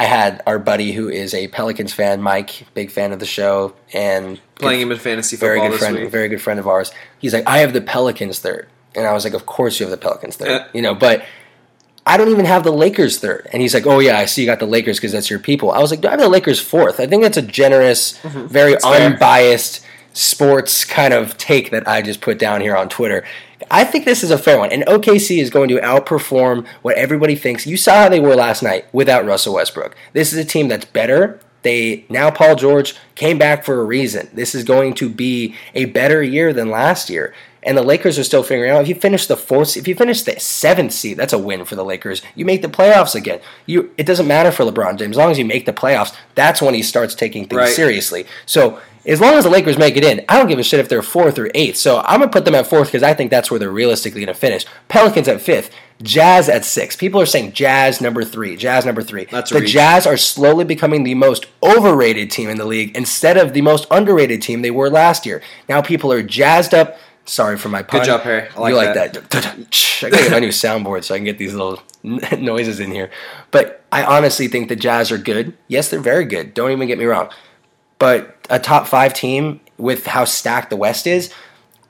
I 0.00 0.04
had 0.04 0.42
our 0.46 0.58
buddy 0.58 0.92
who 0.92 1.08
is 1.10 1.34
a 1.34 1.48
Pelicans 1.48 1.92
fan, 1.92 2.22
Mike, 2.22 2.66
big 2.72 2.90
fan 2.90 3.12
of 3.12 3.18
the 3.18 3.26
show, 3.26 3.74
and 3.92 4.40
playing 4.54 4.78
good, 4.78 4.82
him 4.86 4.92
in 4.92 4.98
fantasy 4.98 5.36
football 5.36 5.56
very 5.56 5.68
good 5.68 5.78
friend, 5.78 5.96
week. 5.96 6.10
very 6.10 6.28
good 6.28 6.40
friend 6.40 6.58
of 6.58 6.66
ours. 6.66 6.90
He's 7.18 7.34
like, 7.34 7.46
I 7.46 7.58
have 7.58 7.74
the 7.74 7.82
Pelicans 7.82 8.38
third, 8.38 8.68
and 8.94 9.06
I 9.06 9.12
was 9.12 9.24
like, 9.24 9.34
of 9.34 9.44
course 9.44 9.78
you 9.78 9.84
have 9.84 9.90
the 9.90 9.98
Pelicans 10.02 10.36
third, 10.36 10.48
yeah. 10.48 10.66
you 10.72 10.82
know, 10.82 10.94
but. 10.94 11.24
I 12.06 12.16
don't 12.16 12.30
even 12.30 12.46
have 12.46 12.64
the 12.64 12.72
Lakers 12.72 13.18
third. 13.18 13.46
And 13.52 13.60
he's 13.60 13.74
like, 13.74 13.86
oh, 13.86 13.98
yeah, 13.98 14.16
I 14.16 14.24
see 14.24 14.40
you 14.40 14.46
got 14.46 14.60
the 14.60 14.64
Lakers 14.64 14.96
because 14.96 15.12
that's 15.12 15.28
your 15.28 15.38
people. 15.38 15.70
I 15.70 15.78
was 15.80 15.90
like, 15.90 16.02
I 16.06 16.12
have 16.12 16.18
the 16.18 16.30
Lakers 16.30 16.58
fourth. 16.58 17.00
I 17.00 17.06
think 17.06 17.22
that's 17.22 17.36
a 17.36 17.42
generous, 17.42 18.16
mm-hmm. 18.20 18.46
very 18.46 18.72
that's 18.72 18.84
unbiased, 18.86 19.80
fair 19.80 19.97
sports 20.18 20.84
kind 20.84 21.14
of 21.14 21.38
take 21.38 21.70
that 21.70 21.86
I 21.86 22.02
just 22.02 22.20
put 22.20 22.38
down 22.38 22.60
here 22.60 22.76
on 22.76 22.88
Twitter. 22.88 23.24
I 23.70 23.84
think 23.84 24.04
this 24.04 24.24
is 24.24 24.30
a 24.30 24.38
fair 24.38 24.58
one. 24.58 24.72
And 24.72 24.82
OKC 24.84 25.40
is 25.40 25.50
going 25.50 25.68
to 25.68 25.76
outperform 25.76 26.66
what 26.82 26.96
everybody 26.96 27.36
thinks. 27.36 27.66
You 27.66 27.76
saw 27.76 28.02
how 28.02 28.08
they 28.08 28.18
were 28.18 28.34
last 28.34 28.62
night 28.62 28.86
without 28.92 29.24
Russell 29.24 29.54
Westbrook. 29.54 29.96
This 30.14 30.32
is 30.32 30.38
a 30.38 30.44
team 30.44 30.68
that's 30.68 30.86
better. 30.86 31.38
They 31.62 32.04
now 32.08 32.30
Paul 32.30 32.56
George 32.56 32.94
came 33.14 33.38
back 33.38 33.64
for 33.64 33.80
a 33.80 33.84
reason. 33.84 34.28
This 34.32 34.54
is 34.54 34.64
going 34.64 34.94
to 34.94 35.08
be 35.08 35.54
a 35.74 35.86
better 35.86 36.22
year 36.22 36.52
than 36.52 36.70
last 36.70 37.10
year. 37.10 37.34
And 37.62 37.76
the 37.76 37.82
Lakers 37.82 38.18
are 38.18 38.24
still 38.24 38.42
figuring 38.42 38.70
out 38.70 38.82
if 38.82 38.88
you 38.88 38.94
finish 38.94 39.26
the 39.26 39.36
fourth, 39.36 39.76
if 39.76 39.88
you 39.88 39.94
finish 39.94 40.22
the 40.22 40.38
seventh 40.38 40.92
seed, 40.92 41.16
that's 41.16 41.32
a 41.32 41.38
win 41.38 41.64
for 41.64 41.74
the 41.74 41.84
Lakers. 41.84 42.22
You 42.34 42.44
make 42.44 42.62
the 42.62 42.68
playoffs 42.68 43.14
again. 43.14 43.40
You 43.66 43.90
it 43.98 44.06
doesn't 44.06 44.26
matter 44.28 44.52
for 44.52 44.64
LeBron 44.64 44.96
James 44.98 45.16
as 45.16 45.16
long 45.16 45.30
as 45.30 45.38
you 45.38 45.44
make 45.44 45.66
the 45.66 45.72
playoffs. 45.72 46.14
That's 46.34 46.62
when 46.62 46.74
he 46.74 46.82
starts 46.82 47.14
taking 47.14 47.46
things 47.46 47.58
Right. 47.58 47.72
seriously. 47.74 48.26
So 48.46 48.78
as 49.06 49.20
long 49.20 49.34
as 49.34 49.44
the 49.44 49.50
Lakers 49.50 49.78
make 49.78 49.96
it 49.96 50.04
in, 50.04 50.24
I 50.28 50.38
don't 50.38 50.48
give 50.48 50.58
a 50.58 50.62
shit 50.62 50.80
if 50.80 50.88
they're 50.88 51.02
fourth 51.02 51.38
or 51.38 51.50
eighth. 51.54 51.76
So 51.76 51.98
I'm 52.04 52.20
gonna 52.20 52.30
put 52.30 52.44
them 52.44 52.54
at 52.54 52.66
fourth 52.66 52.88
because 52.88 53.02
I 53.02 53.14
think 53.14 53.30
that's 53.30 53.50
where 53.50 53.58
they're 53.58 53.70
realistically 53.70 54.20
gonna 54.20 54.34
finish. 54.34 54.64
Pelicans 54.88 55.26
at 55.28 55.40
fifth, 55.40 55.70
Jazz 56.00 56.48
at 56.48 56.64
six. 56.64 56.94
People 56.94 57.20
are 57.20 57.26
saying 57.26 57.52
Jazz 57.52 58.00
number 58.00 58.22
three, 58.22 58.56
Jazz 58.56 58.84
number 58.86 59.02
three. 59.02 59.26
That's 59.32 59.50
the 59.50 59.60
reach. 59.60 59.72
Jazz 59.72 60.06
are 60.06 60.16
slowly 60.16 60.64
becoming 60.64 61.02
the 61.02 61.14
most 61.14 61.46
overrated 61.62 62.30
team 62.30 62.48
in 62.48 62.56
the 62.56 62.64
league 62.64 62.96
instead 62.96 63.36
of 63.36 63.52
the 63.52 63.62
most 63.62 63.86
underrated 63.90 64.40
team 64.42 64.62
they 64.62 64.70
were 64.70 64.90
last 64.90 65.26
year. 65.26 65.42
Now 65.68 65.82
people 65.82 66.12
are 66.12 66.22
jazzed 66.22 66.72
up. 66.72 66.96
Sorry 67.28 67.58
for 67.58 67.68
my 67.68 67.82
pun. 67.82 68.04
job, 68.04 68.22
Harry. 68.22 68.48
I 68.56 68.58
like 68.58 68.70
you 68.70 68.76
like 68.76 68.94
that. 68.94 69.12
that. 69.12 69.46
I 70.02 70.10
gotta 70.10 70.22
get 70.22 70.32
my 70.32 70.38
new 70.38 70.48
soundboard 70.48 71.04
so 71.04 71.14
I 71.14 71.18
can 71.18 71.26
get 71.26 71.36
these 71.36 71.52
little 71.52 71.82
noises 72.02 72.80
in 72.80 72.90
here. 72.90 73.10
But 73.50 73.84
I 73.92 74.02
honestly 74.02 74.48
think 74.48 74.70
the 74.70 74.76
Jazz 74.76 75.12
are 75.12 75.18
good. 75.18 75.54
Yes, 75.68 75.90
they're 75.90 76.00
very 76.00 76.24
good. 76.24 76.54
Don't 76.54 76.70
even 76.70 76.88
get 76.88 76.98
me 76.98 77.04
wrong. 77.04 77.30
But 77.98 78.36
a 78.48 78.58
top 78.58 78.86
five 78.86 79.12
team 79.12 79.60
with 79.76 80.06
how 80.06 80.24
stacked 80.24 80.70
the 80.70 80.76
West 80.76 81.06
is, 81.06 81.32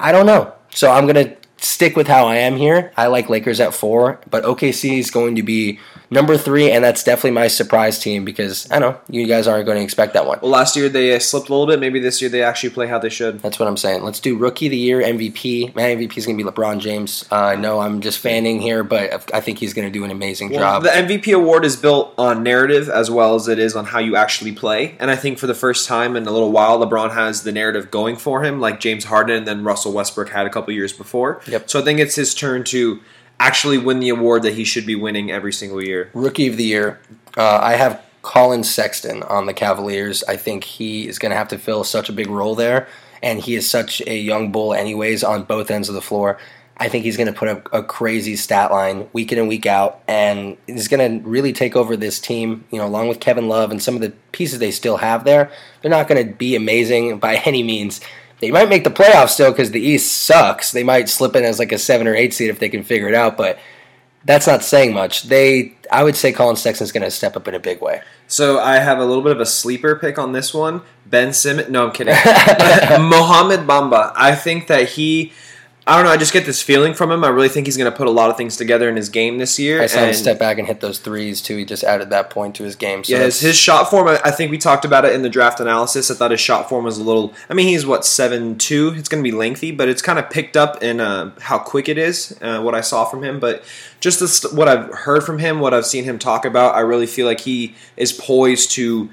I 0.00 0.10
don't 0.10 0.26
know. 0.26 0.52
So 0.70 0.90
I'm 0.90 1.06
gonna 1.06 1.36
stick 1.58 1.96
with 1.96 2.08
how 2.08 2.26
I 2.26 2.36
am 2.36 2.56
here. 2.56 2.92
I 2.96 3.06
like 3.06 3.28
Lakers 3.28 3.60
at 3.60 3.74
four, 3.74 4.20
but 4.28 4.42
OKC 4.42 4.98
is 4.98 5.12
going 5.12 5.36
to 5.36 5.44
be 5.44 5.78
number 6.10 6.36
three, 6.36 6.70
and 6.70 6.82
that's 6.84 7.04
definitely 7.04 7.32
my 7.32 7.48
surprise 7.48 7.98
team 7.98 8.24
because 8.24 8.70
I 8.70 8.78
know 8.78 8.98
you 9.08 9.26
guys 9.26 9.46
aren't 9.46 9.66
going 9.66 9.78
to 9.78 9.84
expect 9.84 10.14
that 10.14 10.26
one. 10.26 10.38
Well, 10.42 10.50
last 10.50 10.76
year 10.76 10.88
they 10.88 11.14
uh, 11.14 11.18
slipped 11.18 11.48
a 11.48 11.52
little 11.52 11.66
bit. 11.66 11.80
Maybe 11.80 12.00
this 12.00 12.20
year 12.20 12.30
they 12.30 12.42
actually 12.42 12.70
play 12.70 12.86
how 12.86 12.98
they 12.98 13.08
should. 13.08 13.40
That's 13.40 13.58
what 13.58 13.68
I'm 13.68 13.76
saying. 13.76 14.02
Let's 14.02 14.20
do 14.20 14.36
rookie 14.36 14.66
of 14.66 14.70
the 14.70 14.76
year, 14.78 15.00
MVP. 15.00 15.74
My 15.74 15.82
MVP 15.82 16.16
is 16.18 16.26
going 16.26 16.38
to 16.38 16.44
be 16.44 16.50
LeBron 16.50 16.78
James. 16.80 17.24
Uh, 17.30 17.36
I 17.36 17.56
know 17.56 17.80
I'm 17.80 18.00
just 18.00 18.18
fanning 18.18 18.60
here, 18.60 18.82
but 18.82 19.32
I 19.34 19.40
think 19.40 19.58
he's 19.58 19.74
going 19.74 19.86
to 19.86 19.92
do 19.92 20.04
an 20.04 20.10
amazing 20.10 20.50
Well, 20.50 20.60
job. 20.60 20.82
the 20.84 20.90
MVP 20.90 21.34
award 21.34 21.64
is 21.64 21.76
built 21.76 22.14
on 22.18 22.42
narrative 22.42 22.88
as 22.88 23.10
well 23.10 23.34
as 23.34 23.48
it 23.48 23.58
is 23.58 23.76
on 23.76 23.84
how 23.86 23.98
you 23.98 24.16
actually 24.16 24.52
play. 24.52 24.96
And 24.98 25.10
I 25.10 25.16
think 25.16 25.38
for 25.38 25.46
the 25.46 25.54
first 25.54 25.86
time 25.88 26.16
in 26.16 26.26
a 26.26 26.30
little 26.30 26.52
while, 26.52 26.78
LeBron 26.78 27.12
has 27.12 27.42
the 27.42 27.52
narrative 27.52 27.90
going 27.90 28.16
for 28.16 28.42
him, 28.44 28.60
like 28.60 28.80
James 28.80 29.04
Harden 29.04 29.36
and 29.36 29.46
then 29.46 29.64
Russell 29.64 29.92
Westbrook 29.92 30.30
had 30.30 30.46
a 30.46 30.50
couple 30.50 30.72
years 30.72 30.92
before. 30.92 31.40
Yep. 31.46 31.68
So 31.70 31.80
I 31.80 31.82
think 31.82 32.00
it's 32.00 32.14
his 32.14 32.34
turn 32.34 32.64
to 32.64 33.00
actually 33.40 33.78
win 33.78 34.00
the 34.00 34.08
award 34.08 34.42
that 34.42 34.54
he 34.54 34.64
should 34.64 34.86
be 34.86 34.94
winning 34.94 35.30
every 35.30 35.52
single 35.52 35.82
year. 35.82 36.10
Rookie 36.14 36.48
of 36.48 36.56
the 36.56 36.64
year, 36.64 37.00
uh, 37.36 37.60
I 37.62 37.74
have 37.74 38.02
Collin 38.22 38.64
Sexton 38.64 39.22
on 39.22 39.46
the 39.46 39.54
Cavaliers. 39.54 40.24
I 40.24 40.36
think 40.36 40.64
he 40.64 41.08
is 41.08 41.18
going 41.18 41.30
to 41.30 41.36
have 41.36 41.48
to 41.48 41.58
fill 41.58 41.84
such 41.84 42.08
a 42.08 42.12
big 42.12 42.28
role 42.28 42.54
there, 42.54 42.88
and 43.22 43.40
he 43.40 43.54
is 43.54 43.70
such 43.70 44.02
a 44.06 44.18
young 44.18 44.52
bull, 44.52 44.74
anyways, 44.74 45.22
on 45.22 45.44
both 45.44 45.70
ends 45.70 45.88
of 45.88 45.94
the 45.94 46.02
floor. 46.02 46.38
I 46.80 46.88
think 46.88 47.04
he's 47.04 47.16
going 47.16 47.26
to 47.26 47.32
put 47.32 47.48
up 47.48 47.68
a 47.72 47.82
crazy 47.82 48.36
stat 48.36 48.70
line 48.70 49.08
week 49.12 49.32
in 49.32 49.38
and 49.38 49.48
week 49.48 49.66
out, 49.66 50.00
and 50.06 50.56
he's 50.66 50.86
going 50.86 51.22
to 51.22 51.28
really 51.28 51.52
take 51.52 51.74
over 51.74 51.96
this 51.96 52.20
team. 52.20 52.64
You 52.70 52.78
know, 52.78 52.86
along 52.86 53.08
with 53.08 53.18
Kevin 53.18 53.48
Love 53.48 53.70
and 53.70 53.82
some 53.82 53.96
of 53.96 54.00
the 54.00 54.12
pieces 54.32 54.60
they 54.60 54.70
still 54.70 54.98
have 54.98 55.24
there. 55.24 55.50
They're 55.82 55.90
not 55.90 56.06
going 56.06 56.24
to 56.24 56.32
be 56.32 56.54
amazing 56.54 57.18
by 57.18 57.36
any 57.44 57.62
means. 57.62 58.00
They 58.40 58.50
might 58.50 58.68
make 58.68 58.84
the 58.84 58.90
playoffs 58.90 59.30
still 59.30 59.50
because 59.50 59.72
the 59.72 59.80
East 59.80 60.12
sucks. 60.12 60.70
They 60.70 60.84
might 60.84 61.08
slip 61.08 61.34
in 61.34 61.44
as 61.44 61.58
like 61.58 61.72
a 61.72 61.78
seven 61.78 62.06
or 62.06 62.14
eight 62.14 62.32
seed 62.32 62.50
if 62.50 62.58
they 62.58 62.68
can 62.68 62.82
figure 62.82 63.08
it 63.08 63.14
out, 63.14 63.36
but 63.36 63.58
that's 64.24 64.46
not 64.46 64.62
saying 64.62 64.92
much. 64.92 65.24
They, 65.24 65.74
I 65.90 66.04
would 66.04 66.16
say, 66.16 66.32
Collin 66.32 66.56
Sexton's 66.56 66.92
going 66.92 67.02
to 67.02 67.10
step 67.10 67.36
up 67.36 67.48
in 67.48 67.54
a 67.54 67.60
big 67.60 67.80
way. 67.80 68.02
So 68.26 68.60
I 68.60 68.76
have 68.76 68.98
a 68.98 69.04
little 69.04 69.22
bit 69.22 69.32
of 69.32 69.40
a 69.40 69.46
sleeper 69.46 69.96
pick 69.96 70.18
on 70.18 70.32
this 70.32 70.52
one. 70.52 70.82
Ben 71.06 71.32
Simmons. 71.32 71.70
No, 71.70 71.86
I'm 71.86 71.92
kidding. 71.92 72.14
Mohamed 73.08 73.60
Bamba. 73.60 74.12
I 74.14 74.34
think 74.34 74.66
that 74.66 74.90
he. 74.90 75.32
I 75.88 75.96
don't 75.96 76.04
know. 76.04 76.10
I 76.10 76.18
just 76.18 76.34
get 76.34 76.44
this 76.44 76.60
feeling 76.60 76.92
from 76.92 77.10
him. 77.10 77.24
I 77.24 77.28
really 77.28 77.48
think 77.48 77.66
he's 77.66 77.78
going 77.78 77.90
to 77.90 77.96
put 77.96 78.06
a 78.06 78.10
lot 78.10 78.28
of 78.28 78.36
things 78.36 78.58
together 78.58 78.90
in 78.90 78.96
his 78.96 79.08
game 79.08 79.38
this 79.38 79.58
year. 79.58 79.80
I 79.80 79.86
saw 79.86 80.00
him 80.00 80.12
step 80.12 80.38
back 80.38 80.58
and 80.58 80.66
hit 80.66 80.80
those 80.80 80.98
threes 80.98 81.40
too. 81.40 81.56
He 81.56 81.64
just 81.64 81.82
added 81.82 82.10
that 82.10 82.28
point 82.28 82.56
to 82.56 82.64
his 82.64 82.76
game. 82.76 83.02
So 83.04 83.14
Yeah, 83.14 83.24
his, 83.24 83.40
his 83.40 83.56
shot 83.56 83.88
form. 83.88 84.06
I 84.06 84.30
think 84.30 84.50
we 84.50 84.58
talked 84.58 84.84
about 84.84 85.06
it 85.06 85.14
in 85.14 85.22
the 85.22 85.30
draft 85.30 85.60
analysis. 85.60 86.10
I 86.10 86.14
thought 86.14 86.30
his 86.30 86.40
shot 86.40 86.68
form 86.68 86.84
was 86.84 86.98
a 86.98 87.02
little. 87.02 87.32
I 87.48 87.54
mean, 87.54 87.68
he's 87.68 87.86
what 87.86 88.04
seven 88.04 88.58
two. 88.58 88.92
It's 88.96 89.08
going 89.08 89.24
to 89.24 89.30
be 89.30 89.34
lengthy, 89.34 89.72
but 89.72 89.88
it's 89.88 90.02
kind 90.02 90.18
of 90.18 90.28
picked 90.28 90.58
up 90.58 90.82
in 90.82 91.00
uh, 91.00 91.32
how 91.40 91.58
quick 91.58 91.88
it 91.88 91.96
is. 91.96 92.36
Uh, 92.42 92.60
what 92.60 92.74
I 92.74 92.82
saw 92.82 93.06
from 93.06 93.24
him, 93.24 93.40
but 93.40 93.64
just 94.00 94.20
the, 94.20 94.28
st- 94.28 94.52
what 94.52 94.68
I've 94.68 94.92
heard 94.92 95.24
from 95.24 95.38
him, 95.38 95.58
what 95.58 95.72
I've 95.72 95.86
seen 95.86 96.04
him 96.04 96.18
talk 96.18 96.44
about, 96.44 96.74
I 96.74 96.80
really 96.80 97.06
feel 97.06 97.24
like 97.24 97.40
he 97.40 97.74
is 97.96 98.12
poised 98.12 98.72
to 98.72 99.08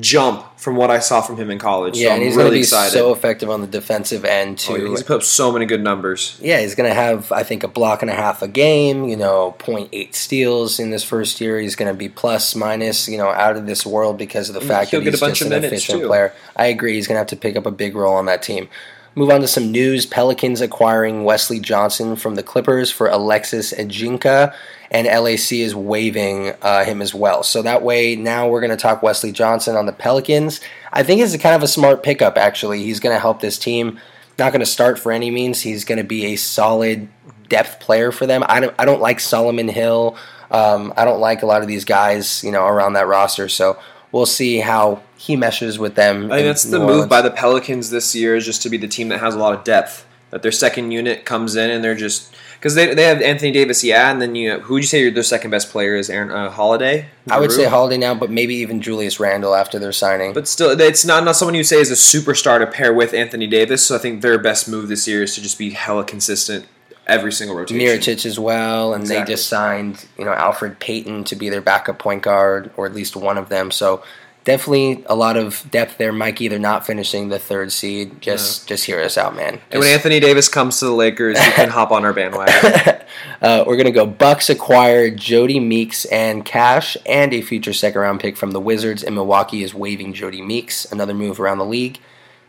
jump 0.00 0.58
from 0.58 0.76
what 0.76 0.90
I 0.90 0.98
saw 0.98 1.22
from 1.22 1.36
him 1.38 1.50
in 1.50 1.58
college. 1.58 1.96
yeah, 1.96 2.08
so 2.08 2.12
and 2.14 2.20
I'm 2.20 2.26
he's 2.26 2.36
going 2.36 2.44
to 2.44 2.50
really 2.50 2.58
be 2.58 2.62
excited. 2.64 2.92
so 2.92 3.12
effective 3.12 3.48
on 3.48 3.62
the 3.62 3.66
defensive 3.66 4.26
end 4.26 4.62
Oh, 4.68 4.76
too. 4.76 4.90
he's 4.90 5.02
put 5.02 5.16
up 5.16 5.22
so 5.22 5.50
many 5.50 5.64
good 5.64 5.82
numbers. 5.82 6.38
yeah, 6.42 6.60
he's 6.60 6.74
going 6.74 6.88
to 6.88 6.94
have, 6.94 7.32
I 7.32 7.42
think, 7.44 7.62
a 7.64 7.68
block 7.68 8.02
and 8.02 8.10
a 8.10 8.14
half 8.14 8.42
a 8.42 8.48
game, 8.48 9.04
you 9.08 9.16
know, 9.16 9.56
0.8 9.58 10.14
steals 10.14 10.78
in 10.78 10.90
this 10.90 11.02
first 11.02 11.40
year. 11.40 11.58
He's 11.58 11.76
going 11.76 11.90
to 11.90 11.96
be 11.96 12.10
plus, 12.10 12.54
minus, 12.54 13.08
you 13.08 13.16
know, 13.16 13.30
out 13.30 13.56
of 13.56 13.66
this 13.66 13.86
world 13.86 14.18
because 14.18 14.48
of 14.50 14.54
the 14.54 14.60
mm, 14.60 14.68
fact 14.68 14.90
he'll 14.90 15.00
that 15.00 15.10
he's 15.12 15.20
just 15.20 15.42
an 15.42 15.52
efficient 15.64 16.02
too. 16.02 16.06
player. 16.08 16.34
I 16.56 16.66
agree. 16.66 16.94
He's 16.96 17.06
going 17.06 17.14
to 17.16 17.20
have 17.20 17.28
to 17.28 17.36
pick 17.36 17.56
up 17.56 17.64
a 17.64 17.70
big 17.70 17.94
role 17.94 18.14
on 18.16 18.26
that 18.26 18.42
team. 18.42 18.68
Move 19.16 19.30
on 19.30 19.40
to 19.40 19.48
some 19.48 19.72
news. 19.72 20.06
Pelicans 20.06 20.60
acquiring 20.60 21.24
Wesley 21.24 21.58
Johnson 21.58 22.14
from 22.14 22.36
the 22.36 22.44
Clippers 22.44 22.92
for 22.92 23.08
Alexis 23.08 23.72
Ajinça, 23.72 24.54
and 24.90 25.06
LAC 25.08 25.52
is 25.52 25.74
waiving 25.74 26.52
uh, 26.62 26.84
him 26.84 27.02
as 27.02 27.12
well. 27.12 27.42
So 27.42 27.60
that 27.62 27.82
way, 27.82 28.14
now 28.14 28.48
we're 28.48 28.60
going 28.60 28.70
to 28.70 28.76
talk 28.76 29.02
Wesley 29.02 29.32
Johnson 29.32 29.74
on 29.74 29.86
the 29.86 29.92
Pelicans. 29.92 30.60
I 30.92 31.02
think 31.02 31.20
it's 31.20 31.36
kind 31.38 31.56
of 31.56 31.62
a 31.64 31.68
smart 31.68 32.04
pickup, 32.04 32.38
actually. 32.38 32.84
He's 32.84 33.00
going 33.00 33.14
to 33.14 33.20
help 33.20 33.40
this 33.40 33.58
team. 33.58 33.98
Not 34.38 34.52
going 34.52 34.60
to 34.60 34.66
start 34.66 34.96
for 34.96 35.10
any 35.10 35.30
means. 35.32 35.60
He's 35.60 35.84
going 35.84 35.98
to 35.98 36.04
be 36.04 36.26
a 36.26 36.36
solid 36.36 37.08
depth 37.48 37.80
player 37.80 38.12
for 38.12 38.26
them. 38.26 38.44
I 38.48 38.60
don't, 38.60 38.74
I 38.78 38.84
don't 38.84 39.00
like 39.00 39.18
Solomon 39.18 39.68
Hill. 39.68 40.16
Um, 40.52 40.94
I 40.96 41.04
don't 41.04 41.20
like 41.20 41.42
a 41.42 41.46
lot 41.46 41.62
of 41.62 41.68
these 41.68 41.84
guys, 41.84 42.44
you 42.44 42.52
know, 42.52 42.64
around 42.64 42.92
that 42.92 43.08
roster. 43.08 43.48
So 43.48 43.76
we'll 44.12 44.26
see 44.26 44.58
how 44.58 45.02
he 45.20 45.36
meshes 45.36 45.78
with 45.78 45.96
them. 45.96 46.32
I 46.32 46.36
think 46.36 46.40
in 46.40 46.46
that's 46.46 46.62
the 46.64 46.78
New 46.78 46.86
move 46.86 47.08
by 47.10 47.20
the 47.20 47.30
Pelicans 47.30 47.90
this 47.90 48.14
year 48.14 48.36
is 48.36 48.46
just 48.46 48.62
to 48.62 48.70
be 48.70 48.78
the 48.78 48.88
team 48.88 49.08
that 49.10 49.20
has 49.20 49.34
a 49.34 49.38
lot 49.38 49.52
of 49.52 49.64
depth. 49.64 50.06
That 50.30 50.42
their 50.42 50.52
second 50.52 50.92
unit 50.92 51.24
comes 51.26 51.56
in 51.56 51.70
and 51.70 51.82
they're 51.84 51.94
just 51.96 52.32
because 52.54 52.74
they, 52.74 52.94
they 52.94 53.02
have 53.02 53.20
Anthony 53.20 53.50
Davis, 53.50 53.82
yeah, 53.84 54.10
and 54.12 54.22
then 54.22 54.34
you 54.34 54.60
who 54.60 54.74
would 54.74 54.82
you 54.84 54.86
say 54.86 55.02
your, 55.02 55.10
their 55.10 55.22
second 55.24 55.50
best 55.50 55.70
player 55.70 55.94
is 55.96 56.08
Aaron 56.08 56.30
uh, 56.30 56.48
Holiday? 56.50 57.06
I 57.28 57.38
would 57.40 57.52
say? 57.52 57.64
Holiday 57.64 57.98
now, 57.98 58.14
but 58.14 58.30
maybe 58.30 58.54
even 58.54 58.80
Julius 58.80 59.18
Randle 59.20 59.54
after 59.54 59.78
their 59.78 59.92
signing. 59.92 60.32
but 60.32 60.46
still, 60.48 60.80
it's 60.80 61.04
not 61.04 61.24
not 61.24 61.36
someone 61.36 61.54
you 61.54 61.64
say 61.64 61.80
is 61.80 61.90
a 61.90 61.94
superstar 61.94 62.58
to 62.60 62.66
pair 62.66 62.94
with 62.94 63.12
Anthony 63.12 63.46
Davis. 63.48 63.84
So 63.84 63.96
I 63.96 63.98
think 63.98 64.22
their 64.22 64.38
best 64.38 64.68
move 64.68 64.88
this 64.88 65.06
year 65.08 65.22
is 65.24 65.34
to 65.34 65.42
just 65.42 65.58
be 65.58 65.70
hella 65.70 66.04
consistent 66.04 66.66
every 67.08 67.32
single 67.32 67.56
rotation. 67.56 67.84
Mirotic 67.84 68.24
as 68.24 68.38
well, 68.38 68.94
and 68.94 69.02
Exactly. 69.02 69.24
they 69.24 69.32
just 69.32 69.48
signed 69.48 70.06
you 70.16 70.24
know 70.24 70.32
Elfrid 70.32 70.78
Payton 70.78 71.24
to 71.24 71.34
be 71.34 71.48
their 71.48 71.60
backup 71.60 71.98
point 71.98 72.22
guard, 72.22 72.70
or 72.76 72.86
at 72.86 72.94
least 72.94 73.16
one 73.16 73.36
of 73.36 73.48
them. 73.48 73.72
So 73.72 74.02
definitely 74.44 75.04
a 75.06 75.14
lot 75.14 75.36
of 75.36 75.64
depth 75.70 75.98
there. 75.98 76.12
Mikey, 76.12 76.48
they're 76.48 76.58
not 76.58 76.86
finishing 76.86 77.28
the 77.28 77.38
third 77.38 77.72
seed. 77.72 78.20
Just 78.20 78.68
just 78.68 78.84
hear 78.84 79.00
us 79.00 79.16
out, 79.18 79.36
man. 79.36 79.60
And 79.70 79.80
when 79.80 79.88
Anthony 79.88 80.20
Davis 80.20 80.48
comes 80.48 80.78
to 80.80 80.86
the 80.86 80.92
Lakers, 80.92 81.38
you 81.44 81.52
can 81.52 81.68
hop 81.68 81.90
on 81.90 82.04
our 82.04 82.12
bandwagon. 82.12 83.02
uh, 83.42 83.64
we're 83.66 83.76
gonna 83.76 83.90
go. 83.90 84.06
Bucks 84.06 84.50
acquire 84.50 85.10
Jodie 85.10 85.64
Meeks 85.64 86.04
and 86.06 86.44
cash, 86.44 86.96
and 87.06 87.32
a 87.32 87.42
future 87.42 87.72
second 87.72 88.00
round 88.00 88.20
pick 88.20 88.36
from 88.36 88.52
the 88.52 88.60
Wizards. 88.60 89.02
And 89.02 89.14
Milwaukee 89.14 89.62
is 89.62 89.74
waiving 89.74 90.12
Jodie 90.12 90.44
Meeks. 90.44 90.90
Another 90.90 91.14
move 91.14 91.40
around 91.40 91.58
the 91.58 91.64
league. 91.66 91.98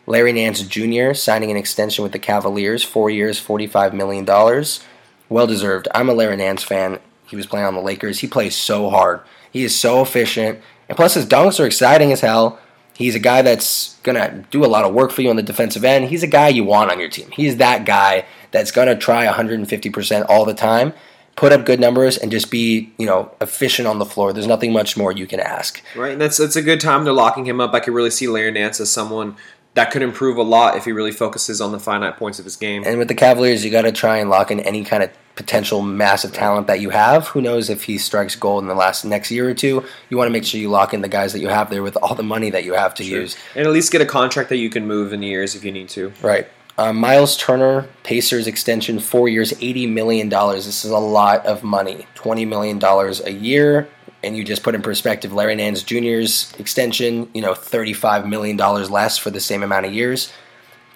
Larry 0.08 0.34
Nance 0.34 0.62
Jr. 0.64 1.14
signing 1.14 1.52
an 1.52 1.58
extension 1.58 2.04
with 2.04 2.12
the 2.12 2.20
Cavaliers, 2.20 2.84
four 2.84 3.10
years, 3.10 3.40
forty-five 3.40 3.94
million 3.94 4.26
dollars. 4.26 4.84
Well 5.30 5.48
deserved. 5.48 5.88
I'm 5.96 6.10
a 6.10 6.14
Larry 6.14 6.36
Nance 6.38 6.64
fan. 6.64 7.00
He 7.26 7.38
was 7.38 7.46
playing 7.46 7.66
on 7.66 7.76
the 7.76 7.82
Lakers. 7.82 8.20
He 8.20 8.28
plays 8.28 8.56
so 8.56 8.90
hard. 8.90 9.22
He 9.52 9.64
is 9.64 9.76
so 9.78 10.02
efficient, 10.02 10.60
and 10.92 10.98
plus 10.98 11.14
his 11.14 11.26
dunks 11.26 11.58
are 11.58 11.66
exciting 11.66 12.12
as 12.12 12.20
hell. 12.20 12.60
He's 12.94 13.16
a 13.16 13.20
guy 13.20 13.42
that's 13.44 13.96
gonna 14.04 14.44
do 14.52 14.66
a 14.66 14.68
lot 14.68 14.84
of 14.84 14.94
work 14.94 15.12
for 15.12 15.22
you 15.22 15.30
on 15.30 15.38
the 15.38 15.42
defensive 15.42 15.86
end. 15.86 16.10
He's 16.10 16.22
a 16.22 16.28
guy 16.28 16.50
you 16.50 16.66
want 16.66 16.92
on 16.92 17.00
your 17.00 17.08
team. 17.08 17.30
He's 17.32 17.56
that 17.58 17.86
guy 17.86 18.26
that's 18.52 18.72
gonna 18.72 18.98
try 18.98 19.26
150% 19.26 20.26
all 20.28 20.44
the 20.44 20.54
time, 20.54 20.92
put 21.38 21.54
up 21.54 21.66
good 21.66 21.80
numbers, 21.80 22.18
and 22.18 22.30
just 22.30 22.52
be 22.52 22.92
you 22.98 23.06
know 23.06 23.32
efficient 23.40 23.88
on 23.88 24.00
the 24.00 24.06
floor. 24.06 24.34
There's 24.34 24.48
nothing 24.48 24.74
much 24.74 24.98
more 24.98 25.14
you 25.14 25.26
can 25.26 25.40
ask. 25.40 25.82
Right, 25.96 26.12
and 26.12 26.20
that's 26.20 26.36
that's 26.36 26.58
a 26.58 26.62
good 26.62 26.82
time. 26.82 27.06
They're 27.06 27.14
locking 27.14 27.46
him 27.46 27.62
up. 27.62 27.74
I 27.74 27.80
could 27.80 27.94
really 27.94 28.12
see 28.12 28.28
Larry 28.28 28.52
Nance 28.52 28.82
as 28.82 28.92
someone 28.92 29.38
that 29.76 29.92
could 29.92 30.02
improve 30.02 30.36
a 30.36 30.44
lot 30.44 30.76
if 30.76 30.84
he 30.84 30.92
really 30.92 31.14
focuses 31.14 31.62
on 31.62 31.72
the 31.72 31.80
finite 31.80 32.18
points 32.18 32.38
of 32.38 32.44
his 32.44 32.58
game. 32.58 32.84
And 32.86 32.98
with 32.98 33.08
the 33.08 33.16
Cavaliers, 33.16 33.64
you 33.64 33.72
got 33.72 33.84
to 33.84 33.94
try 33.94 34.18
and 34.18 34.30
lock 34.30 34.52
in 34.52 34.60
any 34.60 34.84
kind 34.84 35.04
of 35.04 35.10
potential 35.36 35.82
massive 35.82 36.34
talent 36.34 36.68
that 36.68 36.80
you 36.80 36.90
have. 36.90 37.28
Who 37.30 37.42
knows 37.42 37.70
if 37.70 37.84
he 37.84 37.98
strikes 37.98 38.36
gold 38.36 38.64
in 38.64 38.68
the 38.68 38.76
last 38.76 39.06
next 39.06 39.32
year 39.32 39.50
or 39.50 39.54
two? 39.54 39.84
You 40.10 40.18
want 40.18 40.28
to 40.28 40.32
make 40.32 40.44
sure 40.44 40.60
you 40.60 40.70
lock 40.70 40.94
in 40.94 41.02
the 41.02 41.08
guys 41.08 41.34
that 41.34 41.40
you 41.40 41.48
have 41.48 41.70
there 41.70 41.84
with 41.84 41.98
all 41.98 42.16
the 42.16 42.24
money 42.24 42.50
that 42.50 42.64
you 42.64 42.74
have 42.74 42.94
to 42.96 43.04
use. 43.04 43.36
and 43.56 43.66
at 43.66 43.74
least 43.74 43.92
get 43.92 44.02
a 44.02 44.06
contract 44.06 44.50
that 44.50 44.58
you 44.58 44.70
can 44.70 44.88
move 44.88 45.14
in 45.14 45.24
years 45.24 45.56
if 45.56 45.64
you 45.64 45.72
need 45.72 45.90
to. 45.90 46.14
Right. 46.22 46.48
Uh, 46.78 46.94
Miles 46.94 47.38
Turner, 47.38 47.88
Pacers 48.04 48.48
extension, 48.48 49.00
four 49.00 49.30
years, 49.30 49.52
$80 49.54 49.92
million. 49.92 50.30
This 50.30 50.84
is 50.84 50.92
a 50.92 50.98
lot 50.98 51.46
of 51.46 51.64
money. 51.64 52.08
$20 52.16 52.48
million 52.48 52.82
a 52.84 53.30
year. 53.30 53.88
And 54.24 54.38
you 54.38 54.44
just 54.44 54.64
put 54.64 54.76
in 54.76 54.82
perspective 54.82 55.34
Larry 55.34 55.56
Nance 55.56 55.84
Jr.'s 55.84 56.54
extension, 56.60 57.30
you 57.34 57.42
know, 57.42 57.54
$35 57.54 58.28
million 58.28 58.58
less 58.58 59.18
for 59.18 59.32
the 59.32 59.40
same 59.40 59.64
amount 59.64 59.86
of 59.86 59.94
years. 59.94 60.32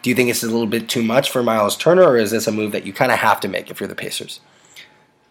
Do 0.06 0.12
you 0.12 0.16
think 0.16 0.30
it's 0.30 0.44
a 0.44 0.46
little 0.46 0.68
bit 0.68 0.88
too 0.88 1.02
much 1.02 1.32
for 1.32 1.42
Miles 1.42 1.76
Turner, 1.76 2.04
or 2.04 2.16
is 2.16 2.30
this 2.30 2.46
a 2.46 2.52
move 2.52 2.74
that 2.74 2.86
you 2.86 2.94
kind 2.94 3.12
of 3.12 3.18
have 3.18 3.40
to 3.40 3.48
make 3.48 3.72
if 3.72 3.80
you're 3.80 3.90
the 3.90 3.96
Pacers? 3.96 4.40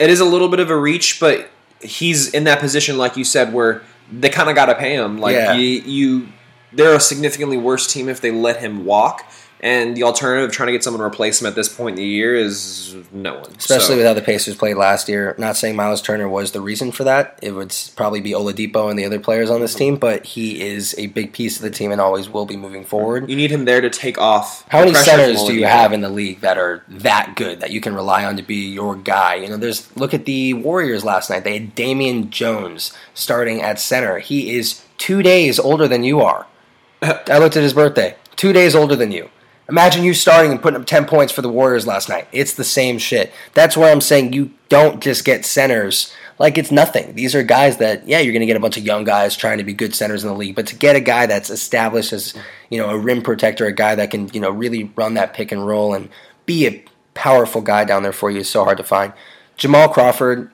It 0.01 0.11
is 0.11 0.19
a 0.19 0.25
little 0.25 0.49
bit 0.49 0.59
of 0.59 0.69
a 0.69 0.77
reach, 0.77 1.21
but 1.21 1.49
he's 1.81 2.35
in 2.35 2.43
that 2.43 2.59
position, 2.59 2.99
like 2.99 3.17
you 3.17 3.23
said, 3.23 3.53
where 3.53 3.83
they 4.11 4.31
kind 4.31 4.49
of 4.51 4.57
got 4.57 4.67
to 4.67 4.75
pay 4.75 4.95
him. 4.97 5.19
Like 5.19 5.35
Yeah. 5.37 5.53
you, 5.55 5.69
you, 5.83 6.29
they're 6.73 6.97
a 6.97 6.99
significantly 6.99 7.57
worse 7.57 7.87
team 7.87 8.09
if 8.09 8.21
they 8.21 8.33
let 8.33 8.59
him 8.59 8.85
walk. 8.85 9.25
And 9.65 9.97
the 9.97 10.03
alternative, 10.03 10.51
of 10.51 10.55
trying 10.55 10.67
to 10.67 10.73
get 10.73 10.85
someone 10.85 11.01
to 11.01 11.07
replace 11.07 11.41
him 11.41 11.47
at 11.47 11.55
this 11.55 11.71
point 11.71 11.95
in 11.95 11.97
the 11.97 12.07
year, 12.07 12.35
is 12.35 12.95
no 13.11 13.37
one. 13.37 13.51
Especially 13.57 13.87
So- 13.87 13.97
with 13.97 14.05
how 14.05 14.13
the 14.13 14.21
Pacers 14.21 14.57
played 14.57 14.77
last 14.77 15.09
year. 15.09 15.35
Not 15.39 15.57
saying 15.57 15.75
Miles 15.75 16.03
Turner 16.03 16.29
was 16.29 16.51
the 16.51 16.61
reason 16.61 16.93
for 16.93 17.05
that. 17.05 17.39
It 17.41 17.53
would 17.53 17.75
probably 17.97 18.21
be 18.21 18.33
Oladipo 18.33 18.91
and 18.91 18.99
the 18.99 19.07
other 19.07 19.19
players 19.19 19.49
on 19.49 19.63
this 19.63 19.73
mm-hmm. 19.73 19.79
team, 19.79 19.97
but 19.97 20.27
he 20.27 20.61
is 20.61 20.95
a 20.99 21.07
big 21.07 21.33
piece 21.33 21.57
of 21.57 21.63
the 21.63 21.71
team 21.71 21.93
and 21.93 21.99
always 21.99 22.29
will 22.29 22.45
be 22.45 22.59
moving 22.59 22.85
forward. 22.85 23.31
you 23.31 23.37
need 23.37 23.51
him 23.51 23.65
there 23.65 23.81
to 23.81 23.89
take 23.89 24.19
off. 24.19 24.67
How 24.69 24.81
many 24.81 24.93
centers 24.93 25.43
do 25.45 25.55
you 25.55 25.65
have 25.65 25.95
in 25.95 26.03
the 26.03 26.11
league 26.11 26.43
that 26.43 26.59
are 26.59 26.85
that 26.87 27.35
good 27.35 27.61
that 27.61 27.71
you 27.71 27.81
can 27.81 27.95
rely 27.95 28.27
on 28.27 28.37
to 28.37 28.43
be 28.43 28.69
your 28.71 28.95
guy? 28.95 29.37
You 29.37 29.49
know, 29.49 29.57
there's 29.57 29.97
look 29.97 30.13
at 30.13 30.27
the 30.27 30.53
Warriors 30.53 31.05
last 31.05 31.31
night. 31.31 31.45
They 31.45 31.55
had 31.55 31.75
Damian 31.75 32.29
Jones 32.29 32.93
starting 33.15 33.63
at 33.63 33.81
center. 33.81 34.19
He 34.19 34.55
is 34.55 34.83
two 34.99 35.23
days 35.23 35.59
older 35.59 35.89
than 35.89 36.05
you 36.05 36.21
are. 36.21 36.47
I 37.03 37.39
looked 37.39 37.57
at 37.57 37.63
his 37.63 37.73
birthday. 37.73 38.17
Two 38.37 38.53
days 38.53 38.75
older 38.75 38.95
than 38.95 39.11
you. 39.11 39.31
Imagine 39.69 40.05
you 40.05 40.13
starting 40.13 40.51
and 40.51 40.61
putting 40.61 40.79
up 40.79 40.87
10 40.87 41.07
points 41.07 41.33
for 41.33 41.41
the 41.41 41.49
Warriors 41.49 41.87
last 41.87 42.09
night. 42.09 42.29
It's 42.33 42.55
the 42.55 42.65
same 42.65 42.99
shit. 42.99 43.33
That's 43.55 43.77
where 43.77 43.91
I'm 43.91 44.03
saying 44.03 44.33
you 44.33 44.51
don't 44.69 45.03
just 45.03 45.25
get 45.25 45.47
centers 45.47 46.13
like 46.39 46.59
it's 46.59 46.71
nothing. 46.71 47.15
These 47.15 47.35
are 47.35 47.43
guys 47.43 47.79
that, 47.79 48.07
yeah, 48.07 48.19
you're 48.19 48.33
going 48.33 48.41
to 48.41 48.47
get 48.47 48.57
a 48.57 48.61
bunch 48.61 48.77
of 48.77 48.85
young 48.85 49.05
guys 49.05 49.37
trying 49.37 49.59
to 49.59 49.65
be 49.65 49.73
good 49.73 49.95
centers 49.95 50.23
in 50.23 50.29
the 50.29 50.37
league, 50.37 50.57
but 50.57 50.67
to 50.67 50.77
get 50.77 50.97
a 50.97 51.01
guy 51.01 51.27
that's 51.27 51.49
established 51.49 52.13
as, 52.13 52.35
you 52.71 52.79
know, 52.79 52.91
a 52.91 52.99
rim 52.99 53.23
protector, 53.23 53.67
a 53.67 53.73
guy 53.73 53.95
that 53.95 54.11
can, 54.11 54.29
you 54.35 54.41
know, 54.41 54.51
really 54.51 54.93
run 54.97 55.15
that 55.15 55.33
pick 55.33 55.53
and 55.53 55.67
roll 55.67 55.95
and 55.95 56.11
be 56.45 56.67
a 56.67 56.85
powerful 57.15 57.63
guy 57.63 57.85
down 57.85 58.03
there 58.03 58.13
for 58.13 58.31
you 58.31 58.41
is 58.41 58.51
so 58.51 58.65
hard 58.65 58.79
to 58.79 58.85
find. 58.85 59.13
Jamal 59.57 59.89
Crawford, 59.89 60.51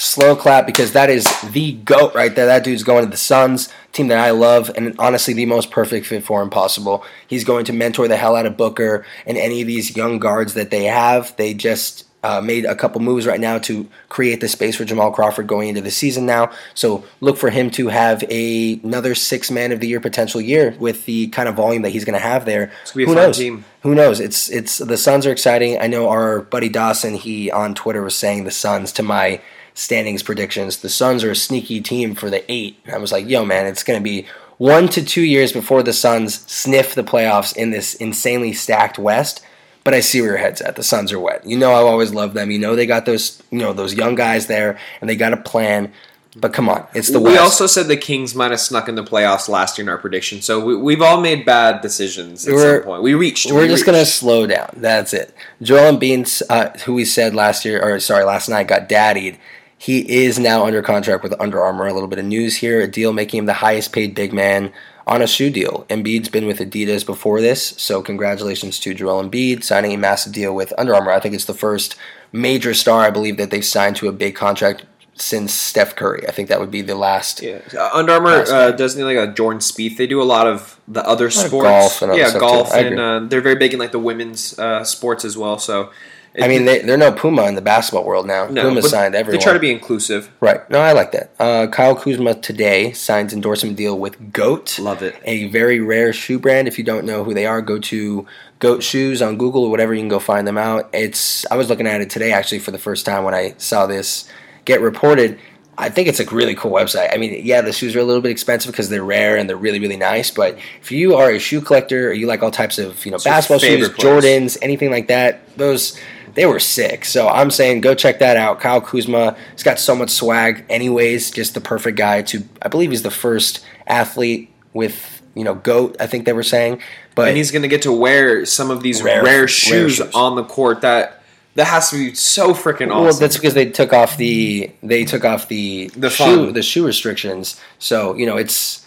slow 0.00 0.34
clap 0.34 0.66
because 0.66 0.92
that 0.92 1.10
is 1.10 1.24
the 1.52 1.72
goat 1.72 2.14
right 2.14 2.34
there. 2.34 2.46
That 2.46 2.64
dude's 2.64 2.82
going 2.82 3.04
to 3.04 3.10
the 3.10 3.16
Suns, 3.16 3.68
team 3.92 4.08
that 4.08 4.18
I 4.18 4.30
love, 4.30 4.70
and 4.76 4.94
honestly 4.98 5.34
the 5.34 5.46
most 5.46 5.70
perfect 5.70 6.06
fit 6.06 6.24
for 6.24 6.42
him 6.42 6.50
possible. 6.50 7.04
He's 7.26 7.44
going 7.44 7.64
to 7.66 7.72
mentor 7.72 8.08
the 8.08 8.16
hell 8.16 8.36
out 8.36 8.46
of 8.46 8.56
Booker 8.56 9.04
and 9.26 9.36
any 9.36 9.60
of 9.60 9.66
these 9.66 9.96
young 9.96 10.18
guards 10.18 10.54
that 10.54 10.70
they 10.70 10.84
have. 10.84 11.36
They 11.36 11.54
just 11.54 12.04
uh, 12.22 12.40
made 12.40 12.64
a 12.64 12.74
couple 12.74 13.00
moves 13.00 13.26
right 13.26 13.40
now 13.40 13.58
to 13.58 13.88
create 14.08 14.40
the 14.40 14.48
space 14.48 14.76
for 14.76 14.84
Jamal 14.84 15.10
Crawford 15.10 15.46
going 15.46 15.68
into 15.68 15.80
the 15.80 15.90
season 15.90 16.26
now. 16.26 16.50
So 16.74 17.04
look 17.20 17.36
for 17.36 17.50
him 17.50 17.70
to 17.72 17.88
have 17.88 18.22
a, 18.30 18.80
another 18.82 19.14
six 19.14 19.50
man 19.50 19.72
of 19.72 19.80
the 19.80 19.88
year 19.88 20.00
potential 20.00 20.40
year 20.40 20.74
with 20.78 21.06
the 21.06 21.28
kind 21.28 21.48
of 21.48 21.54
volume 21.54 21.82
that 21.82 21.90
he's 21.90 22.04
going 22.04 22.18
to 22.18 22.26
have 22.26 22.44
there. 22.44 22.72
It's 22.82 22.92
gonna 22.92 22.98
be 22.98 23.04
a 23.04 23.06
Who 23.06 23.14
fun 23.14 23.24
knows? 23.24 23.38
team. 23.38 23.64
Who 23.82 23.94
knows? 23.94 24.20
It's 24.20 24.50
it's 24.50 24.76
the 24.78 24.98
Suns 24.98 25.26
are 25.26 25.32
exciting. 25.32 25.80
I 25.80 25.86
know 25.86 26.10
our 26.10 26.40
buddy 26.40 26.68
Dawson. 26.68 27.14
He 27.14 27.50
on 27.50 27.74
Twitter 27.74 28.02
was 28.02 28.14
saying 28.14 28.44
the 28.44 28.50
Suns 28.50 28.92
to 28.92 29.02
my 29.02 29.40
standings 29.80 30.22
predictions. 30.22 30.78
The 30.78 30.88
Suns 30.88 31.24
are 31.24 31.30
a 31.30 31.36
sneaky 31.36 31.80
team 31.80 32.14
for 32.14 32.30
the 32.30 32.50
eight. 32.50 32.78
And 32.84 32.94
I 32.94 32.98
was 32.98 33.12
like, 33.12 33.28
yo, 33.28 33.44
man, 33.44 33.66
it's 33.66 33.82
going 33.82 33.98
to 33.98 34.04
be 34.04 34.26
one 34.58 34.88
to 34.88 35.04
two 35.04 35.22
years 35.22 35.52
before 35.52 35.82
the 35.82 35.92
Suns 35.92 36.40
sniff 36.50 36.94
the 36.94 37.02
playoffs 37.02 37.56
in 37.56 37.70
this 37.70 37.94
insanely 37.94 38.52
stacked 38.52 38.98
West. 38.98 39.44
But 39.82 39.94
I 39.94 40.00
see 40.00 40.20
where 40.20 40.30
your 40.32 40.38
head's 40.38 40.60
at. 40.60 40.76
The 40.76 40.82
Suns 40.82 41.10
are 41.10 41.18
wet. 41.18 41.46
You 41.46 41.56
know, 41.56 41.72
I've 41.72 41.86
always 41.86 42.12
loved 42.12 42.34
them. 42.34 42.50
You 42.50 42.58
know, 42.58 42.76
they 42.76 42.84
got 42.84 43.06
those, 43.06 43.42
you 43.50 43.58
know, 43.58 43.72
those 43.72 43.94
young 43.94 44.14
guys 44.14 44.46
there, 44.46 44.78
and 45.00 45.08
they 45.08 45.16
got 45.16 45.32
a 45.32 45.38
plan. 45.38 45.90
But 46.36 46.52
come 46.52 46.68
on, 46.68 46.86
it's 46.94 47.08
the 47.08 47.18
we 47.18 47.24
West. 47.24 47.34
We 47.34 47.38
also 47.38 47.66
said 47.66 47.88
the 47.88 47.96
Kings 47.96 48.34
might 48.34 48.50
have 48.50 48.60
snuck 48.60 48.88
in 48.90 48.94
the 48.94 49.02
playoffs 49.02 49.48
last 49.48 49.78
year 49.78 49.84
in 49.84 49.88
our 49.88 49.96
prediction, 49.98 50.42
so 50.42 50.64
we, 50.64 50.76
we've 50.76 51.02
all 51.02 51.20
made 51.20 51.44
bad 51.46 51.80
decisions 51.80 52.46
at 52.46 52.54
We're- 52.54 52.76
some 52.78 52.84
point. 52.84 53.02
We 53.02 53.14
reached. 53.14 53.50
We're 53.50 53.62
we 53.62 53.68
just 53.68 53.86
gonna 53.86 54.04
slow 54.04 54.46
down. 54.46 54.70
That's 54.76 55.12
it. 55.12 55.34
Joel 55.60 55.96
Embiid, 55.96 56.42
uh, 56.48 56.78
who 56.84 56.92
we 56.94 57.04
said 57.06 57.34
last 57.34 57.64
year, 57.64 57.82
or 57.82 57.98
sorry, 57.98 58.24
last 58.24 58.48
night, 58.50 58.68
got 58.68 58.88
daddied. 58.88 59.38
He 59.80 60.24
is 60.24 60.38
now 60.38 60.66
under 60.66 60.82
contract 60.82 61.22
with 61.22 61.34
Under 61.40 61.58
Armour. 61.58 61.86
A 61.86 61.94
little 61.94 62.06
bit 62.06 62.18
of 62.18 62.26
news 62.26 62.58
here: 62.58 62.82
a 62.82 62.86
deal 62.86 63.14
making 63.14 63.38
him 63.38 63.46
the 63.46 63.54
highest 63.54 63.94
paid 63.94 64.14
big 64.14 64.30
man 64.30 64.74
on 65.06 65.22
a 65.22 65.26
shoe 65.26 65.48
deal. 65.48 65.86
Embiid's 65.88 66.28
been 66.28 66.46
with 66.46 66.58
Adidas 66.58 67.04
before 67.06 67.40
this, 67.40 67.68
so 67.78 68.02
congratulations 68.02 68.78
to 68.80 68.92
Joel 68.92 69.24
Embiid 69.24 69.64
signing 69.64 69.94
a 69.94 69.96
massive 69.96 70.34
deal 70.34 70.54
with 70.54 70.74
Under 70.76 70.94
Armour. 70.94 71.12
I 71.12 71.20
think 71.20 71.34
it's 71.34 71.46
the 71.46 71.54
first 71.54 71.96
major 72.30 72.74
star 72.74 73.04
I 73.04 73.10
believe 73.10 73.38
that 73.38 73.50
they've 73.50 73.64
signed 73.64 73.96
to 73.96 74.08
a 74.08 74.12
big 74.12 74.34
contract 74.34 74.84
since 75.14 75.54
Steph 75.54 75.96
Curry. 75.96 76.28
I 76.28 76.30
think 76.32 76.50
that 76.50 76.60
would 76.60 76.70
be 76.70 76.82
the 76.82 76.94
last. 76.94 77.40
Yeah, 77.40 77.60
Uh, 77.74 77.88
Under 77.94 78.12
Armour 78.12 78.44
uh, 78.48 78.72
does 78.72 78.98
like 78.98 79.16
a 79.16 79.32
Jordan 79.32 79.60
Spieth. 79.60 79.96
They 79.96 80.06
do 80.06 80.20
a 80.20 80.24
lot 80.24 80.46
of 80.46 80.78
the 80.86 81.02
other 81.06 81.30
sports, 81.30 81.68
golf 81.68 82.02
and 82.02 82.12
other 82.12 82.20
yeah, 82.20 82.38
golf, 82.38 82.72
too. 82.72 82.78
And 82.78 83.00
uh, 83.00 83.20
they're 83.20 83.40
very 83.40 83.56
big 83.56 83.72
in 83.72 83.78
like 83.78 83.92
the 83.92 83.98
women's 83.98 84.58
uh, 84.58 84.84
sports 84.84 85.24
as 85.24 85.38
well. 85.38 85.58
So, 85.58 85.90
I 86.38 86.46
mean, 86.46 86.64
they, 86.64 86.80
they're 86.80 86.96
no 86.96 87.10
Puma 87.10 87.44
in 87.46 87.56
the 87.56 87.60
basketball 87.60 88.04
world 88.04 88.26
now. 88.26 88.46
no, 88.46 88.62
Puma 88.62 88.82
signed 88.82 89.14
everyone. 89.14 89.38
They 89.38 89.42
try 89.42 89.52
to 89.52 89.58
be 89.58 89.72
inclusive. 89.72 90.30
Right. 90.40 90.68
No, 90.70 90.80
I 90.80 90.92
like 90.92 91.12
that. 91.12 91.32
Uh, 91.40 91.66
Kyle 91.66 91.96
Kuzma 91.96 92.34
today 92.34 92.92
signs 92.92 93.32
endorsement 93.32 93.76
deal 93.76 93.98
with 93.98 94.32
Goat. 94.32 94.78
Love 94.78 95.02
it. 95.02 95.16
A 95.24 95.48
very 95.48 95.80
rare 95.80 96.12
shoe 96.12 96.38
brand. 96.38 96.68
If 96.68 96.78
you 96.78 96.84
don't 96.84 97.04
know 97.04 97.24
who 97.24 97.34
they 97.34 97.46
are, 97.46 97.60
go 97.60 97.78
to 97.80 98.26
Goat 98.60 98.82
Shoes 98.82 99.22
on 99.22 99.38
Google 99.38 99.64
or 99.64 99.70
whatever. 99.70 99.92
You 99.92 100.00
can 100.00 100.08
go 100.08 100.20
find 100.20 100.46
them 100.46 100.58
out. 100.58 100.88
It's. 100.92 101.50
I 101.50 101.56
was 101.56 101.68
looking 101.68 101.86
at 101.86 102.00
it 102.00 102.10
today 102.10 102.32
actually 102.32 102.60
for 102.60 102.70
the 102.70 102.78
first 102.78 103.04
time 103.04 103.24
when 103.24 103.34
I 103.34 103.54
saw 103.58 103.86
this 103.86 104.28
get 104.64 104.80
reported. 104.80 105.38
I 105.78 105.88
think 105.88 106.08
it's 106.08 106.20
a 106.20 106.26
really 106.26 106.54
cool 106.54 106.72
website. 106.72 107.12
I 107.12 107.16
mean, 107.16 107.40
yeah, 107.42 107.62
the 107.62 107.72
shoes 107.72 107.96
are 107.96 108.00
a 108.00 108.04
little 108.04 108.20
bit 108.20 108.30
expensive 108.30 108.70
because 108.70 108.90
they're 108.90 109.02
rare 109.02 109.38
and 109.38 109.48
they're 109.48 109.56
really, 109.56 109.80
really 109.80 109.96
nice. 109.96 110.30
But 110.30 110.58
if 110.82 110.92
you 110.92 111.16
are 111.16 111.30
a 111.30 111.38
shoe 111.38 111.62
collector 111.62 112.10
or 112.10 112.12
you 112.12 112.26
like 112.26 112.42
all 112.42 112.50
types 112.50 112.78
of 112.78 113.04
you 113.06 113.10
know 113.10 113.16
your 113.16 113.24
basketball 113.24 113.58
shoes, 113.58 113.88
players. 113.88 114.24
Jordans, 114.24 114.58
anything 114.60 114.90
like 114.90 115.08
that, 115.08 115.56
those 115.56 115.98
they 116.34 116.46
were 116.46 116.60
sick. 116.60 117.04
So 117.04 117.28
I'm 117.28 117.50
saying 117.50 117.80
go 117.80 117.94
check 117.94 118.18
that 118.20 118.36
out. 118.36 118.60
Kyle 118.60 118.80
Kuzma, 118.80 119.36
he's 119.52 119.62
got 119.62 119.78
so 119.78 119.94
much 119.94 120.10
swag. 120.10 120.64
Anyways, 120.68 121.30
just 121.30 121.54
the 121.54 121.60
perfect 121.60 121.96
guy 121.98 122.22
to. 122.22 122.42
I 122.62 122.68
believe 122.68 122.90
he's 122.90 123.02
the 123.02 123.10
first 123.10 123.64
athlete 123.86 124.50
with 124.72 125.22
you 125.34 125.44
know 125.44 125.54
goat. 125.54 125.96
I 126.00 126.06
think 126.06 126.24
they 126.24 126.32
were 126.32 126.42
saying, 126.42 126.80
but 127.14 127.28
and 127.28 127.36
he's 127.36 127.50
going 127.50 127.62
to 127.62 127.68
get 127.68 127.82
to 127.82 127.92
wear 127.92 128.44
some 128.46 128.70
of 128.70 128.82
these 128.82 129.02
Rare- 129.02 129.22
rare, 129.22 129.24
rare 129.40 129.48
shoes, 129.48 129.96
shoes. 129.96 130.14
on 130.14 130.36
the 130.36 130.44
court. 130.44 130.80
That 130.82 131.22
that 131.54 131.66
has 131.66 131.90
to 131.90 131.96
be 131.96 132.14
so 132.14 132.54
freaking 132.54 132.90
awesome. 132.90 133.04
Well, 133.04 133.12
that's 133.14 133.36
because 133.36 133.54
they 133.54 133.66
took 133.70 133.92
off 133.92 134.16
the 134.16 134.70
they 134.82 135.04
took 135.04 135.24
off 135.24 135.48
the 135.48 135.88
The 135.96 136.10
shoe 136.10 136.52
the 136.52 136.62
shoe 136.62 136.86
restrictions. 136.86 137.60
So 137.78 138.14
you 138.14 138.26
know 138.26 138.36
it's 138.36 138.86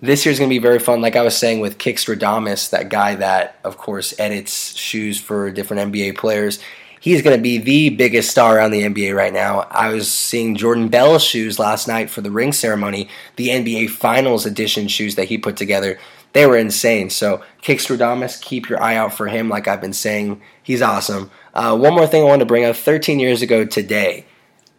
this 0.00 0.24
year's 0.24 0.38
gonna 0.38 0.48
be 0.48 0.58
very 0.58 0.78
fun. 0.78 1.00
Like 1.00 1.16
I 1.16 1.22
was 1.22 1.36
saying 1.36 1.60
with 1.60 1.78
Kickstradomis, 1.78 2.70
that 2.70 2.88
guy 2.88 3.14
that 3.16 3.58
of 3.64 3.78
course 3.78 4.14
edits 4.18 4.76
shoes 4.76 5.18
for 5.20 5.50
different 5.50 5.92
NBA 5.92 6.16
players. 6.16 6.60
He's 7.04 7.20
going 7.20 7.36
to 7.36 7.42
be 7.42 7.58
the 7.58 7.90
biggest 7.90 8.30
star 8.30 8.58
on 8.58 8.70
the 8.70 8.80
NBA 8.80 9.14
right 9.14 9.30
now. 9.30 9.66
I 9.70 9.92
was 9.92 10.10
seeing 10.10 10.56
Jordan 10.56 10.88
Bell's 10.88 11.22
shoes 11.22 11.58
last 11.58 11.86
night 11.86 12.08
for 12.08 12.22
the 12.22 12.30
ring 12.30 12.50
ceremony, 12.50 13.10
the 13.36 13.48
NBA 13.48 13.90
Finals 13.90 14.46
edition 14.46 14.88
shoes 14.88 15.14
that 15.16 15.26
he 15.28 15.36
put 15.36 15.54
together. 15.58 15.98
They 16.32 16.46
were 16.46 16.56
insane. 16.56 17.10
So, 17.10 17.42
Kickstradomis, 17.62 18.40
keep 18.40 18.70
your 18.70 18.82
eye 18.82 18.96
out 18.96 19.12
for 19.12 19.26
him. 19.28 19.50
Like 19.50 19.68
I've 19.68 19.82
been 19.82 19.92
saying, 19.92 20.40
he's 20.62 20.80
awesome. 20.80 21.30
Uh, 21.52 21.76
one 21.76 21.92
more 21.92 22.06
thing 22.06 22.22
I 22.22 22.24
wanted 22.24 22.44
to 22.44 22.46
bring 22.46 22.64
up 22.64 22.74
13 22.74 23.20
years 23.20 23.42
ago 23.42 23.66
today, 23.66 24.24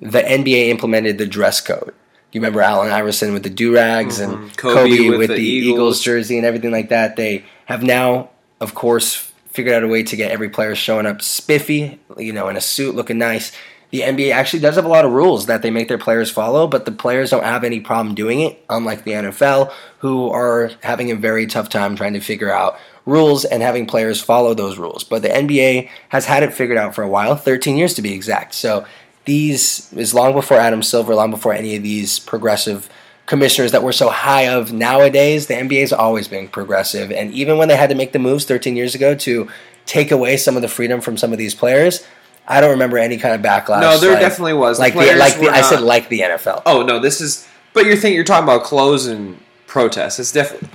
the 0.01 0.21
NBA 0.23 0.69
implemented 0.69 1.19
the 1.19 1.27
dress 1.27 1.61
code. 1.61 1.93
You 2.31 2.41
remember 2.41 2.61
Allen 2.61 2.91
Iverson 2.91 3.33
with 3.33 3.43
the 3.43 3.51
do 3.51 3.71
rags 3.75 4.19
and 4.19 4.33
Mhm. 4.33 4.57
Kobe 4.57 4.89
Kobe, 4.97 5.09
with 5.11 5.19
with, 5.19 5.29
the 5.29 5.35
the, 5.35 5.43
Eagles. 5.43 5.73
Eagles. 5.75 6.01
jersey 6.01 6.37
and 6.37 6.45
everything 6.47 6.71
like 6.71 6.89
that. 6.89 7.17
They 7.17 7.45
have 7.65 7.83
now, 7.83 8.31
of 8.59 8.73
course, 8.73 9.31
figured 9.55 9.75
out 9.75 9.83
a 9.83 9.87
way 9.87 10.03
to 10.03 10.15
get 10.15 10.31
every 10.31 10.49
player 10.49 10.75
showing 10.75 11.05
up 11.05 11.21
spiffy, 11.21 11.99
you 12.17 12.33
know, 12.33 12.49
in 12.49 12.57
a 12.57 12.61
suit, 12.61 12.95
looking 12.95 13.17
nice. 13.17 13.51
The 13.91 14.01
NBA 14.01 14.33
actually 14.33 14.59
does 14.59 14.75
have 14.75 14.85
a 14.85 14.89
lot 14.89 15.05
of 15.05 15.11
rules 15.11 15.45
that 15.45 15.61
they 15.61 15.71
make 15.71 15.87
their 15.87 15.97
players 15.97 16.29
follow, 16.29 16.67
but 16.67 16.85
the 16.85 16.91
players 16.91 17.29
don't 17.29 17.43
have 17.43 17.63
any 17.63 17.79
problem 17.79 18.13
doing 18.13 18.41
it, 18.41 18.63
unlike 18.69 19.03
the 19.03 19.11
NFL, 19.11 19.71
who 19.99 20.29
are 20.29 20.71
having 20.81 21.11
a 21.11 21.15
very 21.15 21.47
tough 21.47 21.69
time 21.69 21.95
trying 21.95 22.13
to 22.13 22.19
figure 22.19 22.51
out 22.51 22.77
rules 23.05 23.45
and 23.45 23.61
having 23.61 23.85
players 23.85 24.21
follow 24.21 24.53
those 24.53 24.77
rules. 24.77 25.03
But 25.03 25.21
the 25.21 25.29
NBA 25.29 25.89
has 26.09 26.25
had 26.25 26.43
it 26.43 26.53
figured 26.53 26.77
out 26.77 26.95
for 26.95 27.03
a 27.03 27.07
while, 27.07 27.35
13 27.35 27.77
years 27.77 27.93
to 27.93 28.01
be 28.01 28.13
exact. 28.13 28.55
So 28.55 28.85
these 29.25 29.91
is 29.93 30.13
long 30.13 30.33
before 30.33 30.57
Adam 30.57 30.83
Silver, 30.83 31.15
long 31.15 31.31
before 31.31 31.53
any 31.53 31.75
of 31.75 31.83
these 31.83 32.19
progressive 32.19 32.89
commissioners 33.25 33.71
that 33.71 33.83
we're 33.83 33.91
so 33.91 34.09
high 34.09 34.47
of 34.47 34.71
nowadays. 34.71 35.47
The 35.47 35.55
NBA's 35.55 35.93
always 35.93 36.27
been 36.27 36.47
progressive, 36.47 37.11
and 37.11 37.31
even 37.33 37.57
when 37.57 37.67
they 37.67 37.75
had 37.75 37.89
to 37.89 37.95
make 37.95 38.11
the 38.11 38.19
moves 38.19 38.45
13 38.45 38.75
years 38.75 38.95
ago 38.95 39.15
to 39.15 39.49
take 39.85 40.11
away 40.11 40.37
some 40.37 40.55
of 40.55 40.61
the 40.61 40.67
freedom 40.67 41.01
from 41.01 41.17
some 41.17 41.31
of 41.31 41.37
these 41.37 41.53
players, 41.55 42.05
I 42.47 42.61
don't 42.61 42.71
remember 42.71 42.97
any 42.97 43.17
kind 43.17 43.33
of 43.35 43.41
backlash. 43.41 43.81
No, 43.81 43.97
there 43.97 44.11
like- 44.11 44.19
definitely 44.19 44.53
was. 44.53 44.79
Like 44.79 44.93
the, 44.93 44.99
players 44.99 45.19
like 45.19 45.39
the, 45.39 45.49
I 45.49 45.61
said, 45.61 45.81
like 45.81 46.09
the 46.09 46.21
NFL. 46.21 46.63
oh 46.65 46.83
no, 46.83 46.99
this 46.99 47.21
is. 47.21 47.47
But 47.73 47.85
you're 47.85 47.95
thinking 47.95 48.15
you're 48.15 48.23
talking 48.23 48.45
about 48.45 48.63
clothes 48.63 49.05
and 49.07 49.39
protests. 49.67 50.19
It's 50.19 50.31
definitely. 50.31 50.69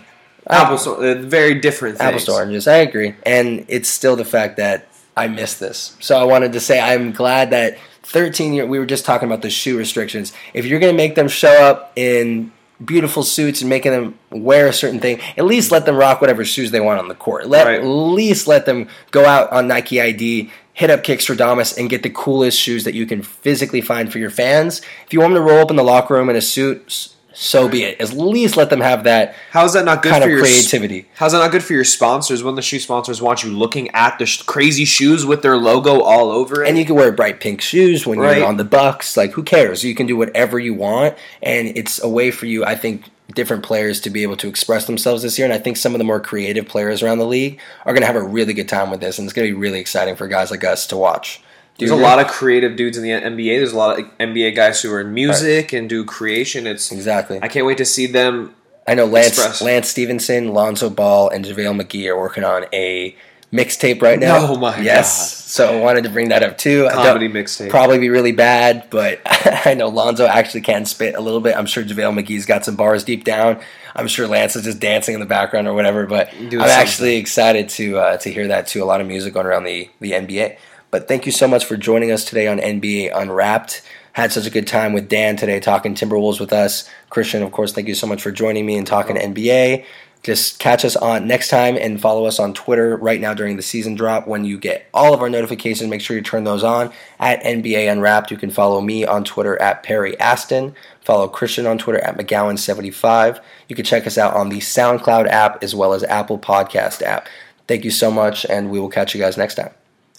Uh, 0.46 0.55
apple 0.55 0.78
store. 0.78 1.05
Uh, 1.05 1.14
very 1.14 1.55
different 1.61 1.98
things. 1.98 2.09
apples 2.09 2.24
to 2.24 2.32
oranges. 2.32 2.66
I 2.66 2.78
agree, 2.78 3.14
and 3.24 3.64
it's 3.68 3.88
still 3.88 4.16
the 4.16 4.24
fact 4.24 4.57
that 4.57 4.88
I 5.16 5.28
miss 5.28 5.59
this. 5.59 5.96
So 6.01 6.18
I 6.18 6.24
wanted 6.24 6.53
to 6.55 6.61
say 6.61 6.80
I'm 6.80 7.12
glad 7.12 7.51
that 7.51 7.78
13 8.03 8.53
year. 8.55 8.66
We 8.66 8.78
were 8.78 8.86
just 8.86 9.05
talking 9.05 9.26
about 9.28 9.42
the 9.42 9.51
shoe 9.51 9.76
restrictions. 9.78 10.32
If 10.55 10.64
you're 10.66 10.80
going 10.80 10.92
to 10.92 10.96
make 10.96 11.14
them 11.14 11.28
show 11.28 11.62
up 11.64 11.92
in 11.96 12.53
beautiful 12.84 13.22
suits 13.22 13.61
and 13.61 13.68
making 13.68 13.92
them 13.92 14.18
wear 14.30 14.66
a 14.66 14.72
certain 14.72 15.01
thing, 15.01 15.20
at 15.36 15.44
least 15.44 15.70
let 15.70 15.84
them 15.84 15.96
rock 15.96 16.20
whatever 16.20 16.44
shoes 16.44 16.70
they 16.70 16.80
want 16.80 16.98
on 16.98 17.09
the 17.09 17.14
court. 17.14 17.46
Let 17.46 17.66
Right. 17.66 17.80
at 17.80 17.84
least 17.84 18.46
let 18.46 18.64
them 18.66 18.88
go 19.11 19.26
out 19.26 19.53
on 19.53 19.68
Nike 19.68 20.01
ID. 20.01 20.51
Hit 20.72 20.88
up 20.88 21.05
Kickstradomis 21.05 21.76
and 21.76 21.90
get 21.90 22.03
the 22.03 22.09
coolest 22.11 22.59
shoes 22.59 22.84
that 22.84 22.94
you 22.94 23.05
can 23.05 23.20
physically 23.22 23.82
find 23.82 24.11
for 24.11 24.18
your 24.18 24.30
fans. 24.30 24.80
If 25.07 25.12
you 25.12 25.20
want 25.20 25.34
them 25.34 25.44
to 25.44 25.51
roll 25.51 25.61
up 25.61 25.70
in 25.70 25.76
the 25.76 25.84
locker 25.84 26.14
room 26.14 26.30
in 26.30 26.36
a 26.36 26.40
suit, 26.40 27.09
so 27.41 27.68
be 27.68 27.84
it. 27.84 27.99
At 28.01 28.12
least 28.12 28.57
let 28.59 28.68
them 28.68 28.80
have 28.80 29.05
that 29.05 29.34
How 29.51 29.64
is 29.64 29.72
that 29.72 29.86
not 29.86 30.03
good 30.03 30.11
kind 30.12 30.22
for 30.22 30.28
of 30.28 30.32
your 30.32 30.41
creativity. 30.43 31.07
How's 31.14 31.32
that 31.32 31.38
not 31.38 31.51
good 31.51 31.64
for 31.64 31.72
your 31.72 31.84
sponsors 31.84 32.43
when 32.43 32.55
the 32.55 32.61
shoe 32.62 32.78
sponsors 32.78 33.22
want 33.22 33.43
you 33.43 33.51
looking 33.51 33.88
at 33.93 34.18
the 34.18 34.26
sh- 34.26 34.43
crazy 34.43 34.84
shoes 34.84 35.24
with 35.24 35.41
their 35.41 35.57
logo 35.57 36.01
all 36.03 36.30
over 36.30 36.62
it? 36.62 36.68
And 36.68 36.76
you 36.78 36.84
can 36.84 36.97
wear 36.97 37.11
bright 37.12 37.41
pink 37.41 37.62
shoes 37.62 38.07
when 38.07 38.18
Right. 38.18 38.38
you're 38.38 38.47
on 38.47 38.59
the 38.59 38.64
Bucks. 38.64 39.16
Like, 39.16 39.32
who 39.32 39.43
cares? 39.43 39.82
You 39.82 39.95
can 39.95 40.07
do 40.07 40.16
whatever 40.16 40.59
you 40.59 40.74
want, 40.74 41.14
and 41.43 41.68
it's 41.76 42.03
a 42.03 42.09
way 42.09 42.30
for 42.30 42.45
you, 42.45 42.64
I 42.64 42.74
think, 42.74 43.05
different 43.34 43.62
players 43.62 44.01
to 44.01 44.11
be 44.11 44.22
able 44.22 44.36
to 44.36 44.49
express 44.49 44.84
themselves 44.86 45.22
this 45.22 45.38
year. 45.38 45.47
And 45.47 45.55
I 45.55 45.59
think 45.59 45.76
some 45.78 45.95
of 45.95 45.99
the 45.99 46.05
more 46.05 46.20
creative 46.20 46.66
players 46.66 47.03
around 47.03 47.18
the 47.18 47.26
league 47.26 47.59
are 47.86 47.93
going 47.95 48.03
to 48.03 48.07
have 48.07 48.16
a 48.16 48.22
really 48.22 48.53
good 48.53 48.68
time 48.68 48.91
with 48.91 49.01
this, 49.01 49.18
and 49.18 49.24
it's 49.26 49.32
going 49.32 49.49
to 49.49 49.55
be 49.55 49.59
really 49.59 49.80
exciting 49.80 50.14
for 50.16 50.28
guys 50.28 50.51
like 50.51 50.64
us 50.64 50.86
to 50.88 50.97
watch. 50.97 51.41
There's 51.80 51.90
a 51.90 51.96
lot 51.96 52.18
of 52.18 52.28
creative 52.28 52.76
dudes 52.76 52.96
in 52.96 53.02
the 53.02 53.10
NBA. 53.10 53.58
There's 53.58 53.72
a 53.72 53.78
lot 53.78 53.98
of 53.98 54.06
NBA 54.18 54.54
guys 54.54 54.80
who 54.80 54.92
are 54.92 55.00
in 55.00 55.12
music 55.12 55.72
and 55.72 55.88
do 55.88 56.04
creation. 56.04 56.66
It's 56.66 56.92
exactly. 56.92 57.40
I 57.42 57.48
can't 57.48 57.66
wait 57.66 57.78
to 57.78 57.84
see 57.84 58.06
them. 58.06 58.54
I 58.86 58.94
know 58.94 59.06
Lance 59.06 59.38
Express. 59.38 59.62
Lance 59.62 59.88
Stephenson, 59.88 60.52
Lonzo 60.52 60.90
Ball, 60.90 61.28
and 61.28 61.44
JaVale 61.44 61.80
McGee 61.80 62.08
are 62.08 62.18
working 62.18 62.44
on 62.44 62.64
a 62.72 63.14
mixtape 63.52 64.00
right 64.02 64.18
now. 64.18 64.46
Oh 64.48 64.56
my 64.56 64.76
God. 64.76 64.84
yes. 64.84 65.44
So 65.44 65.78
I 65.78 65.80
wanted 65.80 66.04
to 66.04 66.10
bring 66.10 66.28
that 66.28 66.42
up 66.42 66.56
too. 66.58 66.88
Comedy 66.92 67.28
mixtape. 67.28 67.70
Probably 67.70 67.98
be 67.98 68.08
really 68.08 68.32
bad, 68.32 68.88
but 68.90 69.20
I 69.26 69.74
know 69.74 69.88
Lonzo 69.88 70.26
actually 70.26 70.60
can 70.60 70.84
spit 70.86 71.14
a 71.14 71.20
little 71.20 71.40
bit. 71.40 71.56
I'm 71.56 71.66
sure 71.66 71.84
JaVale 71.84 72.22
McGee's 72.22 72.46
got 72.46 72.64
some 72.64 72.76
bars 72.76 73.04
deep 73.04 73.24
down. 73.24 73.60
I'm 73.94 74.06
sure 74.06 74.28
Lance 74.28 74.54
is 74.54 74.64
just 74.64 74.78
dancing 74.78 75.14
in 75.14 75.20
the 75.20 75.26
background 75.26 75.66
or 75.66 75.74
whatever. 75.74 76.06
But 76.06 76.32
I'm 76.32 76.50
something. 76.50 76.60
actually 76.60 77.16
excited 77.16 77.68
to 77.70 77.98
uh, 77.98 78.16
to 78.18 78.30
hear 78.30 78.48
that 78.48 78.66
too. 78.66 78.82
A 78.82 78.86
lot 78.86 79.00
of 79.00 79.06
music 79.06 79.34
going 79.34 79.46
around 79.46 79.64
the 79.64 79.90
the 80.00 80.12
NBA. 80.12 80.56
But 80.91 81.07
thank 81.09 81.26
you 81.26 81.32
so 81.32 81.47
much 81.47 81.64
for 81.64 81.76
joining 81.76 82.11
us 82.11 82.24
today 82.24 82.49
on 82.49 82.59
NBA 82.59 83.11
Unwrapped. 83.14 83.82
Had 84.12 84.32
such 84.32 84.47
a 84.47 84.51
good 84.51 84.66
time 84.66 84.93
with 84.93 85.09
Dan 85.09 85.36
today 85.36 85.61
talking 85.61 85.95
Timberwolves 85.95 86.41
with 86.41 86.53
us. 86.53 86.88
Christian, 87.11 87.43
of 87.43 87.53
course, 87.53 87.72
thank 87.72 87.86
you 87.86 87.95
so 87.95 88.07
much 88.07 88.22
for 88.22 88.32
joining 88.32 88.66
me 88.66 88.76
and 88.76 88.86
talking 88.86 89.16
NBA. 89.16 89.84
Just 90.22 90.59
catch 90.59 90.84
us 90.84 90.97
on 90.97 91.26
next 91.26 91.49
time 91.49 91.76
and 91.76 91.99
follow 91.99 92.26
us 92.26 92.38
on 92.38 92.53
Twitter 92.53 92.97
right 92.97 93.20
now 93.20 93.32
during 93.32 93.57
the 93.57 93.62
season 93.62 93.95
drop. 93.95 94.26
When 94.26 94.45
you 94.45 94.59
get 94.59 94.86
all 94.93 95.14
of 95.14 95.22
our 95.22 95.30
notifications, 95.30 95.88
make 95.88 96.03
sure 96.03 96.14
you 96.14 96.22
turn 96.22 96.45
those 96.45 96.62
on 96.62 96.93
at 97.18 97.43
NBA 97.43 97.91
Unwrapped. 97.91 98.30
You 98.30 98.36
can 98.36 98.51
follow 98.51 98.82
me 98.82 99.07
on 99.07 99.24
Twitter 99.24 99.61
at 99.62 99.82
Perry 99.82 100.18
Aston. 100.20 100.74
Follow 101.01 101.26
Christian 101.26 101.66
on 101.66 101.78
Twitter 101.78 102.01
at 102.01 102.18
McGowan75. 102.18 103.41
You 103.68 103.76
can 103.76 103.84
check 103.84 104.07
us 104.07 104.18
out 104.18 104.34
on 104.34 104.51
the 104.51 104.59
SoundCloud 104.59 105.26
app 105.28 105.62
as 105.62 105.74
well 105.74 105.95
as 105.95 106.05
Apple 106.05 106.38
Podcast 106.38 107.01
app. 107.01 107.26
Thank 107.66 107.84
you 107.84 107.91
so 107.91 108.11
much, 108.11 108.45
and 108.45 108.70
we 108.70 108.78
will 108.78 108.91
catch 108.91 109.14
you 109.14 109.20
guys 109.20 109.38
next 109.38 109.55
time. 109.55 109.70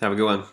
Have 0.02 0.14
a 0.14 0.16
good 0.16 0.26
one. 0.26 0.44